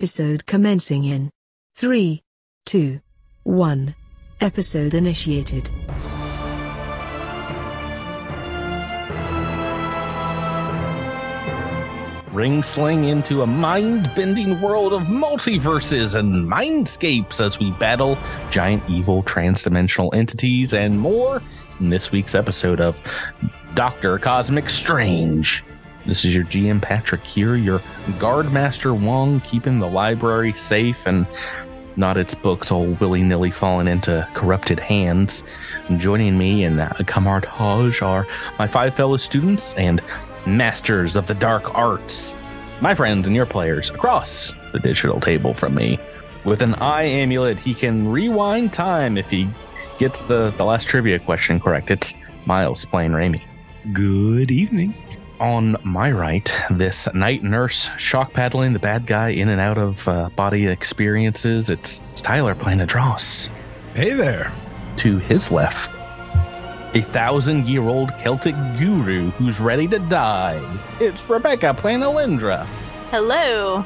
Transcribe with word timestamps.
Episode 0.00 0.46
commencing 0.46 1.04
in 1.04 1.28
3, 1.76 2.22
2, 2.64 3.00
1. 3.42 3.94
Episode 4.40 4.94
initiated. 4.94 5.68
ring 12.32 12.62
sling 12.62 13.04
into 13.04 13.42
a 13.42 13.46
mind 13.46 14.10
bending 14.16 14.58
world 14.62 14.94
of 14.94 15.02
multiverses 15.02 16.14
and 16.14 16.48
mindscapes 16.48 17.44
as 17.44 17.58
we 17.58 17.70
battle 17.72 18.16
giant 18.48 18.82
evil 18.88 19.22
transdimensional 19.24 20.14
entities 20.14 20.72
and 20.72 20.98
more 20.98 21.42
in 21.78 21.90
this 21.90 22.10
week's 22.10 22.34
episode 22.34 22.80
of 22.80 23.02
Dr. 23.74 24.18
Cosmic 24.18 24.70
Strange. 24.70 25.62
This 26.06 26.24
is 26.24 26.34
your 26.34 26.44
GM 26.44 26.80
Patrick 26.80 27.24
here, 27.24 27.56
your 27.56 27.80
guardmaster 28.18 28.98
Wong, 28.98 29.40
keeping 29.40 29.78
the 29.78 29.88
library 29.88 30.52
safe 30.54 31.06
and 31.06 31.26
not 31.96 32.16
its 32.16 32.34
books 32.34 32.70
all 32.70 32.86
willy 32.86 33.22
nilly 33.22 33.50
falling 33.50 33.86
into 33.86 34.26
corrupted 34.34 34.80
hands. 34.80 35.44
Joining 35.98 36.38
me 36.38 36.64
in 36.64 36.80
uh, 36.80 36.94
are 38.02 38.26
my 38.58 38.66
five 38.66 38.94
fellow 38.94 39.16
students 39.16 39.74
and 39.74 40.00
masters 40.46 41.16
of 41.16 41.26
the 41.26 41.34
dark 41.34 41.74
arts, 41.74 42.36
my 42.80 42.94
friends 42.94 43.26
and 43.26 43.36
your 43.36 43.46
players 43.46 43.90
across 43.90 44.54
the 44.72 44.78
digital 44.78 45.20
table 45.20 45.52
from 45.52 45.74
me. 45.74 45.98
With 46.44 46.62
an 46.62 46.74
eye 46.76 47.02
amulet, 47.02 47.60
he 47.60 47.74
can 47.74 48.08
rewind 48.08 48.72
time 48.72 49.18
if 49.18 49.30
he 49.30 49.50
gets 49.98 50.22
the, 50.22 50.50
the 50.56 50.64
last 50.64 50.88
trivia 50.88 51.18
question 51.18 51.60
correct. 51.60 51.90
It's 51.90 52.14
Myles 52.46 52.86
playing 52.86 53.12
Rami. 53.12 53.40
Good 53.92 54.50
evening. 54.50 54.94
On 55.40 55.74
my 55.82 56.12
right, 56.12 56.54
this 56.70 57.08
night 57.14 57.42
nurse 57.42 57.88
shock 57.96 58.34
paddling 58.34 58.74
the 58.74 58.78
bad 58.78 59.06
guy 59.06 59.30
in 59.30 59.48
and 59.48 59.58
out 59.58 59.78
of 59.78 60.06
uh, 60.06 60.28
body 60.36 60.66
experiences. 60.66 61.70
It's, 61.70 62.02
it's 62.12 62.20
Tyler 62.20 62.54
playing 62.54 62.80
Edrass. 62.80 63.48
Hey 63.94 64.12
there. 64.12 64.52
To 64.98 65.16
his 65.16 65.50
left, 65.50 65.90
a 66.94 67.00
thousand 67.00 67.66
year 67.66 67.84
old 67.84 68.10
Celtic 68.18 68.54
guru 68.78 69.30
who's 69.30 69.60
ready 69.60 69.88
to 69.88 69.98
die. 69.98 70.60
It's 71.00 71.26
Rebecca 71.26 71.72
playing 71.72 72.00
Alyndra. 72.00 72.66
Hello. 73.10 73.82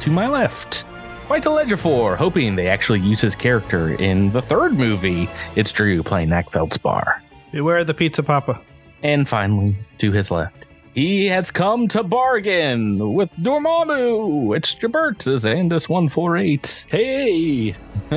To 0.00 0.10
my 0.10 0.26
left, 0.26 0.84
White 1.26 1.44
Ledgerfor, 1.44 2.16
hoping 2.16 2.56
they 2.56 2.68
actually 2.68 3.00
use 3.00 3.20
his 3.20 3.36
character 3.36 3.94
in 3.96 4.30
the 4.30 4.40
third 4.40 4.72
movie. 4.72 5.28
It's 5.54 5.70
Drew 5.70 6.02
playing 6.02 6.30
Gnak 6.30 6.48
Feldspar. 6.50 7.22
Beware 7.52 7.84
the 7.84 7.92
pizza 7.92 8.22
papa. 8.22 8.58
And 9.02 9.28
finally, 9.28 9.76
to 9.98 10.12
his 10.12 10.30
left, 10.30 10.64
he 10.98 11.26
has 11.26 11.52
come 11.52 11.86
to 11.86 12.02
bargain 12.02 13.14
with 13.14 13.32
Dormammu. 13.36 14.56
It's 14.56 14.74
Gibert 14.74 15.28
as 15.32 15.44
Andis 15.44 15.88
148. 15.88 16.86
Hey, 16.88 17.76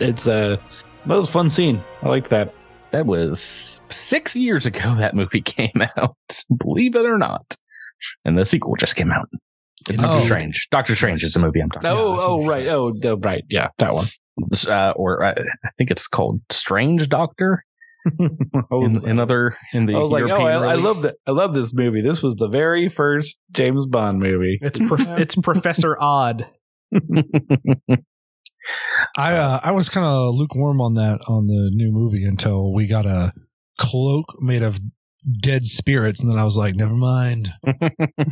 it's 0.00 0.26
uh, 0.26 0.56
that 1.04 1.14
was 1.14 1.28
a 1.28 1.32
fun 1.32 1.50
scene. 1.50 1.84
I 2.02 2.08
like 2.08 2.30
that. 2.30 2.54
That 2.92 3.04
was 3.04 3.82
six 3.90 4.34
years 4.34 4.64
ago 4.64 4.94
that 4.94 5.14
movie 5.14 5.40
came 5.42 5.82
out, 5.98 6.16
believe 6.56 6.96
it 6.96 7.04
or 7.04 7.18
not. 7.18 7.56
And 8.24 8.38
the 8.38 8.46
sequel 8.46 8.76
just 8.76 8.96
came 8.96 9.12
out. 9.12 9.28
Doctor 9.84 10.04
Oh. 10.06 10.20
Strange. 10.20 10.68
Doctor 10.70 10.96
Strange 10.96 11.22
is 11.24 11.34
the 11.34 11.40
movie 11.40 11.60
I'm 11.60 11.68
talking 11.70 11.90
about. 11.90 12.00
Oh, 12.00 12.14
Yeah, 12.16 12.22
oh, 12.26 12.46
right. 12.46 12.68
Oh, 12.68 13.16
right. 13.18 13.44
Yeah, 13.50 13.68
that 13.76 13.92
one. 13.92 14.06
Uh, 14.66 14.94
or 14.96 15.22
uh, 15.22 15.34
I 15.62 15.68
think 15.76 15.90
it's 15.90 16.08
called 16.08 16.40
Strange 16.48 17.10
Doctor 17.10 17.64
I 18.20 18.74
was, 18.74 19.04
in, 19.04 19.10
in 19.10 19.18
other 19.20 19.56
in 19.72 19.86
the 19.86 19.94
I 19.94 19.98
was 19.98 20.10
like, 20.10 20.24
oh, 20.24 20.44
I, 20.44 20.72
I 20.72 20.74
love 20.74 21.02
that. 21.02 21.16
I 21.26 21.30
love 21.30 21.54
this 21.54 21.72
movie. 21.72 22.02
This 22.02 22.22
was 22.22 22.34
the 22.36 22.48
very 22.48 22.88
first 22.88 23.38
James 23.52 23.86
Bond 23.86 24.18
movie. 24.18 24.58
It's 24.60 24.78
prof- 24.78 25.06
it's 25.18 25.36
Professor 25.36 25.96
Odd. 26.00 26.46
I 29.16 29.34
uh, 29.36 29.60
I 29.62 29.72
was 29.72 29.88
kind 29.88 30.06
of 30.06 30.34
lukewarm 30.34 30.80
on 30.80 30.94
that 30.94 31.20
on 31.28 31.46
the 31.46 31.70
new 31.72 31.92
movie 31.92 32.24
until 32.24 32.72
we 32.72 32.86
got 32.86 33.06
a 33.06 33.32
cloak 33.78 34.36
made 34.40 34.62
of 34.62 34.80
dead 35.40 35.66
spirits, 35.66 36.20
and 36.20 36.30
then 36.30 36.38
I 36.38 36.44
was 36.44 36.56
like, 36.56 36.74
never 36.74 36.94
mind. 36.94 37.52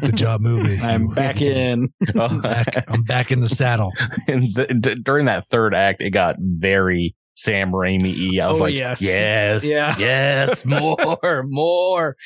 Good 0.00 0.16
job, 0.16 0.41
movie. 0.41 0.78
I'm 0.78 1.08
back 1.08 1.41
in. 1.41 1.92
I'm 2.14 2.41
back, 2.41 2.84
I'm 2.88 3.02
back 3.04 3.31
in 3.31 3.41
the 3.41 3.48
saddle. 3.48 3.92
and 4.26 4.54
the, 4.54 4.66
d- 4.66 4.97
during 4.97 5.26
that 5.26 5.47
third 5.47 5.75
act, 5.75 6.02
it 6.02 6.10
got 6.10 6.37
very 6.41 7.14
Sam 7.36 7.72
Raimi. 7.72 8.38
I 8.41 8.50
was 8.50 8.60
Oh, 8.60 8.64
like, 8.64 8.74
yes. 8.74 9.00
yes, 9.02 9.64
Yeah. 9.64 9.94
yes, 9.98 10.64
more, 10.64 10.96
more. 11.48 12.16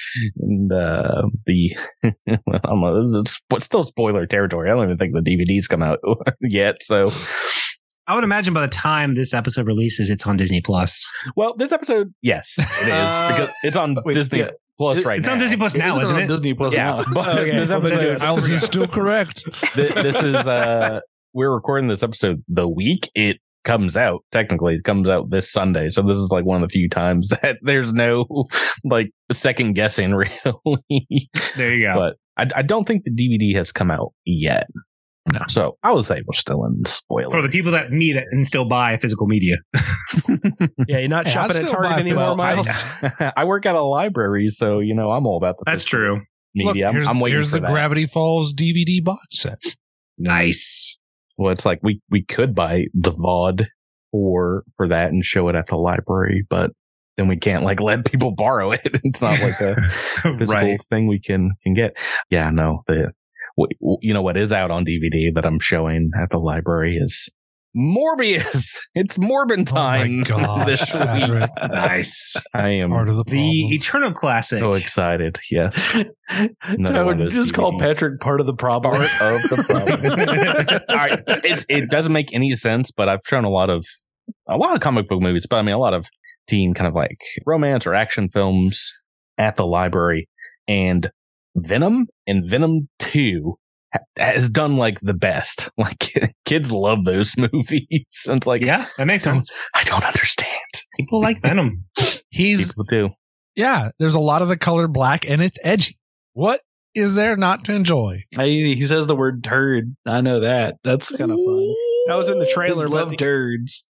And 0.40 0.72
uh, 0.72 1.28
the, 1.46 1.76
I 2.04 2.10
don't 2.46 2.80
know, 2.80 3.00
this 3.00 3.10
is 3.30 3.42
but 3.48 3.62
still 3.62 3.84
spoiler 3.84 4.26
territory. 4.26 4.70
I 4.70 4.74
don't 4.74 4.84
even 4.84 4.98
think 4.98 5.14
the 5.14 5.20
DVD's 5.20 5.68
come 5.68 5.82
out 5.82 5.98
yet. 6.40 6.82
So, 6.82 7.10
I 8.06 8.14
would 8.14 8.24
imagine 8.24 8.52
by 8.54 8.62
the 8.62 8.68
time 8.72 9.14
this 9.14 9.32
episode 9.32 9.66
releases, 9.66 10.10
it's 10.10 10.26
on 10.26 10.36
Disney 10.36 10.60
Plus. 10.60 11.08
well, 11.36 11.54
this 11.56 11.72
episode, 11.72 12.12
yes, 12.22 12.56
it 12.58 12.64
is 12.88 12.90
Uh, 12.90 13.28
because 13.34 13.50
it's 13.62 13.76
on 13.76 13.96
wait, 14.04 14.14
Disney 14.14 14.40
yeah. 14.40 14.50
Plus 14.76 15.04
right 15.04 15.18
It's 15.20 15.26
now. 15.28 15.34
on 15.34 15.38
Disney 15.38 15.56
Plus 15.56 15.74
now, 15.76 15.90
Isn't 15.90 16.02
isn't 16.02 16.18
it? 16.18 16.26
Disney 16.26 16.52
Plus 16.54 16.72
Yeah, 16.74 16.86
now. 16.86 17.04
but 17.14 17.28
Okay, 17.38 17.52
this 17.56 17.70
but 17.70 17.76
episode, 17.84 18.20
Alice 18.20 18.48
is 18.48 18.62
still 18.62 18.88
correct. 18.88 19.44
Th- 19.74 19.94
this 19.94 20.20
is 20.22 20.34
uh 20.34 21.00
we're 21.32 21.54
recording 21.54 21.86
this 21.88 22.02
episode 22.02 22.42
the 22.48 22.68
week 22.68 23.08
it 23.14 23.38
comes 23.64 23.96
out 23.96 24.22
technically 24.30 24.74
it 24.74 24.84
comes 24.84 25.08
out 25.08 25.30
this 25.30 25.50
sunday 25.50 25.88
so 25.90 26.02
this 26.02 26.16
is 26.16 26.28
like 26.30 26.44
one 26.44 26.62
of 26.62 26.68
the 26.68 26.72
few 26.72 26.88
times 26.88 27.28
that 27.42 27.56
there's 27.62 27.92
no 27.92 28.24
like 28.84 29.10
second 29.32 29.72
guessing 29.74 30.14
really 30.14 31.28
There 31.56 31.74
you 31.74 31.86
go. 31.86 31.94
but 31.94 32.16
I, 32.36 32.58
I 32.58 32.62
don't 32.62 32.84
think 32.86 33.04
the 33.04 33.10
dvd 33.10 33.54
has 33.56 33.72
come 33.72 33.90
out 33.90 34.12
yet 34.24 34.66
No. 35.32 35.40
so 35.48 35.76
i 35.82 35.90
would 35.92 36.04
say 36.04 36.20
we're 36.26 36.32
still 36.34 36.64
in 36.66 36.84
spoiler 36.84 37.30
For 37.30 37.42
the 37.42 37.48
people 37.48 37.72
that 37.72 37.90
meet 37.90 38.16
it 38.16 38.24
and 38.32 38.46
still 38.46 38.66
buy 38.66 38.96
physical 38.98 39.26
media. 39.26 39.56
Yeah, 40.86 40.98
you're 40.98 41.08
not 41.08 41.26
Hey, 41.26 41.32
shopping 41.32 41.56
at 41.56 41.68
Target 41.68 41.98
anymore, 41.98 42.36
Myles. 42.36 42.68
I, 43.02 43.32
I 43.38 43.44
work 43.44 43.64
at 43.66 43.74
a 43.74 43.82
library 43.82 44.48
so 44.50 44.78
you 44.80 44.94
know 44.94 45.10
i'm 45.10 45.26
all 45.26 45.36
about 45.38 45.56
the 45.58 45.64
That's 45.66 45.84
true. 45.84 46.20
media 46.54 46.86
Look, 46.86 46.94
here's, 46.94 47.06
I'm, 47.08 47.16
I'm 47.16 47.20
waiting 47.20 47.36
here's 47.36 47.48
for 47.48 47.56
the 47.56 47.62
that 47.62 47.70
Gravity 47.72 48.06
Falls 48.06 48.52
DVD 48.54 49.02
box 49.02 49.20
set. 49.32 49.58
Nice. 50.18 50.93
Well 51.36 51.52
it's 51.52 51.66
like 51.66 51.80
we 51.82 52.00
we 52.10 52.22
could 52.22 52.54
buy 52.54 52.84
the 52.94 53.12
vod 53.12 53.66
for 54.10 54.64
for 54.76 54.88
that 54.88 55.10
and 55.10 55.24
show 55.24 55.48
it 55.48 55.56
at 55.56 55.66
the 55.66 55.76
library 55.76 56.44
but 56.48 56.70
then 57.16 57.28
we 57.28 57.36
can't 57.36 57.64
like 57.64 57.80
let 57.80 58.04
people 58.04 58.32
borrow 58.36 58.72
it 58.72 58.80
it's 59.04 59.22
not 59.22 59.40
like 59.40 59.60
a 59.60 59.76
physical 60.38 60.46
right. 60.46 60.80
thing 60.88 61.06
we 61.06 61.20
can 61.20 61.50
can 61.62 61.74
get 61.74 61.96
yeah 62.30 62.50
no 62.50 62.82
the 62.86 63.12
you 64.00 64.12
know 64.12 64.22
what 64.22 64.36
is 64.36 64.52
out 64.52 64.70
on 64.70 64.84
dvd 64.84 65.34
that 65.34 65.46
i'm 65.46 65.60
showing 65.60 66.10
at 66.20 66.30
the 66.30 66.38
library 66.38 66.96
is 66.96 67.28
morbius 67.76 68.78
it's 68.94 69.18
morbin 69.18 69.68
Oh 69.70 69.74
my 69.74 69.98
time 69.98 70.22
gosh, 70.24 70.66
this 70.66 70.80
week 70.80 71.02
Patrick. 71.02 71.50
Nice. 71.70 72.36
i 72.54 72.68
am 72.68 72.90
Part 72.90 73.08
of 73.08 73.16
the 73.16 73.24
problem. 73.24 73.40
The 73.42 73.74
Eternal 73.74 74.12
Classic. 74.12 74.60
so 74.60 74.74
excited 74.74 75.38
yes 75.50 75.94
Another 76.62 76.98
I 76.98 77.02
would 77.02 77.18
those 77.18 77.32
just 77.34 77.54
call 77.54 77.78
Patrick 77.78 78.20
part 78.20 78.40
of 78.40 78.46
the 78.46 78.54
problem. 78.54 78.94
part 79.18 79.44
of 79.44 79.50
the 79.50 79.64
problem 79.64 80.80
all 80.88 80.96
right 80.96 81.20
it, 81.44 81.64
it 81.68 81.90
doesn't 81.90 82.12
make 82.12 82.32
any 82.32 82.52
sense 82.52 82.90
but 82.90 83.08
i've 83.08 83.20
shown 83.26 83.44
a 83.44 83.50
lot 83.50 83.70
of 83.70 83.84
a 84.48 84.56
lot 84.56 84.74
of 84.74 84.80
comic 84.80 85.08
book 85.08 85.20
movies 85.20 85.46
but 85.48 85.56
i 85.56 85.62
mean 85.62 85.74
a 85.74 85.78
lot 85.78 85.94
of 85.94 86.08
teen 86.46 86.74
kind 86.74 86.86
of 86.88 86.94
like 86.94 87.18
romance 87.46 87.86
or 87.86 87.94
action 87.94 88.28
films 88.28 88.92
at 89.38 89.56
the 89.56 89.66
library 89.66 90.28
and 90.68 91.10
venom 91.56 92.06
and 92.26 92.48
venom 92.48 92.88
2 93.00 93.54
ha- 93.54 93.63
has 94.18 94.50
done 94.50 94.76
like 94.76 95.00
the 95.00 95.14
best 95.14 95.70
like 95.78 96.12
kids 96.44 96.72
love 96.72 97.04
those 97.04 97.34
movies 97.52 98.26
and 98.26 98.38
it's 98.38 98.46
like 98.46 98.62
yeah, 98.62 98.86
that 98.98 99.06
makes 99.06 99.24
sense. 99.24 99.50
i 99.74 99.82
don't 99.84 100.04
understand 100.04 100.50
People 100.96 101.20
like 101.20 101.42
Venom. 101.42 101.84
He's 102.30 102.68
people 102.68 102.84
do 102.84 103.10
yeah. 103.56 103.90
There's 103.98 104.14
a 104.14 104.20
lot 104.20 104.42
of 104.42 104.48
the 104.48 104.56
color 104.56 104.88
black, 104.88 105.28
and 105.28 105.42
it's 105.42 105.58
edgy. 105.62 105.98
What 106.32 106.60
is 106.94 107.14
there 107.14 107.36
not 107.36 107.64
to 107.64 107.72
enjoy? 107.72 108.24
I, 108.36 108.46
he 108.46 108.82
says 108.82 109.06
the 109.06 109.16
word 109.16 109.44
turd. 109.44 109.96
I 110.06 110.20
know 110.20 110.40
that. 110.40 110.76
That's 110.84 111.08
kind 111.08 111.30
of 111.30 111.36
fun. 111.36 111.74
That 112.06 112.16
was 112.16 112.28
in 112.28 112.38
the 112.38 112.50
trailer. 112.52 112.84
Kids 112.84 112.90
but 112.90 112.96
love 112.96 113.16
turds. 113.16 113.88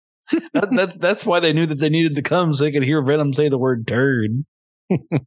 that, 0.52 0.68
that's 0.72 0.96
that's 0.96 1.26
why 1.26 1.40
they 1.40 1.52
knew 1.52 1.66
that 1.66 1.78
they 1.80 1.88
needed 1.88 2.14
to 2.16 2.22
come 2.22 2.54
so 2.54 2.64
they 2.64 2.72
could 2.72 2.82
hear 2.82 3.02
Venom 3.02 3.32
say 3.32 3.48
the 3.48 3.58
word 3.58 3.86
turd. 3.86 4.44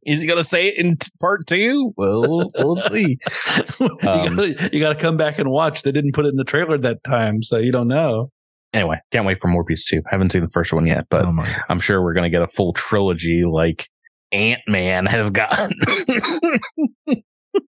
Is 0.06 0.20
he 0.20 0.26
gonna 0.26 0.42
say 0.44 0.68
it 0.68 0.78
in 0.78 0.96
t- 0.96 1.10
part 1.20 1.46
two 1.46 1.92
well 1.96 2.48
we'll 2.58 2.76
see 2.90 3.18
you, 3.80 3.98
Um, 4.08 4.38
you 4.72 4.80
gotta 4.80 4.98
come 4.98 5.16
back 5.16 5.38
and 5.38 5.48
watch. 5.50 5.82
They 5.82 5.92
didn't 5.92 6.12
put 6.14 6.24
it 6.26 6.30
in 6.30 6.36
the 6.36 6.44
trailer 6.44 6.76
that 6.78 7.04
time, 7.04 7.42
so 7.42 7.58
you 7.58 7.70
don't 7.72 7.88
know. 7.88 8.30
anyway 8.72 8.98
can't 9.12 9.26
wait 9.26 9.40
for 9.40 9.48
morbius 9.48 9.84
2 9.86 10.02
haven't 10.10 10.32
seen 10.32 10.42
the 10.42 10.50
first 10.50 10.72
one 10.72 10.86
yet 10.86 11.06
but 11.10 11.24
oh! 11.26 11.44
I'm 11.68 11.78
sure 11.80 12.02
we're 12.02 12.14
going 12.14 12.24
to 12.24 12.30
get 12.30 12.42
a 12.42 12.48
full 12.48 12.72
trilogy 12.72 13.44
like 13.44 13.88
Ant 14.32 14.62
Man 14.66 15.04
has 15.06 15.28
got. 15.30 15.70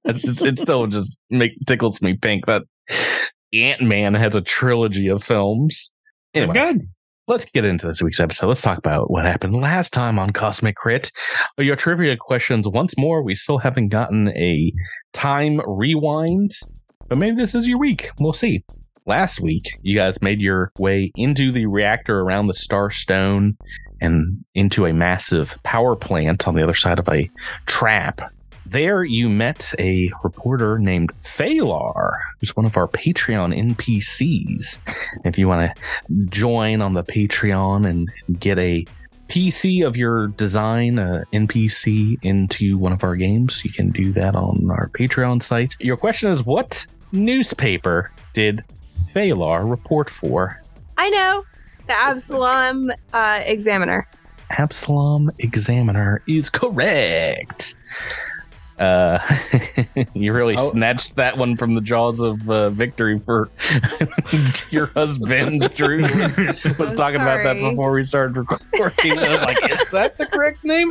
it's, 0.04 0.22
just- 0.22 0.44
it 0.44 0.58
still 0.58 0.86
just 0.86 1.18
make 1.30 1.52
tickles 1.66 2.00
me 2.02 2.14
pink 2.14 2.46
that 2.46 2.62
Ant 3.52 3.82
Man 3.82 4.14
has 4.14 4.34
a 4.34 4.40
trilogy 4.40 5.08
of 5.08 5.22
films. 5.22 5.92
Anyway, 6.32 6.54
Good. 6.54 6.82
Let's 7.26 7.50
get 7.50 7.64
into 7.64 7.86
this 7.86 8.02
week's 8.02 8.20
episode. 8.20 8.48
Let's 8.48 8.62
talk 8.62 8.78
about 8.78 9.10
what 9.10 9.24
happened 9.24 9.54
last 9.54 9.92
time 9.92 10.18
on 10.18 10.30
Cosmic 10.30 10.76
Crit. 10.76 11.10
Your 11.58 11.76
trivia 11.76 12.16
questions 12.16 12.68
once 12.68 12.96
more. 12.98 13.22
We 13.22 13.34
still 13.34 13.58
haven't 13.58 13.88
gotten 13.88 14.28
a 14.28 14.72
time 15.12 15.60
rewind 15.66 16.52
but 17.08 17.18
maybe 17.18 17.36
this 17.36 17.54
is 17.54 17.68
your 17.68 17.78
week. 17.78 18.10
We'll 18.18 18.32
see. 18.32 18.64
Last 19.06 19.40
week, 19.40 19.78
you 19.82 19.96
guys 19.96 20.22
made 20.22 20.40
your 20.40 20.72
way 20.78 21.12
into 21.14 21.52
the 21.52 21.66
reactor 21.66 22.20
around 22.20 22.46
the 22.46 22.54
Star 22.54 22.90
Stone 22.90 23.56
and 24.00 24.44
into 24.54 24.86
a 24.86 24.94
massive 24.94 25.58
power 25.62 25.94
plant 25.94 26.48
on 26.48 26.54
the 26.54 26.62
other 26.62 26.74
side 26.74 26.98
of 26.98 27.08
a 27.08 27.28
trap. 27.66 28.22
There, 28.66 29.04
you 29.04 29.28
met 29.28 29.74
a 29.78 30.10
reporter 30.22 30.78
named 30.78 31.12
Phalar, 31.22 32.16
who's 32.40 32.56
one 32.56 32.64
of 32.64 32.76
our 32.76 32.88
Patreon 32.88 33.56
NPCs. 33.74 34.80
If 35.24 35.38
you 35.38 35.48
want 35.48 35.70
to 35.76 36.26
join 36.26 36.80
on 36.80 36.94
the 36.94 37.04
Patreon 37.04 37.86
and 37.86 38.10
get 38.40 38.58
a 38.58 38.86
PC 39.28 39.86
of 39.86 39.96
your 39.96 40.28
design, 40.28 40.98
uh, 40.98 41.24
NPC, 41.32 42.18
into 42.22 42.78
one 42.78 42.92
of 42.92 43.04
our 43.04 43.16
games, 43.16 43.64
you 43.64 43.70
can 43.70 43.90
do 43.90 44.12
that 44.12 44.34
on 44.34 44.70
our 44.70 44.88
Patreon 44.88 45.42
site. 45.42 45.76
Your 45.80 45.96
question 45.96 46.30
is 46.30 46.44
what 46.44 46.86
newspaper 47.12 48.10
did 48.32 48.62
Phalar 49.12 49.68
report 49.68 50.10
for? 50.10 50.62
I 50.96 51.10
know. 51.10 51.44
The 51.86 51.94
Absalom 51.94 52.90
uh, 53.12 53.40
Examiner. 53.44 54.08
Absalom 54.50 55.30
Examiner 55.38 56.22
is 56.26 56.48
correct. 56.50 57.74
Uh, 58.78 59.18
you 60.14 60.32
really 60.32 60.56
Oh. 60.56 60.70
snatched 60.70 61.16
that 61.16 61.36
one 61.36 61.56
from 61.56 61.74
the 61.74 61.80
jaws 61.80 62.20
of 62.20 62.48
uh, 62.50 62.70
victory 62.70 63.18
for 63.20 63.48
your 64.70 64.86
husband. 64.86 65.60
Drew 65.74 66.02
was, 66.02 66.38
was 66.78 66.92
talking 66.92 67.20
about 67.20 67.44
that 67.44 67.56
before 67.58 67.92
we 67.92 68.04
started 68.04 68.36
recording. 68.36 69.18
I 69.18 69.32
was 69.32 69.42
like, 69.42 69.70
"Is 69.70 69.82
that 69.92 70.18
the 70.18 70.26
correct 70.26 70.64
name?" 70.64 70.90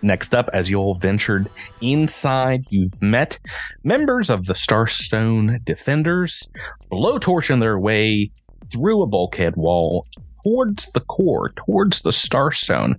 Next 0.00 0.32
up, 0.34 0.48
as 0.52 0.70
you 0.70 0.78
all 0.78 0.94
ventured 0.94 1.50
inside, 1.80 2.64
you've 2.70 3.02
met 3.02 3.38
members 3.82 4.30
of 4.30 4.46
the 4.46 4.54
Starstone 4.54 5.62
Defenders, 5.64 6.48
blowtorching 6.90 7.58
their 7.60 7.78
way 7.78 8.30
through 8.72 9.02
a 9.02 9.06
bulkhead 9.06 9.56
wall 9.56 10.06
towards 10.44 10.86
the 10.92 11.00
core, 11.00 11.50
towards 11.66 12.02
the 12.02 12.10
Starstone. 12.10 12.94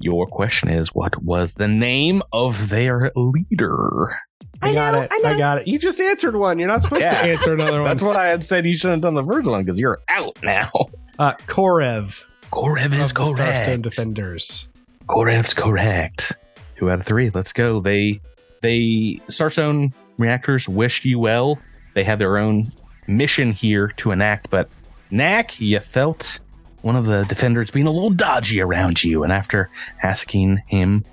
Your 0.00 0.26
question 0.26 0.68
is, 0.70 0.88
what 0.94 1.22
was 1.22 1.54
the 1.54 1.68
name 1.68 2.22
of 2.32 2.70
their 2.70 3.12
leader? 3.14 4.16
I, 4.62 4.70
I 4.70 4.74
got 4.74 4.94
know, 4.94 5.00
it. 5.02 5.10
I 5.12 5.18
know. 5.18 5.28
I 5.30 5.38
got 5.38 5.58
it. 5.58 5.66
You 5.68 5.78
just 5.78 6.00
answered 6.00 6.36
one. 6.36 6.58
You're 6.58 6.68
not 6.68 6.82
supposed 6.82 7.02
Yeah. 7.02 7.10
to 7.22 7.28
answer 7.30 7.52
another 7.54 7.82
one. 7.82 7.84
That's 7.90 8.02
what 8.02 8.16
I 8.16 8.28
had 8.28 8.42
said. 8.42 8.66
You 8.66 8.74
shouldn't 8.76 9.04
have 9.04 9.14
done 9.14 9.14
the 9.26 9.30
first 9.32 9.48
one 9.48 9.62
because 9.64 9.78
you're 9.78 10.00
out 10.08 10.38
now. 10.42 10.70
uh, 11.18 11.32
Korev 11.46 12.22
Korev 12.50 12.86
of 12.86 12.92
is 12.94 13.12
the 13.12 13.20
Starstone 13.20 13.36
correct. 13.36 13.82
Defenders. 13.82 14.68
Korev's 15.06 15.54
correct. 15.54 16.32
Two 16.76 16.90
out 16.90 17.00
of 17.00 17.06
three. 17.06 17.30
Let's 17.30 17.52
go. 17.52 17.80
They 17.80 18.20
they 18.62 19.20
Starstone 19.28 19.92
reactors 20.18 20.68
wished 20.68 21.04
you 21.04 21.18
well. 21.18 21.58
They 21.94 22.04
had 22.04 22.18
their 22.18 22.38
own 22.38 22.72
mission 23.06 23.52
here 23.52 23.88
to 23.98 24.12
enact, 24.12 24.50
but 24.50 24.68
Gnak, 25.10 25.60
you 25.60 25.80
felt 25.80 26.40
one 26.82 26.96
of 26.96 27.06
the 27.06 27.24
defenders 27.24 27.70
being 27.70 27.86
a 27.86 27.90
little 27.90 28.10
dodgy 28.10 28.60
around 28.60 29.02
you, 29.04 29.22
and 29.22 29.32
after 29.32 29.70
asking 30.02 30.62
him 30.66 31.04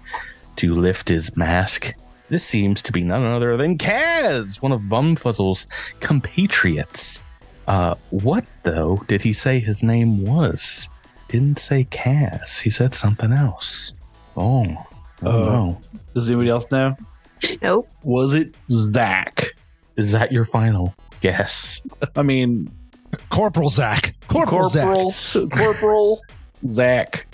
to 0.57 0.73
lift 0.75 1.07
his 1.09 1.35
mask, 1.37 1.93
this 2.29 2.43
seems 2.45 2.81
to 2.83 2.91
be 2.91 3.01
none 3.03 3.23
other 3.23 3.55
than 3.57 3.77
Kaz, 3.77 4.61
one 4.61 4.71
of 4.71 4.81
Bumfuzzle's 4.81 5.67
compatriots. 5.99 7.23
Uh, 7.67 7.95
what 8.11 8.45
though 8.63 9.03
did 9.07 9.21
he 9.21 9.33
say 9.33 9.59
his 9.59 9.83
name 9.83 10.23
was? 10.25 10.89
Didn't 11.27 11.59
say 11.59 11.85
Kaz. 11.85 12.59
He 12.61 12.69
said 12.69 12.93
something 12.93 13.31
else. 13.33 13.93
Oh, 14.37 14.63
oh 15.23 15.27
Oh. 15.29 15.43
no. 15.43 15.81
Does 16.13 16.29
anybody 16.29 16.49
else 16.49 16.69
know? 16.71 16.95
Nope. 17.61 17.89
Was 18.03 18.33
it 18.33 18.55
Zach? 18.71 19.47
Is 19.97 20.11
that 20.13 20.31
your 20.31 20.45
final 20.45 20.95
guess? 21.21 21.81
I 22.15 22.21
mean, 22.23 22.71
Corporal 23.30 23.69
Zach. 23.69 24.15
Corporal, 24.27 24.69
Zach. 24.69 24.83
Corporal, 24.86 25.50
Corporal 25.50 26.21
Zach. 26.65 27.25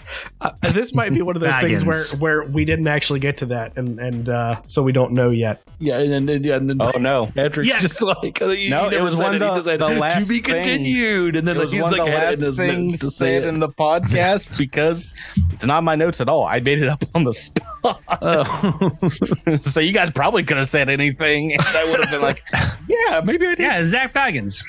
Uh, 0.42 0.52
this 0.74 0.94
might 0.94 1.14
be 1.14 1.22
one 1.22 1.36
of 1.36 1.42
those 1.42 1.56
things 1.58 1.86
where, 1.86 2.04
where 2.20 2.44
we 2.44 2.66
didn't 2.66 2.88
actually 2.88 3.22
get 3.22 3.38
to 3.38 3.46
that, 3.46 3.76
and 3.78 3.98
and 4.00 4.28
uh, 4.28 4.62
so 4.64 4.84
we 4.84 4.92
don't 4.92 5.14
know 5.14 5.30
yet. 5.30 5.62
Yeah, 5.80 6.00
and 6.00 6.12
then 6.12 6.28
and, 6.30 6.46
and 6.46 6.70
then 6.70 6.78
Oh 6.82 7.00
no. 7.00 7.28
Patrick's 7.34 7.70
Yes. 7.70 7.82
just 7.82 8.02
like 8.04 8.42
uh, 8.42 8.48
you, 8.48 8.70
No, 8.70 8.90
you 8.92 8.98
it 8.98 9.02
was 9.02 9.16
one 9.18 9.34
of 9.34 9.42
it. 9.42 9.54
He 9.56 9.62
the- 9.62 9.78
the 9.78 9.90
last 10.00 10.24
to 10.24 10.28
be 10.28 10.42
continued, 10.42 11.38
and 11.38 11.48
then 11.48 11.56
It 11.56 11.60
was 11.62 11.72
he's 11.72 11.82
one 11.82 11.94
of 11.94 12.00
like 12.00 12.12
the 12.38 12.44
last 12.46 12.58
things 12.58 13.00
to 13.00 13.10
say 13.10 13.38
it. 13.38 13.46
in 13.46 13.62
the 13.62 13.70
podcast 13.70 14.58
because 14.58 15.10
it's 15.54 15.66
not 15.66 15.84
my 15.86 15.96
notes 15.96 16.20
at 16.20 16.28
all. 16.28 16.44
I 16.44 16.60
made 16.60 16.80
it 16.84 16.90
up 16.90 17.04
on 17.16 17.24
the 17.24 17.34
spot. 17.34 17.68
Oh. 18.22 18.98
so 19.62 19.82
you 19.82 19.92
guys 19.92 20.10
probably 20.12 20.44
could 20.44 20.56
have 20.56 20.70
said 20.70 20.90
anything, 20.90 21.52
and 21.52 21.62
I 21.62 21.84
would 21.90 22.00
have 22.02 22.10
been 22.12 22.22
like, 22.22 22.42
"Yeah, 22.88 23.20
maybe 23.26 23.46
I 23.46 23.56
did." 23.56 23.60
Yeah, 23.60 23.84
Zach 23.84 24.14
Baggins. 24.14 24.64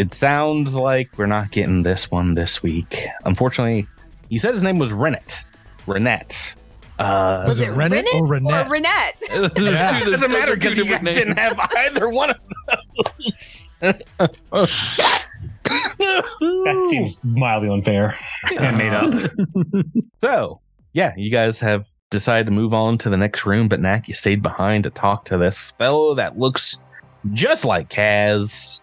It 0.00 0.14
sounds 0.14 0.74
like 0.74 1.18
we're 1.18 1.26
not 1.26 1.50
getting 1.50 1.82
this 1.82 2.10
one 2.10 2.32
this 2.34 2.62
week. 2.62 3.04
Unfortunately, 3.26 3.86
he 4.30 4.38
said 4.38 4.54
his 4.54 4.62
name 4.62 4.78
was 4.78 4.94
Rennet. 4.94 5.44
Rennet. 5.86 6.54
Uh, 6.98 7.44
Was 7.46 7.60
it 7.60 7.70
Rennet 7.72 8.06
or 8.14 8.26
Renette? 8.26 8.66
Or 8.66 8.74
Renette? 8.76 9.18
There's 9.28 9.52
two- 9.54 10.08
it 10.08 10.10
doesn't 10.12 10.32
matter 10.32 10.54
because 10.54 10.78
you 10.78 10.84
guys 10.84 11.00
different 11.00 11.14
didn't 11.16 11.38
have 11.38 11.58
either 11.76 12.08
one 12.08 12.30
of 12.30 12.36
those. 13.20 13.70
That 15.64 16.86
seems 16.88 17.20
mildly 17.22 17.68
unfair 17.70 18.14
and 18.58 18.76
made 18.78 18.92
up. 18.92 19.30
So, 20.16 20.60
yeah, 20.92 21.14
you 21.16 21.30
guys 21.30 21.60
have 21.60 21.86
decided 22.10 22.44
to 22.46 22.52
move 22.52 22.74
on 22.74 22.98
to 22.98 23.08
the 23.10 23.16
next 23.16 23.46
room, 23.46 23.68
but 23.68 23.80
Gnak, 23.80 24.06
you 24.08 24.12
stayed 24.14 24.42
behind 24.42 24.84
to 24.84 24.90
talk 24.90 25.24
to 25.26 25.38
this 25.38 25.70
fellow 25.72 26.14
that 26.14 26.38
looks 26.38 26.78
just 27.32 27.64
like 27.64 27.88
Kaz. 27.88 28.82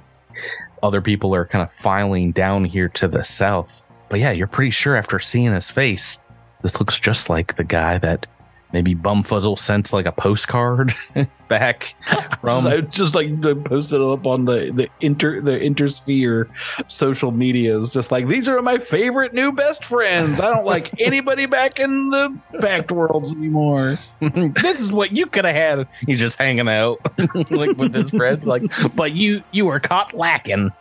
Other 0.83 1.01
people 1.01 1.33
are 1.35 1.45
kind 1.45 1.63
of 1.63 1.71
filing 1.71 2.31
down 2.31 2.65
here 2.65 2.89
to 2.89 3.07
the 3.07 3.23
south. 3.23 3.85
But 4.09 4.19
yeah, 4.19 4.31
you're 4.31 4.47
pretty 4.47 4.71
sure 4.71 4.95
after 4.95 5.19
seeing 5.19 5.51
his 5.51 5.71
face, 5.71 6.21
this 6.61 6.79
looks 6.79 6.99
just 6.99 7.29
like 7.29 7.55
the 7.55 7.63
guy 7.63 7.97
that 7.99 8.27
maybe 8.73 8.95
Bumfuzzle 8.95 9.57
sent 9.57 9.93
like 9.93 10.05
a 10.05 10.11
postcard 10.11 10.93
back 11.47 11.95
from. 12.41 12.67
I 12.67 12.81
just 12.81 13.15
like 13.15 13.41
posted 13.63 14.01
it 14.01 14.07
up 14.07 14.25
on 14.25 14.45
the 14.45 14.71
the 14.73 14.89
inter 15.01 15.41
the 15.41 15.51
intersphere 15.51 16.49
social 16.87 17.31
medias. 17.31 17.93
Just 17.93 18.11
like 18.11 18.27
these 18.27 18.49
are 18.49 18.61
my 18.61 18.77
favorite 18.77 19.33
new 19.33 19.51
best 19.51 19.85
friends. 19.85 20.39
I 20.39 20.53
don't 20.53 20.65
like 20.77 20.99
anybody 20.99 21.45
back 21.45 21.79
in 21.79 22.09
the 22.09 22.37
Pact 22.59 22.91
Worlds 22.91 23.31
anymore. 23.31 23.97
this 24.19 24.79
is 24.79 24.91
what 24.91 25.11
you 25.11 25.25
could 25.27 25.45
have 25.45 25.55
had. 25.55 25.87
He's 26.05 26.19
just 26.19 26.37
hanging 26.37 26.67
out 26.67 26.99
like 27.51 27.77
with 27.77 27.93
his 27.93 28.09
friends, 28.11 28.47
like, 28.47 28.63
but 28.95 29.13
you 29.13 29.43
you 29.51 29.65
were 29.65 29.79
caught 29.79 30.13
lacking. 30.13 30.71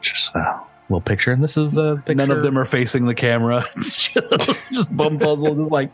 just 0.00 0.34
a 0.34 0.60
little 0.88 1.00
picture, 1.00 1.32
and 1.32 1.42
this 1.42 1.56
is 1.56 1.78
a 1.78 1.96
picture. 1.96 2.14
None 2.14 2.30
of 2.30 2.42
them 2.42 2.58
are 2.58 2.64
facing 2.64 3.06
the 3.06 3.14
camera. 3.14 3.64
It's 3.76 4.08
just, 4.08 4.32
it's 4.32 4.70
just 4.70 4.92
Bumfuzzle, 4.96 5.56
just 5.56 5.70
like 5.70 5.90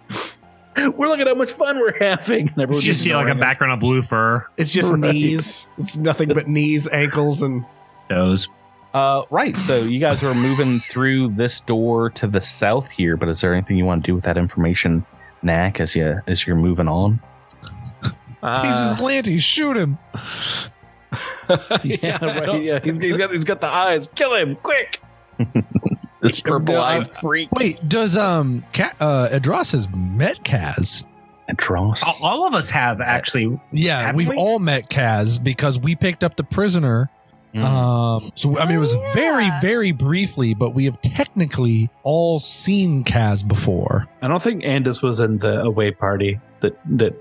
we're 0.97 1.09
looking 1.09 1.23
at 1.23 1.29
how 1.29 1.35
much 1.35 1.51
fun 1.51 1.79
we're 1.79 1.99
having. 1.99 2.49
And 2.49 2.57
You 2.57 2.63
everyone's 2.63 2.85
just 2.85 3.03
see 3.03 3.11
like 3.15 3.27
a 3.27 3.31
ignoring 3.31 3.39
it. 3.39 3.41
background 3.41 3.73
of 3.75 3.81
blue 3.81 4.03
fur 4.03 4.47
It's 4.57 4.73
just 4.73 4.93
Right. 4.93 5.01
knees. 5.15 5.67
It's 5.79 5.97
nothing 5.97 6.29
but 6.29 6.49
knees, 6.49 6.89
ankles, 6.89 7.43
and 7.43 7.65
toes. 8.09 8.49
Uh, 8.93 9.23
right. 9.31 9.57
So 9.57 9.83
you 9.83 10.01
guys 10.01 10.23
are 10.25 10.35
moving 10.35 10.81
through 10.81 11.29
this 11.29 11.61
door 11.61 12.11
to 12.11 12.27
the 12.27 12.41
south 12.41 12.91
here, 12.91 13.17
but 13.17 13.29
is 13.29 13.41
there 13.41 13.53
anything 13.55 13.77
you 13.79 13.85
want 13.85 14.03
to 14.05 14.09
do 14.11 14.15
with 14.15 14.25
that 14.25 14.37
information, 14.37 15.05
Gnak, 15.43 15.79
as 15.81 15.95
you 15.95 16.21
as 16.27 16.47
you're 16.47 16.57
moving 16.57 16.89
on? 16.89 17.21
He's 18.03 18.99
slanty. 18.99 19.39
Shoot 19.39 19.77
him. 19.77 19.99
yeah, 21.85 22.25
right. 22.25 22.63
Yeah, 22.63 22.81
he's, 22.83 22.97
he's 22.99 23.17
got 23.19 23.31
he's 23.31 23.45
got 23.45 23.61
the 23.61 23.67
eyes. 23.69 24.09
Kill 24.09 24.35
him 24.35 24.57
quick. 24.57 25.01
This 26.21 26.41
purple 26.41 26.75
No, 26.75 26.81
I- 26.81 26.97
eyed 26.99 27.09
freak. 27.09 27.51
Wait, 27.53 27.89
does 27.89 28.17
um 28.17 28.65
Ca- 28.73 28.95
uh 29.01 29.29
Edrass 29.31 29.73
has 29.73 29.89
met 29.95 30.45
Kaz? 30.45 31.05
Dross. 31.57 32.05
All, 32.05 32.17
all 32.23 32.47
of 32.47 32.55
us 32.55 32.71
have 32.71 33.01
actually. 33.01 33.61
Yeah, 33.73 34.13
we've 34.15 34.29
we? 34.29 34.37
all 34.37 34.61
met 34.61 34.89
Kaz 34.89 35.43
because 35.43 35.81
we 35.81 35.97
picked 35.97 36.23
up 36.23 36.37
the 36.37 36.45
prisoner. 36.45 37.11
Mm. 37.53 37.65
Um, 37.65 38.31
so 38.37 38.57
I 38.57 38.67
mean, 38.67 38.77
it 38.77 38.79
was 38.79 38.95
Oh, 38.95 39.11
very, 39.13 39.47
yeah. 39.47 39.61
very 39.61 39.91
briefly, 39.91 40.55
but 40.55 40.75
we 40.75 40.85
have 40.85 41.01
technically 41.03 41.91
all 42.05 42.39
seen 42.39 43.03
Kaz 43.03 43.47
before. 43.47 44.07
I 44.23 44.29
don't 44.29 44.41
think 44.41 44.63
Andis 44.63 45.03
was 45.03 45.19
in 45.19 45.39
the 45.39 45.61
away 45.63 45.91
party 45.91 46.39
that 46.61 46.79
that 46.97 47.17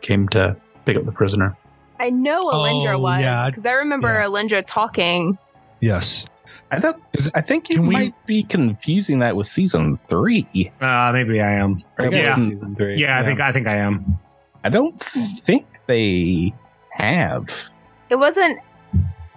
came 0.00 0.28
to 0.28 0.56
pick 0.84 0.96
up 0.96 1.04
the 1.04 1.10
prisoner. 1.10 1.56
I 1.98 2.10
know 2.10 2.40
Alyndra 2.50 2.94
Oh, 2.94 3.00
was 3.00 3.20
yeah. 3.20 3.46
because 3.50 3.66
I 3.66 3.72
remember 3.72 4.12
Yeah. 4.12 4.26
Alyndra 4.26 4.62
talking. 4.64 5.36
Yes. 5.80 6.26
I 6.72 6.78
don't. 6.78 7.00
Is 7.12 7.26
it- 7.28 7.36
I 7.36 7.40
think 7.42 7.68
you 7.68 7.76
can 7.76 7.86
we- 7.86 7.94
might 7.94 8.26
be 8.26 8.42
confusing 8.42 9.18
that 9.20 9.36
with 9.36 9.46
season 9.46 9.96
three. 9.96 10.46
Uh, 10.80 11.10
maybe 11.12 11.40
I 11.40 11.52
am. 11.52 11.82
That 11.98 12.12
Yeah. 12.12 12.34
season 12.36 12.74
three. 12.74 12.96
Yeah, 12.96 13.18
I 13.20 13.22
think 13.24 13.40
I 13.40 13.52
think 13.52 13.66
I 13.66 13.76
am. 13.76 14.18
I 14.64 14.68
don't 14.70 14.98
think 14.98 15.66
they 15.86 16.52
have. 16.92 17.48
It 18.08 18.16
wasn't 18.16 18.58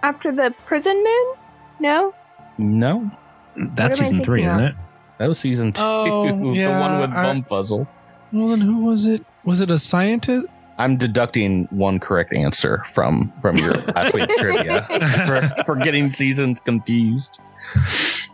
after 0.02 0.32
the 0.32 0.54
prison 0.66 0.96
moon? 0.96 1.34
No? 1.80 2.14
No, 2.58 3.10
That's 3.56 3.98
season 3.98 4.22
three, 4.22 4.40
thinking 4.42 4.58
isn't 4.58 4.68
it? 4.72 4.74
that 5.18 5.28
was 5.28 5.38
season 5.38 5.72
two. 5.72 5.82
Oh, 5.84 6.24
the 6.54 6.66
one 6.68 7.00
with 7.00 7.10
I- 7.10 7.24
Bumfuzzle. 7.34 7.86
Well, 8.32 8.48
then 8.48 8.60
who 8.62 8.78
was 8.78 9.06
it? 9.06 9.24
Was 9.44 9.60
it 9.60 9.70
a 9.70 9.78
scientist? 9.78 10.46
I'm 10.78 10.96
deducting 10.96 11.64
one 11.70 11.98
correct 11.98 12.32
answer 12.34 12.82
from 12.86 13.32
from 13.40 13.56
your 13.56 13.74
last 13.74 14.12
week 14.14 14.28
trivia 14.38 14.82
for, 15.26 15.64
for 15.64 15.76
getting 15.76 16.12
seasons 16.12 16.60
confused. 16.60 17.40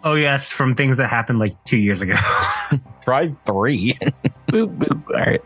Oh 0.04 0.14
yes, 0.14 0.50
from 0.52 0.74
things 0.74 0.96
that 0.96 1.08
happened 1.08 1.38
like 1.38 1.52
two 1.64 1.76
years 1.78 2.02
ago. 2.02 2.14
Try 3.02 3.32
three. 3.46 3.94
Boop, 4.48 4.76
boop. 4.76 5.06
All 5.08 5.20
right. 5.20 5.42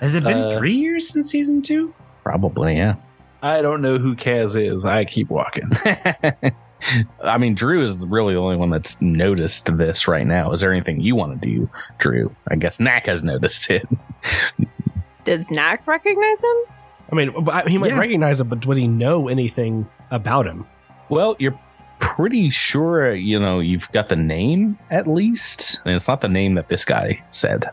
Has 0.00 0.14
it 0.14 0.24
been 0.24 0.38
Uh, 0.38 0.58
three 0.58 0.74
years 0.74 1.08
since 1.08 1.30
season 1.30 1.62
two? 1.62 1.94
Probably, 2.22 2.76
yeah. 2.76 2.96
I 3.42 3.62
don't 3.62 3.82
know 3.82 3.98
who 3.98 4.16
Kaz 4.16 4.60
is. 4.60 4.84
I 4.84 5.04
keep 5.04 5.28
walking. 5.28 5.70
I 7.22 7.38
mean, 7.38 7.54
Drew 7.54 7.82
is 7.82 8.06
really 8.06 8.34
the 8.34 8.40
only 8.40 8.56
one 8.56 8.70
that's 8.70 9.00
noticed 9.00 9.76
this 9.76 10.08
right 10.08 10.26
now. 10.26 10.52
Is 10.52 10.60
there 10.60 10.72
anything 10.72 11.00
you 11.00 11.14
want 11.14 11.40
to 11.40 11.46
do, 11.48 11.70
Drew? 11.98 12.34
I 12.48 12.56
guess 12.56 12.78
Gnak 12.78 13.06
has 13.06 13.22
noticed 13.22 13.70
it. 13.70 13.86
Does 15.26 15.48
Gnak 15.48 15.86
recognize 15.86 16.42
him? 16.42 16.56
I 17.12 17.14
mean, 17.14 17.28
he 17.68 17.78
might 17.78 17.88
Yeah. 17.92 17.98
recognize 17.98 18.40
him, 18.40 18.48
but 18.48 18.64
would 18.66 18.76
he 18.78 18.88
know 18.88 19.28
anything 19.28 19.86
about 20.10 20.46
him? 20.46 20.64
Well, 21.08 21.36
you're 21.38 21.58
pretty 21.98 22.50
sure, 22.50 23.12
you 23.14 23.38
know, 23.38 23.60
you've 23.60 23.90
got 23.92 24.08
the 24.08 24.16
name 24.16 24.78
at 24.90 25.06
least. 25.06 25.80
And 25.84 25.94
it's 25.94 26.08
not 26.08 26.20
the 26.20 26.28
name 26.28 26.54
that 26.54 26.68
this 26.68 26.84
guy 26.84 27.22
said. 27.30 27.66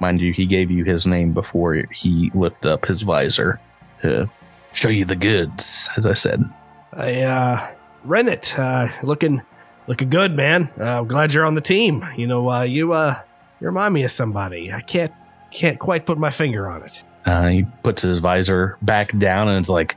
Mind 0.00 0.20
you, 0.20 0.32
he 0.32 0.46
gave 0.46 0.70
you 0.70 0.84
his 0.84 1.06
name 1.06 1.32
before 1.32 1.82
he 1.92 2.30
lifted 2.34 2.70
up 2.70 2.86
his 2.86 3.02
visor 3.02 3.60
to 4.02 4.28
show 4.72 4.88
you 4.88 5.04
the 5.04 5.16
goods, 5.16 5.88
as 5.96 6.06
I 6.06 6.14
said. 6.14 6.44
I, 6.92 7.22
uh, 7.22 7.66
Rennet, 8.04 8.58
uh, 8.58 8.88
looking, 9.02 9.42
looking 9.86 10.08
good, 10.08 10.36
man. 10.36 10.68
Uh, 10.80 11.00
I'm 11.00 11.08
glad 11.08 11.34
you're 11.34 11.44
on 11.46 11.54
the 11.54 11.60
team. 11.60 12.04
You 12.16 12.26
know, 12.26 12.48
uh, 12.50 12.62
you, 12.62 12.92
uh, 12.92 13.16
you 13.60 13.66
remind 13.66 13.92
me 13.94 14.04
of 14.04 14.10
somebody. 14.10 14.72
I 14.72 14.80
can't, 14.80 15.12
can't 15.50 15.78
quite 15.78 16.06
put 16.06 16.18
my 16.18 16.30
finger 16.30 16.68
on 16.68 16.82
it. 16.82 17.02
Uh, 17.26 17.48
he 17.48 17.66
puts 17.82 18.02
his 18.02 18.20
visor 18.20 18.78
back 18.82 19.16
down 19.18 19.48
and 19.48 19.58
it's 19.58 19.68
like, 19.68 19.96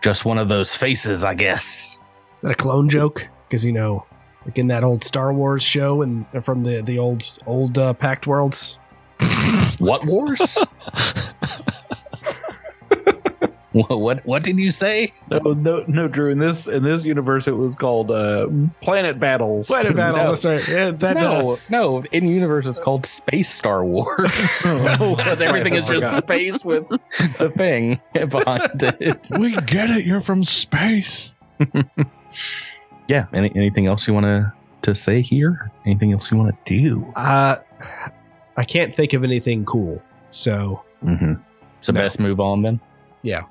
just 0.00 0.24
one 0.24 0.38
of 0.38 0.48
those 0.48 0.74
faces, 0.74 1.24
I 1.24 1.34
guess. 1.34 1.98
Is 2.36 2.42
that 2.42 2.52
a 2.52 2.54
clone 2.54 2.88
joke? 2.88 3.28
Because 3.48 3.64
you 3.64 3.72
know, 3.72 4.06
like 4.44 4.58
in 4.58 4.68
that 4.68 4.84
old 4.84 5.04
Star 5.04 5.32
Wars 5.32 5.62
show 5.62 6.02
and 6.02 6.26
from 6.44 6.62
the 6.62 6.82
the 6.82 6.98
old 6.98 7.24
old 7.46 7.76
uh, 7.78 7.94
Pact 7.94 8.26
Worlds. 8.26 8.78
What 9.78 10.04
wars? 10.06 10.58
what, 13.86 13.90
what 14.00 14.26
what 14.26 14.42
did 14.44 14.58
you 14.58 14.70
say? 14.72 15.12
No, 15.30 15.38
no, 15.52 15.84
no, 15.86 16.08
Drew. 16.08 16.30
In 16.30 16.38
this 16.38 16.68
in 16.68 16.82
this 16.82 17.04
universe, 17.04 17.46
it 17.48 17.56
was 17.56 17.76
called 17.76 18.10
uh, 18.10 18.48
Planet 18.80 19.18
Battles. 19.20 19.66
Planet 19.68 19.94
battles. 19.96 20.18
No. 20.44 20.52
That's 20.52 20.68
right. 20.68 20.68
Yeah, 20.68 20.90
that. 20.92 21.16
Uh, 21.16 21.20
no, 21.20 21.58
no. 21.68 22.04
In 22.12 22.26
universe, 22.28 22.66
it's 22.66 22.80
called 22.80 23.06
Space 23.06 23.50
Star 23.50 23.84
Wars. 23.84 24.30
Oh, 25.00 25.14
because 25.16 25.16
that's 25.26 25.42
everything 25.42 25.74
right, 25.74 25.82
is 25.84 25.90
I 25.90 26.00
just 26.00 26.16
space 26.18 26.64
with 26.64 26.88
the 27.38 27.50
thing 27.56 28.00
behind 28.12 28.82
it. 29.00 29.28
we 29.38 29.54
get 29.62 29.90
it. 29.90 30.04
You're 30.04 30.20
from 30.20 30.44
space. 30.44 31.32
Yeah. 33.08 33.26
Any, 33.32 33.50
anything 33.54 33.86
else 33.86 34.06
you 34.06 34.14
want 34.14 34.24
to 34.26 34.52
to 34.82 34.94
say 34.94 35.20
here? 35.20 35.70
Anything 35.86 36.12
else 36.12 36.30
you 36.30 36.36
want 36.36 36.54
to 36.64 36.78
do? 36.78 37.12
uh, 37.16 37.56
I 38.56 38.64
can't 38.64 38.94
think 38.94 39.12
of 39.12 39.24
anything 39.24 39.64
cool. 39.64 40.00
So 40.30 40.82
Mm-hmm. 41.04 41.34
So 41.80 41.92
No. 41.92 42.00
best 42.00 42.18
move 42.18 42.40
on 42.40 42.62
then. 42.62 42.80
Yeah. 43.22 43.42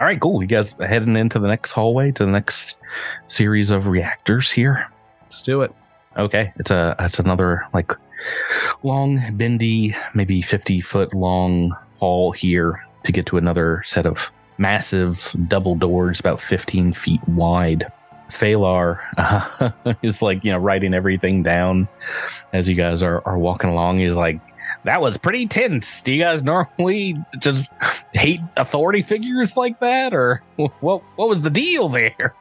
All 0.00 0.06
right. 0.06 0.20
Cool. 0.20 0.42
You 0.42 0.46
guys 0.46 0.72
heading 0.78 1.16
into 1.16 1.38
the 1.38 1.48
next 1.48 1.72
hallway 1.72 2.12
to 2.12 2.24
the 2.24 2.30
next 2.30 2.78
series 3.26 3.70
of 3.70 3.88
reactors 3.88 4.52
here. 4.52 4.86
let's 5.22 5.42
do 5.42 5.62
it. 5.62 5.72
Okay, 6.16 6.52
it's 6.56 6.70
a 6.70 6.96
it's 6.98 7.18
another 7.18 7.66
like 7.74 7.92
long, 8.82 9.20
bendy, 9.36 9.94
maybe 10.14 10.42
fifty 10.42 10.80
foot 10.80 11.14
long 11.14 11.76
hall 11.98 12.32
here 12.32 12.84
to 13.04 13.12
get 13.12 13.26
to 13.26 13.36
another 13.36 13.82
set 13.84 14.06
of 14.06 14.30
massive 14.56 15.34
double 15.46 15.74
doors, 15.76 16.18
about 16.20 16.40
fifteen 16.40 16.92
feet 16.92 17.20
wide. 17.28 17.90
Phalar 18.30 19.00
uh, 19.16 19.94
is 20.02 20.22
like 20.22 20.44
you 20.44 20.52
know 20.52 20.58
writing 20.58 20.94
everything 20.94 21.42
down 21.42 21.88
as 22.52 22.68
you 22.68 22.74
guys 22.74 23.02
are 23.02 23.22
are 23.26 23.38
walking 23.38 23.70
along. 23.70 23.98
He's 23.98 24.14
like, 24.14 24.40
"That 24.84 25.00
was 25.00 25.16
pretty 25.16 25.46
tense. 25.46 26.02
Do 26.02 26.12
you 26.12 26.22
guys 26.22 26.42
normally 26.42 27.16
just 27.38 27.72
hate 28.14 28.40
authority 28.56 29.02
figures 29.02 29.56
like 29.56 29.80
that, 29.80 30.14
or 30.14 30.42
what? 30.56 31.02
What 31.16 31.28
was 31.28 31.42
the 31.42 31.50
deal 31.50 31.88
there?" 31.88 32.34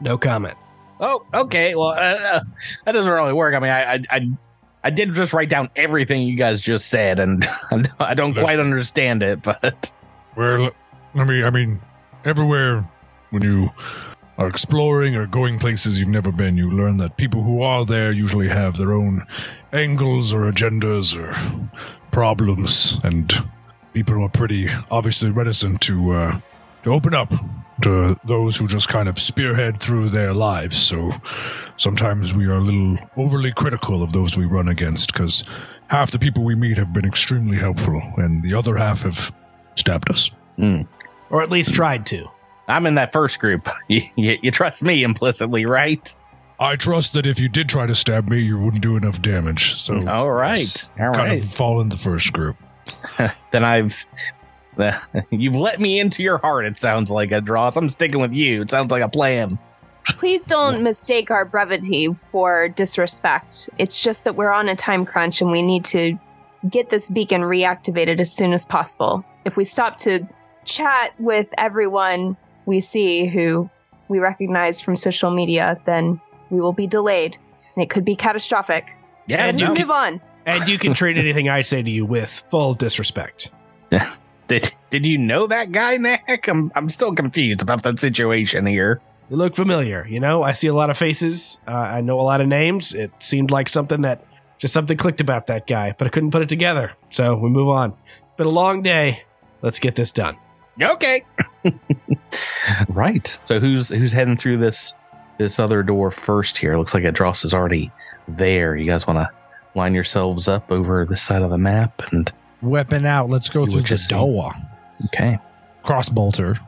No 0.00 0.18
comment. 0.18 0.56
Oh, 1.00 1.24
okay. 1.34 1.74
Well, 1.74 1.88
uh, 1.88 2.18
uh, 2.20 2.40
that 2.84 2.92
doesn't 2.92 3.12
really 3.12 3.32
work. 3.32 3.54
I 3.54 3.58
mean, 3.58 3.70
I, 3.70 3.94
I, 3.94 4.00
I, 4.10 4.26
I 4.84 4.90
did 4.90 5.12
just 5.12 5.32
write 5.32 5.48
down 5.48 5.68
everything 5.76 6.22
you 6.22 6.36
guys 6.36 6.60
just 6.60 6.88
said, 6.88 7.18
and 7.18 7.46
I 7.98 8.14
don't 8.14 8.34
quite 8.34 8.60
understand 8.60 9.22
it. 9.22 9.42
But 9.42 9.92
Well, 10.36 10.70
I 11.14 11.24
mean, 11.24 11.44
I 11.44 11.50
mean, 11.50 11.80
everywhere 12.24 12.88
when 13.30 13.42
you 13.42 13.70
are 14.36 14.48
exploring 14.48 15.14
or 15.14 15.26
going 15.26 15.58
places 15.58 15.98
you've 15.98 16.08
never 16.08 16.32
been, 16.32 16.56
you 16.56 16.70
learn 16.70 16.96
that 16.98 17.16
people 17.16 17.42
who 17.42 17.62
are 17.62 17.84
there 17.84 18.12
usually 18.12 18.48
have 18.48 18.76
their 18.76 18.92
own 18.92 19.26
angles 19.72 20.34
or 20.34 20.50
agendas 20.50 21.16
or 21.16 21.70
problems, 22.10 22.98
and 23.04 23.32
people 23.92 24.22
are 24.22 24.28
pretty 24.28 24.68
obviously 24.90 25.30
reticent 25.30 25.80
to 25.82 26.12
uh, 26.12 26.40
to 26.82 26.92
open 26.92 27.14
up 27.14 27.32
to 27.82 28.18
those 28.24 28.56
who 28.56 28.68
just 28.68 28.88
kind 28.88 29.08
of 29.08 29.18
spearhead 29.18 29.80
through 29.80 30.08
their 30.08 30.32
lives. 30.32 30.76
So 30.76 31.12
sometimes 31.76 32.32
we 32.32 32.46
are 32.46 32.56
a 32.56 32.60
little 32.60 32.96
overly 33.16 33.52
critical 33.52 34.02
of 34.02 34.12
those 34.12 34.36
we 34.36 34.46
run 34.46 34.68
against 34.68 35.12
because 35.12 35.44
half 35.88 36.10
the 36.12 36.18
people 36.18 36.44
we 36.44 36.54
meet 36.54 36.76
have 36.76 36.92
been 36.92 37.04
extremely 37.04 37.56
helpful, 37.56 38.00
and 38.16 38.42
the 38.42 38.54
other 38.54 38.76
half 38.76 39.02
have 39.02 39.32
stabbed 39.76 40.10
us. 40.10 40.30
Or 41.30 41.42
at 41.42 41.50
least 41.50 41.74
tried 41.74 42.06
to. 42.06 42.28
I'm 42.68 42.86
in 42.86 42.94
that 42.94 43.12
first 43.12 43.40
group. 43.40 43.68
You, 43.88 44.00
you, 44.16 44.38
you 44.42 44.50
trust 44.50 44.82
me 44.82 45.02
implicitly, 45.02 45.66
right? 45.66 46.18
I 46.58 46.76
trust 46.76 47.12
that 47.12 47.26
if 47.26 47.38
you 47.38 47.48
did 47.48 47.68
try 47.68 47.84
to 47.84 47.94
stab 47.94 48.28
me, 48.28 48.40
you 48.40 48.58
wouldn't 48.58 48.82
do 48.82 48.96
enough 48.96 49.20
damage. 49.20 49.74
So 49.74 50.06
All 50.08 50.30
right. 50.30 50.58
yes, 50.58 50.90
All 50.98 51.12
kind 51.12 51.30
right. 51.30 51.42
of 51.42 51.52
fall 51.52 51.80
in 51.80 51.88
the 51.90 51.96
first 51.96 52.32
group. 52.32 52.56
then 53.50 53.64
I've. 53.64 54.06
you've 55.30 55.54
let 55.54 55.80
me 55.80 56.00
into 56.00 56.22
your 56.22 56.38
heart. 56.38 56.64
It 56.64 56.78
sounds 56.78 57.10
like 57.10 57.30
a 57.32 57.40
draw. 57.40 57.70
So 57.70 57.80
I'm 57.80 57.88
sticking 57.88 58.20
with 58.20 58.32
you. 58.32 58.62
It 58.62 58.70
sounds 58.70 58.90
like 58.90 59.02
a 59.02 59.08
plan. 59.08 59.58
Please 60.16 60.46
don't 60.46 60.82
mistake 60.82 61.30
our 61.30 61.44
brevity 61.44 62.12
for 62.30 62.68
disrespect. 62.68 63.70
It's 63.78 64.02
just 64.02 64.24
that 64.24 64.36
we're 64.36 64.52
on 64.52 64.68
a 64.68 64.76
time 64.76 65.04
crunch 65.04 65.40
and 65.40 65.50
we 65.50 65.62
need 65.62 65.84
to 65.86 66.18
get 66.68 66.90
this 66.90 67.10
beacon 67.10 67.42
reactivated 67.42 68.20
as 68.20 68.32
soon 68.32 68.52
as 68.52 68.64
possible. 68.66 69.24
If 69.44 69.56
we 69.56 69.64
stop 69.64 69.98
to 69.98 70.26
chat 70.64 71.12
with 71.18 71.48
everyone 71.58 72.36
we 72.66 72.80
see 72.80 73.26
who 73.26 73.70
we 74.08 74.18
recognize 74.18 74.80
from 74.80 74.96
social 74.96 75.30
media, 75.30 75.80
then 75.86 76.20
we 76.50 76.60
will 76.60 76.72
be 76.72 76.86
delayed 76.86 77.36
and 77.74 77.82
it 77.82 77.90
could 77.90 78.04
be 78.04 78.16
catastrophic. 78.16 78.96
Yeah, 79.26 79.46
And 79.46 79.58
you 79.60 79.66
no. 79.68 79.74
move 79.74 79.90
on. 79.90 80.20
And 80.46 80.68
you 80.68 80.78
can 80.78 80.92
treat 80.94 81.16
anything 81.16 81.48
I 81.48 81.62
say 81.62 81.82
to 81.82 81.90
you 81.90 82.04
with 82.04 82.44
full 82.50 82.74
disrespect. 82.74 83.50
Did 84.46 84.70
did 84.90 85.06
you 85.06 85.16
know 85.16 85.46
that 85.46 85.72
guy, 85.72 85.96
Nick? 85.96 86.46
I'm 86.48 86.70
I'm 86.74 86.90
still 86.90 87.14
confused 87.14 87.62
about 87.62 87.82
that 87.84 87.98
situation 87.98 88.66
here. 88.66 89.00
You 89.30 89.36
look 89.36 89.56
familiar, 89.56 90.06
you 90.06 90.20
know? 90.20 90.42
I 90.42 90.52
see 90.52 90.66
a 90.66 90.74
lot 90.74 90.90
of 90.90 90.98
faces. 90.98 91.62
Uh, 91.66 91.70
I 91.70 92.02
know 92.02 92.20
a 92.20 92.22
lot 92.22 92.42
of 92.42 92.46
names. 92.46 92.92
It 92.92 93.10
seemed 93.20 93.50
like 93.50 93.70
something 93.70 94.02
that 94.02 94.22
just 94.58 94.74
something 94.74 94.98
clicked 94.98 95.22
about 95.22 95.46
that 95.46 95.66
guy, 95.66 95.94
but 95.96 96.06
I 96.06 96.10
couldn't 96.10 96.30
put 96.30 96.42
it 96.42 96.50
together. 96.50 96.92
So 97.08 97.34
we 97.36 97.48
move 97.48 97.68
on. 97.70 97.94
It's 98.26 98.34
been 98.36 98.46
a 98.46 98.50
long 98.50 98.82
day. 98.82 99.24
Let's 99.62 99.78
get 99.80 99.94
this 99.96 100.12
done. 100.12 100.36
Okay. 100.80 101.22
right. 102.88 103.38
So 103.44 103.60
who's 103.60 103.88
who's 103.88 104.12
heading 104.12 104.36
through 104.36 104.58
this 104.58 104.94
this 105.38 105.58
other 105.58 105.82
door 105.82 106.10
first 106.10 106.58
here? 106.58 106.76
Looks 106.76 106.94
like 106.94 107.04
Edrass 107.04 107.44
is 107.44 107.54
already 107.54 107.90
there. 108.28 108.76
You 108.76 108.86
guys 108.86 109.06
want 109.06 109.18
to 109.18 109.30
line 109.74 109.94
yourselves 109.94 110.48
up 110.48 110.70
over 110.70 111.04
this 111.04 111.22
side 111.22 111.42
of 111.42 111.50
the 111.50 111.58
map 111.58 112.02
and 112.12 112.32
Weapon 112.62 113.04
out. 113.04 113.28
Let's 113.28 113.48
go 113.48 113.66
through 113.66 113.82
the 113.82 114.06
door. 114.08 114.52
okay. 115.06 115.38
Crossbolter. 115.82 116.58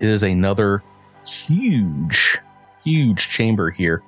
It 0.00 0.08
is 0.08 0.22
another 0.22 0.82
huge 1.26 2.38
huge 2.84 3.28
chamber 3.28 3.70
here. 3.70 4.02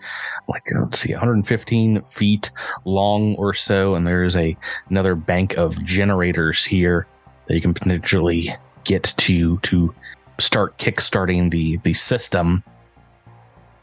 Like 0.48 0.62
let's 0.74 1.00
see 1.00 1.12
115 1.12 2.02
feet 2.02 2.50
long 2.84 3.34
or 3.36 3.52
so 3.52 3.94
and 3.94 4.06
there's 4.06 4.36
a 4.36 4.56
another 4.88 5.14
bank 5.14 5.56
of 5.56 5.84
generators 5.84 6.64
here 6.64 7.06
that 7.46 7.54
you 7.54 7.60
can 7.60 7.74
potentially 7.74 8.54
get 8.84 9.02
to 9.18 9.58
to 9.58 9.94
start 10.38 10.78
kickstarting 10.78 11.50
the 11.50 11.78
the 11.78 11.94
system 11.94 12.62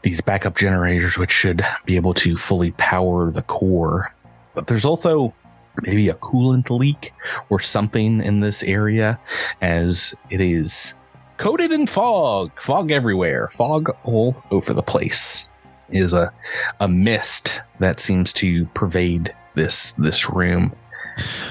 these 0.06 0.20
backup 0.20 0.56
generators 0.56 1.18
which 1.18 1.32
should 1.32 1.62
be 1.84 1.96
able 1.96 2.14
to 2.14 2.36
fully 2.36 2.70
power 2.72 3.28
the 3.28 3.42
core. 3.42 4.14
But 4.54 4.68
there's 4.68 4.84
also 4.84 5.34
maybe 5.82 6.08
a 6.08 6.14
coolant 6.14 6.70
leak 6.70 7.12
or 7.48 7.58
something 7.58 8.22
in 8.22 8.38
this 8.38 8.62
area 8.62 9.18
as 9.60 10.14
it 10.30 10.40
is 10.40 10.96
coated 11.38 11.72
in 11.72 11.88
fog 11.88 12.52
fog 12.58 12.92
everywhere 12.92 13.48
fog 13.48 13.90
all 14.04 14.40
over 14.52 14.72
the 14.72 14.82
place. 14.82 15.50
Is 15.88 16.12
a 16.12 16.32
a 16.78 16.86
mist 16.86 17.60
that 17.80 17.98
seems 17.98 18.32
to 18.34 18.66
pervade 18.66 19.34
this 19.54 19.90
this 19.94 20.30
room. 20.30 20.72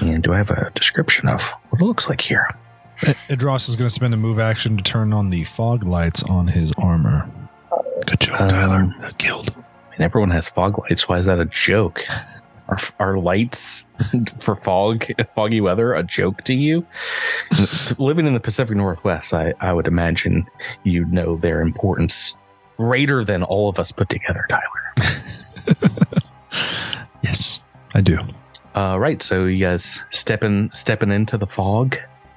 And 0.00 0.22
do 0.22 0.32
i 0.32 0.38
have 0.38 0.50
a 0.50 0.70
description 0.74 1.28
of 1.28 1.42
what 1.68 1.82
it 1.82 1.84
looks 1.84 2.08
like 2.08 2.22
here 2.22 2.48
Edrass 3.28 3.68
is 3.68 3.76
going 3.76 3.88
to 3.88 3.94
spend 3.94 4.14
a 4.14 4.16
move 4.16 4.38
action 4.38 4.76
to 4.76 4.82
turn 4.82 5.12
on 5.12 5.30
the 5.30 5.44
fog 5.44 5.84
lights 5.84 6.22
on 6.24 6.48
his 6.48 6.72
armor. 6.78 7.30
Good 8.06 8.20
job, 8.20 8.50
Tyler. 8.50 8.74
Um, 8.76 8.94
That 9.00 9.18
killed. 9.18 9.54
And 9.94 10.04
everyone 10.04 10.30
has 10.30 10.48
fog 10.48 10.78
lights. 10.78 11.08
Why 11.08 11.18
is 11.18 11.26
that 11.26 11.40
a 11.40 11.44
joke? 11.46 12.04
Are, 12.68 12.78
are 12.98 13.18
lights 13.18 13.86
for 14.40 14.56
fog, 14.56 15.06
foggy 15.34 15.60
weather, 15.60 15.94
a 15.94 16.02
joke 16.02 16.42
to 16.44 16.54
you? 16.54 16.86
Living 17.98 18.26
in 18.26 18.34
the 18.34 18.40
Pacific 18.40 18.76
Northwest, 18.76 19.32
I, 19.32 19.54
I 19.60 19.72
would 19.72 19.86
imagine 19.86 20.44
you 20.84 21.04
know 21.06 21.36
their 21.36 21.60
importance 21.60 22.36
greater 22.76 23.24
than 23.24 23.42
all 23.42 23.68
of 23.68 23.78
us 23.78 23.92
put 23.92 24.08
together, 24.08 24.46
Tyler. 24.48 25.22
Yes, 27.22 27.60
I 27.94 28.00
do. 28.00 28.18
Uh, 28.74 28.96
right. 28.98 29.22
So 29.22 29.46
you 29.46 29.64
guys 29.64 30.04
stepping 30.10 30.70
stepping 30.72 31.10
into 31.10 31.36
the 31.36 31.46
fog, 31.46 31.96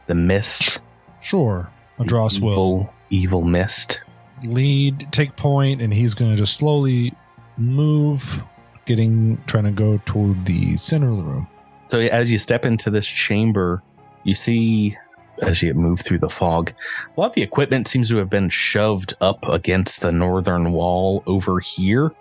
the 0.10 0.16
mist, 0.16 0.82
Sure. 1.22 1.70
The 2.00 2.06
will 2.16 2.32
evil, 2.32 2.94
evil 3.12 3.42
mist. 3.44 4.02
lead, 4.44 5.08
take 5.12 5.36
point, 5.36 5.82
and 5.82 5.94
he's 5.94 6.16
going 6.16 6.32
to 6.32 6.38
just 6.38 6.56
slowly 6.56 7.14
move, 7.58 8.42
getting, 8.86 9.40
trying 9.46 9.66
to 9.66 9.72
go 9.72 10.02
toward 10.06 10.46
the 10.46 10.78
center 10.78 11.12
of 11.12 11.18
the 11.18 11.24
room. 11.24 11.48
So 11.90 12.00
as 12.00 12.32
you 12.32 12.40
step 12.40 12.66
into 12.66 12.90
this 12.90 13.06
chamber, 13.06 13.84
you 14.24 14.34
see 14.34 14.98
as 15.44 15.62
you 15.62 15.74
move 15.76 16.00
through 16.00 16.20
the 16.20 16.30
fog, 16.30 16.72
a 17.16 17.20
lot 17.20 17.28
of 17.28 17.36
the 17.36 17.44
equipment 17.44 17.88
seems 17.88 18.10
to 18.10 18.18
have 18.18 18.30
been 18.30 18.50
shoved 18.50 19.14
up 19.22 19.48
against 19.48 20.02
the 20.02 20.12
northern 20.12 20.72
wall 20.72 21.22
over 21.28 21.60
here. 21.60 22.12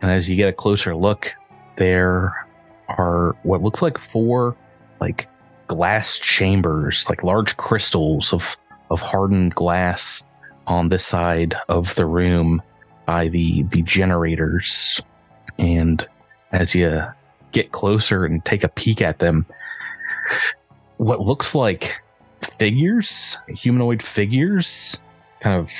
And 0.00 0.12
as 0.12 0.28
you 0.28 0.36
get 0.36 0.48
a 0.48 0.52
closer 0.52 0.94
look, 0.94 1.34
there 1.76 2.46
are 2.88 3.36
what 3.42 3.62
looks 3.62 3.82
like 3.82 3.98
four 3.98 4.56
like 5.00 5.28
glass 5.72 6.18
chambers, 6.18 7.08
like 7.08 7.24
large 7.24 7.56
crystals 7.56 8.32
of 8.32 8.56
of 8.90 9.00
hardened 9.00 9.54
glass 9.54 10.22
on 10.66 10.90
this 10.90 11.06
side 11.06 11.56
of 11.70 11.94
the 11.94 12.04
room 12.04 12.60
by 13.06 13.28
the 13.28 13.62
the 13.64 13.82
generators. 13.82 15.00
And 15.58 16.06
as 16.52 16.74
you 16.74 17.04
get 17.52 17.72
closer 17.72 18.26
and 18.26 18.44
take 18.44 18.64
a 18.64 18.68
peek 18.68 19.00
at 19.00 19.18
them, 19.18 19.46
what 20.98 21.20
looks 21.20 21.54
like 21.54 22.02
figures, 22.58 23.38
humanoid 23.48 24.02
figures, 24.02 25.00
kind 25.40 25.56
of 25.56 25.72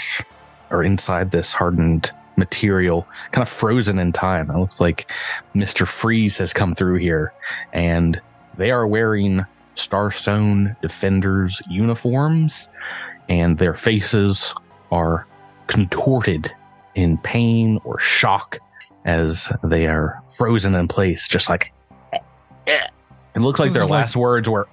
are 0.70 0.82
inside 0.82 1.32
this 1.32 1.52
hardened 1.52 2.10
material, 2.36 3.06
kind 3.30 3.42
of 3.42 3.48
frozen 3.50 3.98
in 3.98 4.10
time. 4.10 4.50
It 4.50 4.56
looks 4.56 4.80
like 4.80 5.10
Mr. 5.54 5.86
Freeze 5.86 6.38
has 6.38 6.54
come 6.54 6.72
through 6.72 6.96
here 6.96 7.34
and 7.74 8.18
they 8.56 8.70
are 8.70 8.86
wearing 8.86 9.44
Starstone 9.76 10.80
Defenders 10.82 11.60
uniforms 11.68 12.70
and 13.28 13.58
their 13.58 13.74
faces 13.74 14.54
are 14.90 15.26
contorted 15.66 16.52
in 16.94 17.16
pain 17.18 17.78
or 17.84 17.98
shock 17.98 18.58
as 19.04 19.50
they 19.64 19.86
are 19.86 20.22
frozen 20.36 20.74
in 20.74 20.86
place, 20.88 21.26
just 21.28 21.48
like 21.48 21.72
it 23.34 23.40
looks 23.40 23.58
like 23.58 23.68
This 23.70 23.74
their 23.74 23.82
is 23.84 23.90
like- 23.90 24.00
last 24.00 24.16
words 24.16 24.48
were 24.48 24.68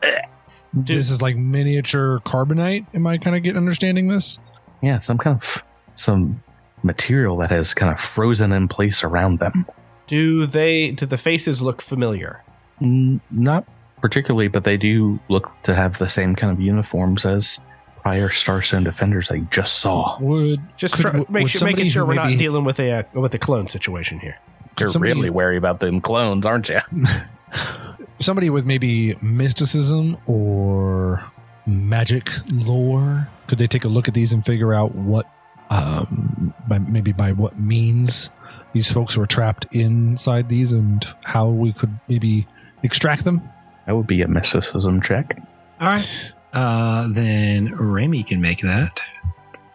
This 0.73 1.09
is 1.09 1.21
like 1.21 1.35
miniature 1.37 2.19
carbonite. 2.25 2.85
Am 2.93 3.07
I 3.07 3.17
kind 3.17 3.35
of 3.35 3.41
get 3.43 3.55
understanding 3.57 4.07
this? 4.07 4.37
yeah, 4.81 4.97
some 4.97 5.17
kind 5.17 5.35
of 5.35 5.63
some 5.95 6.41
material 6.83 7.35
that 7.37 7.49
has 7.49 7.73
kind 7.73 7.91
of 7.91 7.99
frozen 7.99 8.51
in 8.51 8.67
place 8.67 9.03
around 9.03 9.39
them. 9.39 9.65
Do 10.07 10.45
they? 10.45 10.91
Do 10.91 11.05
the 11.05 11.17
faces 11.17 11.61
look 11.61 11.81
familiar? 11.81 12.43
Mm, 12.81 13.19
Not 13.31 13.65
particularly, 14.01 14.47
but 14.47 14.63
they 14.63 14.77
do 14.77 15.19
look 15.29 15.61
to 15.63 15.75
have 15.75 15.97
the 15.97 16.09
same 16.09 16.35
kind 16.35 16.51
of 16.51 16.59
uniforms 16.59 17.25
as 17.25 17.59
prior 17.97 18.29
Starstone 18.29 18.83
defenders 18.85 19.29
I 19.29 19.39
just 19.51 19.79
saw. 19.79 20.17
Would 20.19 20.61
Just 20.77 20.95
Could- 20.95 21.01
try, 21.01 21.13
make 21.29 21.43
would 21.43 21.49
sure, 21.51 21.67
making 21.67 21.87
sure 21.87 22.05
we're 22.05 22.13
not 22.15 22.37
dealing 22.37 22.63
with 22.63 22.79
a 22.79 22.91
uh, 22.91 23.03
with 23.13 23.33
a 23.33 23.39
clone 23.39 23.67
situation 23.67 24.19
here. 24.19 24.37
You're 24.79 24.89
somebody- 24.89 25.13
really 25.13 25.29
wary 25.29 25.57
about 25.57 25.79
them 25.81 25.99
clones, 25.99 26.45
aren't 26.45 26.69
you? 26.69 26.79
somebody 28.19 28.49
with 28.49 28.65
maybe 28.65 29.15
mysticism 29.21 30.17
or 30.25 31.23
magic 31.65 32.29
lore 32.51 33.27
could 33.47 33.57
they 33.57 33.67
take 33.67 33.85
a 33.85 33.87
look 33.87 34.07
at 34.07 34.13
these 34.13 34.33
and 34.33 34.45
figure 34.45 34.73
out 34.73 34.93
what 34.95 35.25
um 35.69 36.53
by 36.67 36.79
maybe 36.79 37.11
by 37.11 37.31
what 37.31 37.57
means 37.59 38.29
these 38.73 38.91
folks 38.91 39.15
were 39.15 39.25
trapped 39.27 39.65
inside 39.71 40.49
these 40.49 40.71
and 40.71 41.05
how 41.23 41.47
we 41.47 41.71
could 41.71 41.97
maybe 42.07 42.47
extract 42.83 43.23
them 43.23 43.41
That 43.89 43.95
would 43.95 44.05
be 44.05 44.21
a 44.21 44.27
mysticism 44.27 45.01
check. 45.01 45.35
All 45.81 45.87
right. 45.87 46.07
Uh, 46.53 47.07
then 47.09 47.73
Remy 47.73 48.21
can 48.21 48.39
make 48.39 48.59
that. 48.59 49.01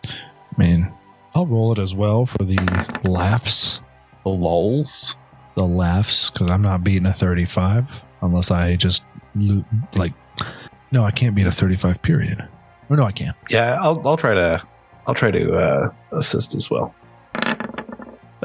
i 0.06 0.08
mean 0.56 0.88
i'll 1.34 1.46
roll 1.46 1.72
it 1.72 1.80
as 1.80 1.96
well 1.96 2.24
for 2.26 2.44
the 2.44 2.56
laughs 3.02 3.80
The 4.22 4.28
lols. 4.30 5.16
the 5.56 5.64
laughs 5.64 6.30
because 6.30 6.48
i'm 6.50 6.62
not 6.62 6.84
beating 6.84 7.06
a 7.06 7.12
35 7.12 7.86
unless 8.22 8.50
i 8.52 8.76
just 8.76 9.04
lo- 9.34 9.64
like 9.96 10.12
no 10.92 11.04
i 11.04 11.10
can't 11.10 11.34
beat 11.34 11.46
a 11.48 11.52
35 11.52 12.00
period 12.02 12.46
or 12.88 12.96
no 12.96 13.02
i 13.04 13.10
can't 13.10 13.36
Yeah, 13.50 13.78
I'll 13.82 14.00
I'll 14.06 14.16
try 14.16 14.34
to 14.34 14.62
I'll 15.08 15.14
try 15.14 15.32
to 15.32 15.56
uh, 15.56 15.92
assist 16.12 16.54
as 16.54 16.70
well. 16.70 16.94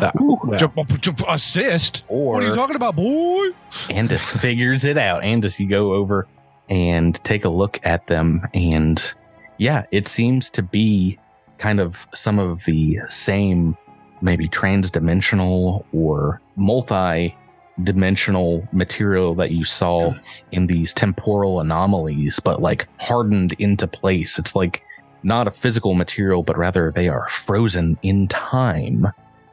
Ah, 0.01 0.11
well, 0.15 0.57
Jump- 0.57 1.01
jump- 1.01 1.23
assist 1.27 2.03
Or 2.07 2.35
what 2.35 2.43
are 2.43 2.47
you 2.47 2.55
talking 2.55 2.75
about 2.75 2.95
boy 2.95 3.49
Andis 3.89 4.35
figures 4.37 4.85
it 4.85 4.97
out. 4.97 5.23
Andis, 5.23 5.59
you 5.59 5.67
go 5.67 5.93
over 5.93 6.27
and 6.69 7.21
take 7.23 7.45
a 7.45 7.49
look 7.49 7.79
at 7.83 8.05
them, 8.05 8.47
and 8.53 9.13
yeah, 9.57 9.85
it 9.91 10.07
seems 10.07 10.49
to 10.51 10.63
be 10.63 11.17
kind 11.57 11.79
of 11.79 12.07
some 12.15 12.39
of 12.39 12.63
the 12.65 12.99
same, 13.09 13.75
maybe 14.21 14.47
trans-dimensional 14.47 15.85
or 15.91 16.39
multi-dimensional 16.55 18.67
material 18.71 19.35
that 19.35 19.51
you 19.51 19.65
saw 19.65 20.13
in 20.51 20.67
these 20.67 20.93
temporal 20.93 21.59
anomalies, 21.59 22.39
but 22.39 22.61
like 22.61 22.87
hardened 22.99 23.53
into 23.59 23.87
place. 23.87 24.37
It's 24.39 24.55
like 24.55 24.83
not 25.23 25.47
a 25.47 25.51
physical 25.51 25.95
material, 25.95 26.43
but 26.43 26.57
rather 26.57 26.91
they 26.91 27.09
are 27.09 27.27
frozen 27.29 27.97
in 28.03 28.27
time. 28.27 29.07